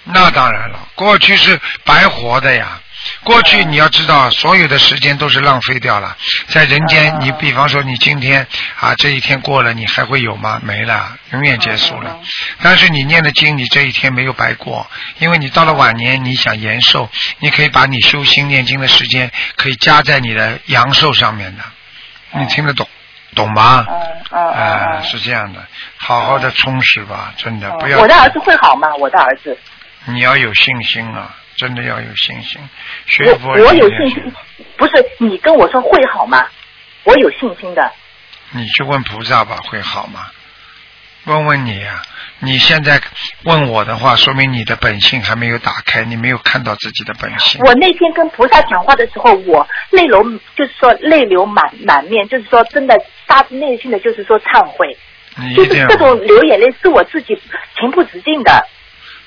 [0.05, 2.81] 那当然了，过去是白活的呀。
[3.23, 6.17] 过去你要知道，所有的时间都是浪费掉了，
[6.49, 8.47] 在人间，你比方说你今天
[8.81, 10.59] 啊这一天过了，你还会有吗？
[10.63, 12.19] 没了，永远结束了。
[12.63, 14.87] 但是你念的经，你这一天没有白过，
[15.19, 17.11] 因为你到了晚年，你想延寿，
[17.41, 21.63] 你可以把你修心念经的时间可以加在你的阳寿上面的，
[22.39, 22.89] 你听得懂
[23.35, 23.85] 懂吗？
[23.87, 24.01] 嗯
[24.31, 25.63] 嗯啊，是这样的，
[25.99, 27.99] 好好的充实吧，真的不要。
[27.99, 28.89] 我的儿子会好吗？
[28.99, 29.59] 我的儿子，
[30.07, 32.61] 你要有信心啊，真的要有信心。
[33.07, 34.33] 学佛我我有信心，
[34.77, 36.47] 不是你跟我说会好吗？
[37.05, 37.93] 我有信心的。
[38.51, 40.27] 你去问菩萨吧，会好吗？
[41.25, 42.03] 问问你呀、
[42.41, 43.01] 你现在
[43.45, 47.59] 问我的话，说明你的本性还没有打开，你没有看到自己的本性。
[47.65, 50.23] 我那天跟菩萨讲话的时候，我泪流，
[50.55, 52.95] 就是说泪流满满面，就是说真的
[53.27, 54.95] 发自内心的，就是说忏悔，
[55.57, 57.35] 就是这种流眼泪是我自己
[57.81, 58.69] 情不自禁的。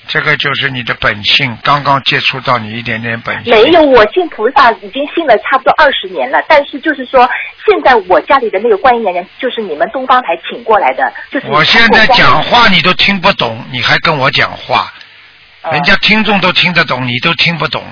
[0.08, 3.54] 这个就是你的本性，刚刚接触到你一点点本性。
[3.54, 7.30] 没有，我信菩萨已经信了差不多二十年了，但是就是说，
[7.66, 14.94] 现在我家里的那个观音娘娘就是你们东方台请过来的，就是我现在讲话你都听不懂，你还跟我讲话，
[15.72, 17.84] 人家听众都听得懂，你都听不懂，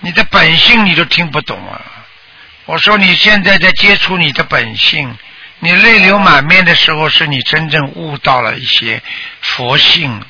[0.00, 1.80] 你的本性你都听不懂啊！
[2.66, 5.16] 我说你现在在接触你的本性，
[5.60, 9.00] 你泪流满面的时候，是你真正悟到了一些
[9.40, 10.20] 佛性。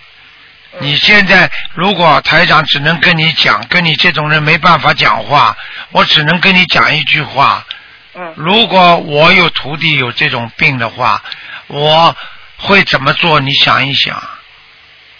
[0.80, 5.56] 你现在如果台长只能跟你讲，跟你这种人没办法讲话，
[5.90, 7.66] 我只能跟你讲一句话。
[8.14, 8.34] 嗯。
[8.36, 11.22] 如果我有徒弟有这种病的话，
[11.66, 12.16] 我
[12.56, 13.40] 会怎么做？
[13.40, 14.22] 你想一想，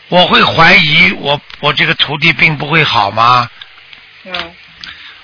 [0.09, 3.51] 我会怀疑我我这个徒弟并不会好吗？
[4.25, 4.55] 嗯。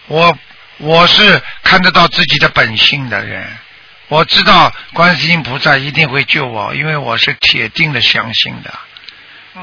[0.06, 0.36] 我
[0.78, 3.46] 我是看得到自己的本性的人，
[4.08, 8.74] 我知道观世音菩萨一定会救我，因为我是铁定的相信的。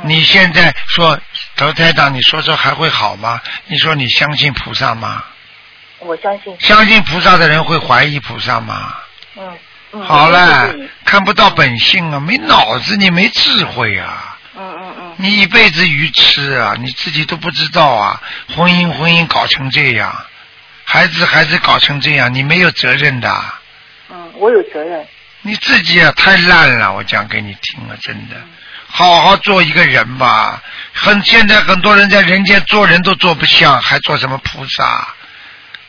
[0.03, 1.19] 你现在说
[1.55, 3.41] 投胎长，你说说还会好吗？
[3.65, 5.23] 你说你相信菩萨吗？
[5.99, 6.55] 我相信。
[6.59, 8.95] 相信菩萨的人会怀疑菩萨吗？
[9.35, 9.57] 嗯
[9.91, 10.03] 嗯。
[10.03, 14.37] 好了对对对，看不到本性啊，没脑子，你没智慧啊。
[14.55, 15.13] 嗯嗯嗯。
[15.17, 18.21] 你一辈子愚痴啊，你自己都不知道啊！
[18.55, 20.25] 婚姻婚姻搞成这样，
[20.85, 23.43] 孩子孩子搞成这样，你没有责任的。
[24.09, 25.05] 嗯，我有责任。
[25.43, 26.93] 你自己啊，太烂了！
[26.93, 28.35] 我讲给你听了，真的，
[28.91, 30.61] 好好做一个人吧。
[30.93, 35.07] 很现在很多人在人间做人都做不像，还做什么菩萨？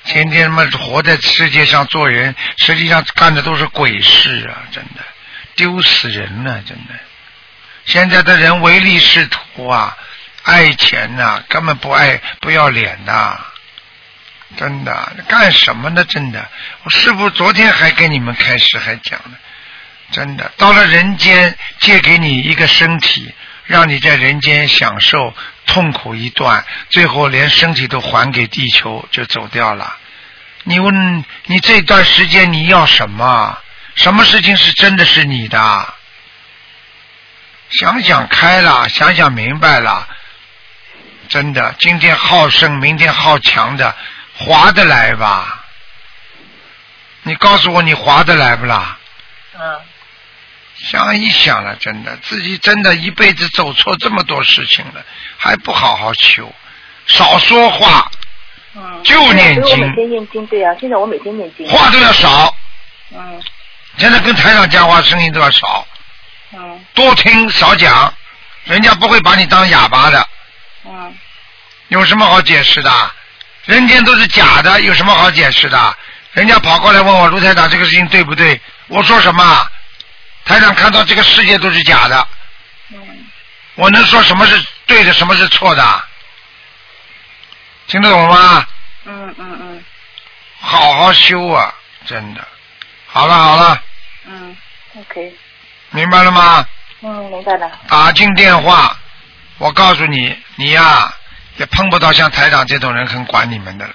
[0.05, 4.67] 天天他妈活在世界上做人，实际上干的都是鬼事啊！
[4.73, 5.03] 真的，
[5.55, 6.95] 丢死人了，真的。
[7.85, 9.97] 现在的人唯利是图啊，
[10.45, 13.39] 爱钱呐、根本不爱不要脸呐，
[14.57, 16.05] 真的干什么呢？
[16.05, 16.49] 真的，
[16.83, 19.37] 我师傅昨天还跟你们开始还讲呢，
[20.13, 23.35] 真的到了人间借给你一个身体，
[23.65, 25.35] 让你在人间享受
[25.67, 29.97] 痛苦一段，最后连身体都还给地球就走掉了。
[30.65, 33.59] 你问你这段时间你要什么？
[33.95, 35.95] 什么事情是真的是你的？
[37.71, 40.07] 想想开了，想想明白了，
[41.29, 43.97] 真的，今天好胜，明天好强的，
[44.37, 45.65] 划得来吧？
[47.23, 48.99] 你告诉我，你划得来不啦？
[49.55, 49.81] 嗯。
[50.83, 55.05] 想一想了，真的，自己真的一辈子走错这么多事情了，
[55.39, 56.53] 还不好好求，
[57.07, 58.11] 少说话，
[58.75, 59.01] 嗯。
[59.05, 61.67] 就念所以我每经，天念经，对啊，现在我每天念经。
[61.69, 62.55] 话都要少。
[63.15, 63.41] 嗯
[63.99, 65.87] 现在跟台长讲话声音都要少，
[66.55, 68.13] 嗯多听少讲，
[68.65, 70.29] 人家不会把你当哑巴的。
[70.87, 71.15] 嗯
[71.89, 72.91] 有什么好解释的？
[73.67, 75.97] 人间都是假的，有什么好解释的？
[76.33, 78.59] 人家跑过来问我卢台长这个事情对不对？
[78.89, 79.67] 我说什么？
[80.45, 82.29] 台长看到这个世界都是假的，
[82.93, 82.99] 嗯
[83.75, 86.05] 我能说什么是对的，什么是错的？
[87.87, 88.67] 听得懂吗？
[89.05, 89.85] 嗯嗯嗯
[90.61, 91.75] 好好修啊，
[92.07, 92.47] 真的。
[93.07, 93.83] 好了好了，
[94.27, 94.57] 嗯
[94.97, 95.35] ，OK，
[95.91, 96.67] 明白了吗？
[97.03, 97.71] 嗯，明白了。
[97.89, 98.97] 打进电话，
[99.59, 101.13] 我告诉你，你呀、
[101.57, 103.95] 也碰不到像台长这种人肯管你们的了。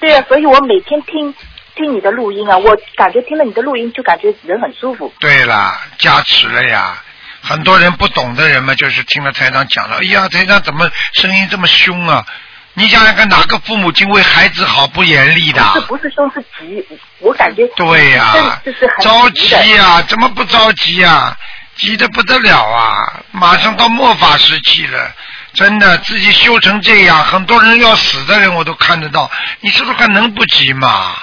[0.00, 1.34] 对啊，所以我每天听
[1.78, 5.14] 听你的录音啊，我感觉听了你的录音就感觉人很舒服。
[5.20, 7.00] 对啦，加持了呀。
[7.40, 12.26] 很多人不懂的人嘛，就是听了台长讲了，哎呀，台长怎么声音这么凶啊？
[12.74, 15.62] 你想想看，哪个父母亲为孩子好不严厉的？
[15.74, 16.84] 这不是凶是急，
[17.20, 18.60] 我感觉对呀、
[19.00, 21.34] 着急呀、怎么不着急呀、
[21.76, 23.20] 急得不得了啊！
[23.30, 25.12] 马上到末法时期了，
[25.54, 29.30] 真的自己修成这样，很多人要死的人我都看得到。
[29.60, 31.14] 你说说看，能不急吗？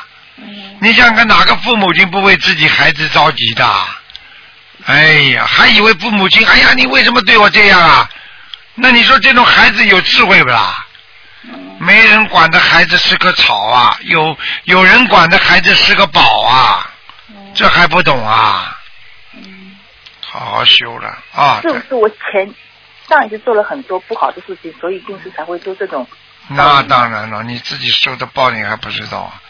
[0.80, 3.66] 你想想看，哪个父母亲不为自己孩子着急的？
[4.86, 8.10] 哎呀，还以为父母亲，哎呀，你为什么对我这样啊？
[8.76, 10.86] 那你说这种孩子有智慧不啦？
[11.80, 16.90] 没人管的孩子是个草啊，有有人管的孩子是个宝啊，
[17.54, 18.78] 这还不懂啊？
[20.22, 21.60] 好好修了啊！
[21.62, 22.54] 是不是我前
[23.08, 26.06] 上一次做了很多不好的事情，所以定时才会做这种？
[26.48, 29.42] 那当然了，你自己受的报应还不知道啊？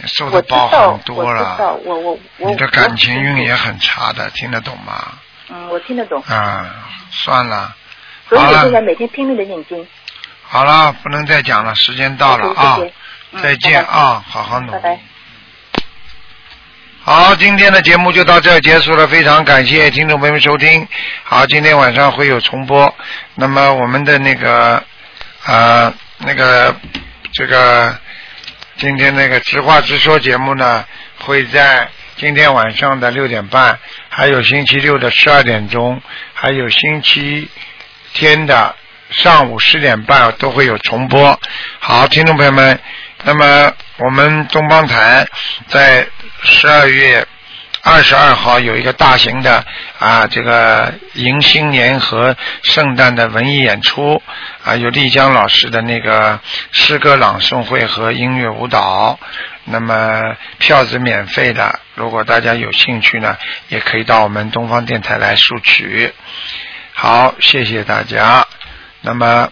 [0.00, 5.12] 你受的报道，很多了，我我我你的感情运也很差的，听得懂吗？
[5.50, 6.64] 嗯，我听得懂，啊，
[7.10, 7.74] 算了，
[8.28, 9.86] 所以好了我现在每天拼命的念经。
[10.42, 12.78] 好了，不能再讲了，时间到了啊
[13.42, 14.72] 再见啊，好好努力。
[14.72, 14.98] 拜拜。
[17.02, 20.86] 好，今天的节目就到这儿结束了，非常感谢听众朋友们收听。
[21.24, 22.94] 好，今天晚上会有重播。
[23.34, 24.82] 那么我们的那个
[25.46, 26.74] 呃那个
[27.32, 27.96] 这个
[28.80, 30.86] 今天那个直话直说节目呢，
[31.18, 31.86] 会在
[32.16, 33.78] 今天晚上的六点半，
[34.08, 36.00] 还有星期六的十二点钟，
[36.32, 37.46] 还有星期
[38.14, 38.74] 天的
[39.10, 41.38] 上午十点半都会有重播。
[41.78, 42.80] 好，听众朋友们，
[43.22, 45.28] 那么我们东方台
[45.68, 46.06] 在
[46.42, 47.26] 十二月
[47.82, 49.64] 二十二号有一个大型的
[49.98, 54.22] 啊，这个迎新年和圣诞的文艺演出
[54.64, 56.38] 啊，有丽江老师的那个
[56.72, 59.18] 诗歌朗诵会和音乐舞蹈。
[59.64, 63.36] 那么票子免费的，如果大家有兴趣呢，
[63.68, 66.12] 也可以到我们东方电台来索取。
[66.92, 68.46] 好，谢谢大家。
[69.02, 69.48] 那么